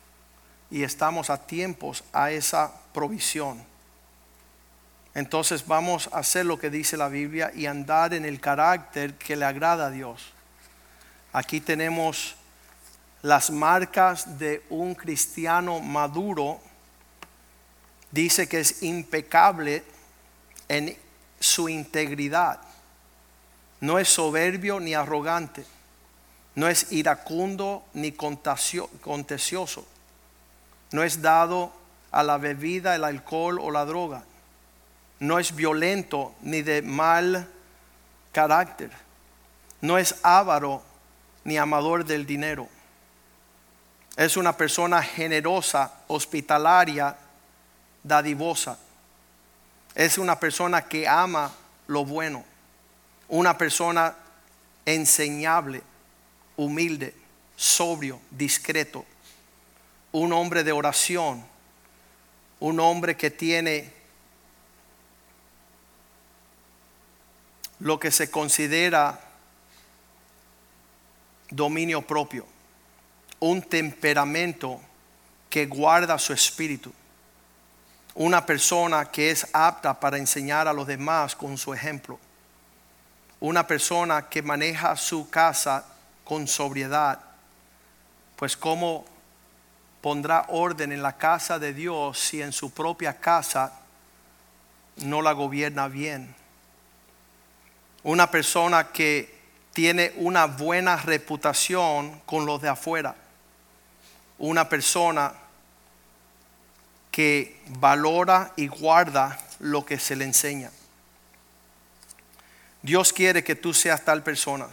y 0.70 0.85
estamos 0.85 1.29
a 1.29 1.47
tiempos 1.47 2.03
a 2.14 2.31
esa 2.31 2.72
provisión. 2.95 3.62
Entonces 5.19 5.66
vamos 5.66 6.09
a 6.12 6.19
hacer 6.19 6.47
lo 6.47 6.59
que 6.59 6.71
dice 6.71 6.97
la 6.97 7.09
Biblia 7.09 7.51
y 7.55 7.66
andar 7.66 8.14
en 8.14 8.25
el 8.25 8.41
carácter 8.41 9.14
que 9.14 9.37
le 9.37 9.45
agrada 9.45 9.87
a 9.87 9.91
Dios. 9.91 10.33
Aquí 11.33 11.61
tenemos 11.61 12.37
las 13.23 13.51
marcas 13.51 14.39
de 14.39 14.62
un 14.71 14.95
cristiano 14.95 15.81
maduro. 15.81 16.61
Dice 18.11 18.49
que 18.49 18.61
es 18.61 18.83
impecable 18.83 19.83
en 20.69 20.97
su 21.41 21.69
integridad. 21.69 22.61
No 23.81 23.99
es 23.99 24.09
soberbio 24.09 24.81
ni 24.81 24.95
arrogante 24.95 25.64
no 26.59 26.66
es 26.66 26.91
iracundo 26.91 27.85
ni 27.95 28.11
contencioso, 28.11 29.87
no 30.91 31.05
es 31.05 31.23
dado 31.23 31.73
a 32.11 32.25
la 32.25 32.37
bebida, 32.37 32.97
el 32.97 33.05
alcohol 33.05 33.61
o 33.61 33.71
la 33.71 33.85
droga, 33.85 34.25
no 35.21 35.39
es 35.39 35.55
violento 35.55 36.35
ni 36.43 36.62
de 36.62 36.83
mal 36.83 37.49
carácter, 38.33 38.91
no 39.81 39.99
es 39.99 40.16
avaro 40.23 40.83
ni 41.45 41.57
amador 41.57 42.05
del 42.05 42.27
dinero. 42.27 42.69
Es 44.16 44.37
una 44.37 44.57
persona 44.57 45.03
generosa, 45.03 45.93
hospitalaria, 46.09 47.16
dadivosa. 48.03 48.79
Es 49.95 50.19
una 50.19 50.39
persona 50.39 50.83
que 50.83 51.07
ama 51.07 51.53
lo 51.87 52.05
bueno, 52.05 52.45
una 53.29 53.57
persona 53.57 54.14
enseñable 54.85 55.83
humilde, 56.57 57.14
sobrio, 57.57 58.21
discreto, 58.31 59.07
un 60.12 60.33
hombre 60.33 60.64
de 60.64 60.73
oración, 60.73 61.45
un 62.61 62.81
hombre 62.81 63.16
que 63.16 63.31
tiene 63.31 63.93
lo 67.81 67.99
que 67.99 68.11
se 68.11 68.31
considera 68.31 69.20
dominio 71.51 72.03
propio, 72.03 72.47
un 73.41 73.62
temperamento 73.62 74.81
que 75.49 75.66
guarda 75.66 76.18
su 76.18 76.33
espíritu, 76.33 76.93
una 78.14 78.45
persona 78.45 79.11
que 79.11 79.31
es 79.31 79.47
apta 79.53 79.99
para 79.99 80.18
enseñar 80.18 80.66
a 80.68 80.72
los 80.72 80.87
demás 80.87 81.37
con 81.37 81.57
su 81.57 81.72
ejemplo, 81.72 82.18
una 83.41 83.66
persona 83.66 84.29
que 84.29 84.43
maneja 84.43 84.97
su 84.97 85.31
casa 85.31 85.85
con 86.24 86.49
sobriedad, 86.49 87.20
pues 88.37 88.57
cómo 88.57 89.05
pondrá 90.01 90.47
orden 90.49 90.93
en 90.93 91.03
la 91.03 91.16
casa 91.16 91.59
de 91.59 91.72
Dios 91.72 92.18
si 92.18 92.43
en 92.43 92.53
su 92.53 92.70
propia 92.70 93.18
casa 93.18 93.72
no 94.97 95.22
la 95.22 95.33
gobierna 95.33 95.89
bien. 95.89 96.35
Una 98.09 98.30
persona 98.30 98.88
que 98.90 99.34
tiene 99.74 100.14
una 100.16 100.46
buena 100.46 100.96
reputación 100.96 102.22
con 102.24 102.46
los 102.46 102.62
de 102.62 102.70
afuera. 102.70 103.14
Una 104.38 104.66
persona 104.66 105.34
que 107.11 107.61
valora 107.78 108.54
y 108.56 108.66
guarda 108.66 109.38
lo 109.59 109.84
que 109.84 109.98
se 109.98 110.16
le 110.16 110.24
enseña. 110.24 110.70
Dios 112.80 113.12
quiere 113.12 113.44
que 113.44 113.54
tú 113.54 113.74
seas 113.74 114.02
tal 114.02 114.22
persona 114.22 114.68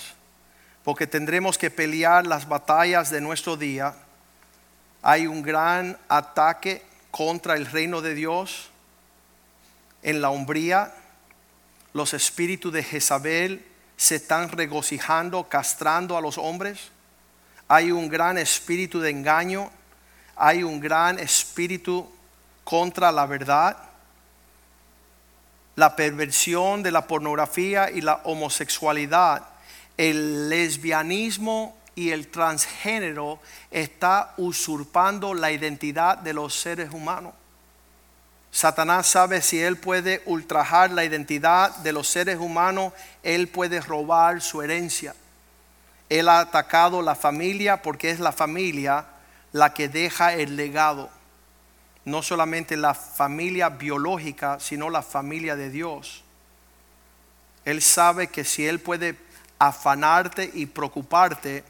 porque 0.86 1.05
tendremos 1.05 1.57
que 1.57 1.69
pelear 1.69 2.25
las 2.25 2.47
batallas 2.47 3.09
de 3.09 3.19
nuestro 3.19 3.57
día. 3.57 3.95
Hay 5.01 5.27
un 5.27 5.41
gran 5.41 5.97
ataque 6.07 6.86
contra 7.11 7.55
el 7.55 7.65
reino 7.65 8.01
de 8.01 8.13
Dios 8.15 8.69
en 10.03 10.21
la 10.21 10.29
hombría. 10.29 10.93
Los 11.96 12.14
espíritus 12.14 12.74
de 12.74 12.84
Jezabel 12.84 13.66
se 13.96 14.16
están 14.16 14.50
regocijando, 14.50 15.48
castrando 15.48 16.18
a 16.18 16.22
los 16.22 16.38
hombres. 16.38 16.91
Hay 17.70 17.89
un 17.89 18.10
gran 18.10 18.38
espíritu 18.38 19.00
de 19.00 19.12
engaño. 19.12 19.72
Hay 20.36 20.62
un 20.62 20.82
gran 20.82 21.18
espíritu 21.20 22.06
contra 22.66 23.14
la 23.14 23.26
verdad. 23.26 23.78
La 25.78 25.96
perversión 25.96 26.84
de 26.84 26.91
la 26.91 27.08
pornografía 27.08 27.89
y 27.89 28.02
la 28.02 28.20
homosexualidad 28.26 29.56
el 29.98 30.50
lesbianismo 30.50 31.78
y 31.96 32.10
el 32.10 32.28
transgénero 32.28 33.39
está 33.72 34.34
usurpando 34.36 35.34
la 35.34 35.50
identidad 35.50 36.18
de 36.18 36.34
los 36.34 36.54
seres 36.54 36.91
humanos. 36.91 37.34
Satanás 38.56 39.08
sabe 39.08 39.41
si 39.41 39.60
él 39.60 39.76
puede 39.76 40.22
ultrajar 40.26 40.89
la 40.89 41.03
identidad 41.03 41.76
de 41.80 41.91
los 41.91 42.08
seres 42.08 42.38
humanos, 42.38 42.93
él 43.22 43.49
puede 43.49 43.82
robar 43.82 44.39
su 44.41 44.62
herencia. 44.62 45.14
Él 46.08 46.30
ha 46.30 46.39
atacado 46.39 47.01
la 47.01 47.16
familia 47.16 47.82
porque 47.82 48.12
es 48.12 48.22
la 48.22 48.32
familia 48.32 49.08
la 49.51 49.74
que 49.74 49.89
deja 49.89 50.36
el 50.36 50.56
legado. 50.56 51.10
No 52.06 52.24
solamente 52.24 52.78
la 52.78 52.93
familia 52.93 53.68
biológica, 53.68 54.58
sino 54.62 54.89
la 54.89 55.01
familia 55.01 55.58
de 55.58 55.70
Dios. 55.70 56.24
Él 57.66 57.82
sabe 57.82 58.28
que 58.28 58.45
si 58.45 58.66
él 58.66 58.80
puede 58.80 59.18
afanarte 59.60 60.49
y 60.53 60.68
preocuparte, 60.68 61.66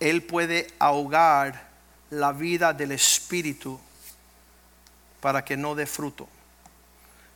Él 0.00 0.22
puede 0.22 0.68
ahogar 0.78 1.68
la 2.08 2.32
vida 2.32 2.72
del 2.72 2.92
Espíritu 2.92 3.78
para 5.26 5.44
que 5.44 5.56
no 5.56 5.74
dé 5.74 5.86
fruto. 5.86 6.28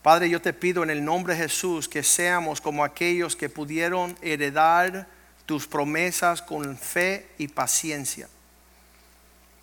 Padre, 0.01 0.31
yo 0.31 0.41
te 0.41 0.53
pido 0.53 0.85
en 0.85 0.91
el 0.91 1.05
nombre 1.05 1.35
de 1.35 1.43
Jesús 1.43 1.89
que 1.89 2.05
seamos 2.05 2.61
como 2.61 2.85
aquellos 2.85 3.35
que 3.35 3.49
pudieron 3.49 4.17
heredar 4.23 5.09
tus 5.45 5.67
promesas 5.67 6.41
con 6.41 6.79
fe 6.79 7.27
y 7.37 7.49
paciencia. 7.49 8.29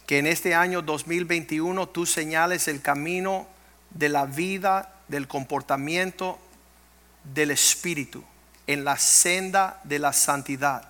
Que 0.05 0.17
en 0.17 0.27
este 0.27 0.55
año 0.55 0.81
2021 0.81 1.87
tú 1.87 2.05
señales 2.05 2.67
el 2.67 2.81
camino 2.81 3.47
de 3.91 4.09
la 4.09 4.25
vida, 4.25 4.93
del 5.07 5.29
comportamiento, 5.29 6.37
del 7.33 7.51
Espíritu 7.51 8.25
en 8.67 8.83
la 8.83 8.97
senda 8.97 9.79
de 9.85 9.99
la 9.99 10.11
santidad. 10.11 10.83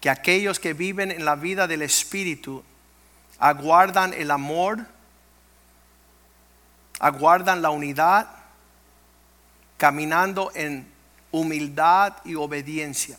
Que 0.00 0.10
aquellos 0.10 0.58
que 0.58 0.72
viven 0.72 1.12
en 1.12 1.24
la 1.24 1.36
vida 1.36 1.68
del 1.68 1.82
Espíritu 1.82 2.64
aguardan 3.38 4.12
el 4.12 4.32
amor, 4.32 4.92
aguardan 7.04 7.60
la 7.60 7.68
unidad, 7.68 8.26
caminando 9.76 10.50
en 10.54 10.90
humildad 11.32 12.14
y 12.24 12.34
obediencia. 12.34 13.18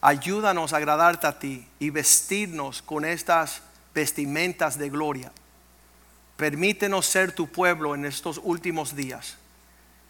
Ayúdanos 0.00 0.72
a 0.72 0.78
agradarte 0.78 1.28
a 1.28 1.38
ti 1.38 1.68
y 1.78 1.90
vestirnos 1.90 2.82
con 2.82 3.04
estas 3.04 3.62
vestimentas 3.94 4.76
de 4.76 4.90
gloria. 4.90 5.30
Permítenos 6.36 7.06
ser 7.06 7.30
tu 7.30 7.46
pueblo 7.46 7.94
en 7.94 8.04
estos 8.04 8.40
últimos 8.42 8.96
días, 8.96 9.36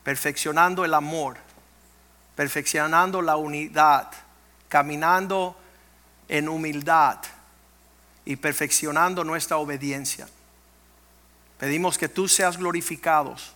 perfeccionando 0.03 0.87
el 0.87 0.95
amor, 0.95 1.37
perfeccionando 2.35 3.21
la 3.21 3.37
unidad, 3.37 4.11
caminando 4.71 5.55
en 6.29 6.49
humildad 6.49 7.19
y 8.25 8.37
perfeccionando 8.37 9.23
nuestra 9.23 9.59
obediencia. 9.59 10.27
Pedimos 11.59 11.99
que 11.99 12.09
tú 12.09 12.29
seas 12.29 12.57
glorificados 12.57 13.53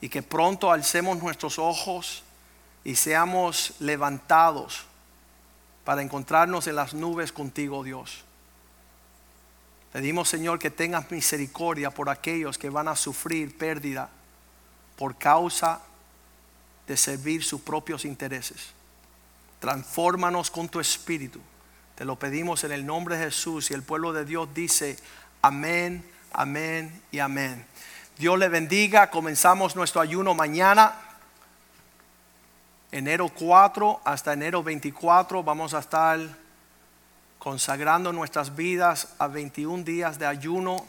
y 0.00 0.08
que 0.08 0.22
pronto 0.22 0.70
alcemos 0.70 1.22
nuestros 1.22 1.58
ojos 1.58 2.22
y 2.84 2.94
seamos 2.94 3.74
levantados 3.80 4.84
para 5.84 6.02
encontrarnos 6.02 6.66
en 6.66 6.76
las 6.76 6.94
nubes 6.94 7.32
contigo, 7.32 7.82
Dios. 7.82 8.24
Pedimos, 9.92 10.28
Señor, 10.28 10.58
que 10.58 10.70
tengas 10.70 11.10
misericordia 11.10 11.90
por 11.90 12.08
aquellos 12.08 12.56
que 12.56 12.70
van 12.70 12.88
a 12.88 12.96
sufrir 12.96 13.56
pérdida 13.58 14.08
por 14.96 15.16
causa 15.16 15.82
de 16.86 16.96
servir 16.96 17.44
sus 17.44 17.60
propios 17.60 18.04
intereses. 18.04 18.70
Transfórmanos 19.60 20.50
con 20.50 20.68
tu 20.68 20.80
espíritu. 20.80 21.40
Te 21.94 22.04
lo 22.04 22.18
pedimos 22.18 22.64
en 22.64 22.72
el 22.72 22.86
nombre 22.86 23.16
de 23.16 23.24
Jesús 23.26 23.70
y 23.70 23.74
el 23.74 23.82
pueblo 23.82 24.12
de 24.12 24.24
Dios 24.24 24.48
dice 24.54 24.96
amén, 25.42 26.04
amén 26.32 27.02
y 27.10 27.18
amén. 27.18 27.64
Dios 28.18 28.38
le 28.38 28.48
bendiga. 28.48 29.10
Comenzamos 29.10 29.76
nuestro 29.76 30.00
ayuno 30.00 30.34
mañana 30.34 30.94
enero 32.92 33.30
4 33.30 34.02
hasta 34.04 34.34
enero 34.34 34.62
24 34.62 35.42
vamos 35.42 35.72
a 35.72 35.78
estar 35.78 36.20
consagrando 37.38 38.12
nuestras 38.12 38.54
vidas 38.54 39.14
a 39.18 39.26
21 39.26 39.82
días 39.82 40.16
de 40.16 40.26
ayuno, 40.26 40.86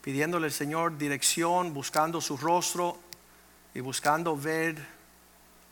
pidiéndole 0.00 0.46
al 0.46 0.52
Señor 0.52 0.96
dirección, 0.96 1.74
buscando 1.74 2.20
su 2.20 2.36
rostro 2.36 2.98
y 3.74 3.80
buscando 3.80 4.36
ver, 4.36 4.76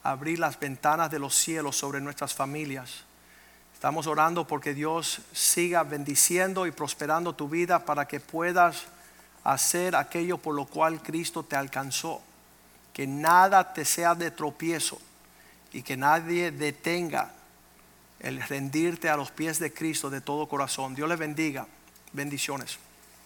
abrir 0.03 0.41
las 0.41 0.59
ventanas 0.59 1.13
de 1.13 1.21
los 1.21 1.37
cielos 1.37 1.77
sobre 1.77 2.01
nuestras 2.01 2.35
familias. 2.35 3.05
Estamos 3.85 4.07
orando 4.07 4.47
porque 4.47 4.73
Dios 4.73 5.21
siga 5.35 5.83
bendiciendo 5.83 6.67
y 6.67 6.71
prosperando 6.71 7.35
tu 7.35 7.51
vida 7.51 7.85
para 7.85 8.09
que 8.09 8.19
puedas 8.19 8.85
hacer 9.45 9.95
aquello 9.95 10.39
por 10.39 10.55
lo 10.55 10.65
cual 10.65 11.03
Cristo 11.03 11.43
te 11.43 11.55
alcanzó. 11.55 12.23
Que 12.95 13.07
nada 13.07 13.75
te 13.75 13.85
sea 13.85 14.15
de 14.15 14.31
tropiezo 14.31 14.99
y 15.71 15.83
que 15.83 15.99
nadie 15.99 16.51
detenga 16.51 17.33
el 18.21 18.41
rendirte 18.41 19.11
a 19.11 19.19
los 19.19 19.31
pies 19.31 19.59
de 19.59 19.75
Cristo 19.75 20.09
de 20.09 20.23
todo 20.23 20.49
corazón. 20.49 20.95
Dios 20.95 21.07
le 21.07 21.17
bendiga. 21.17 21.67
Bendiciones. 22.15 22.79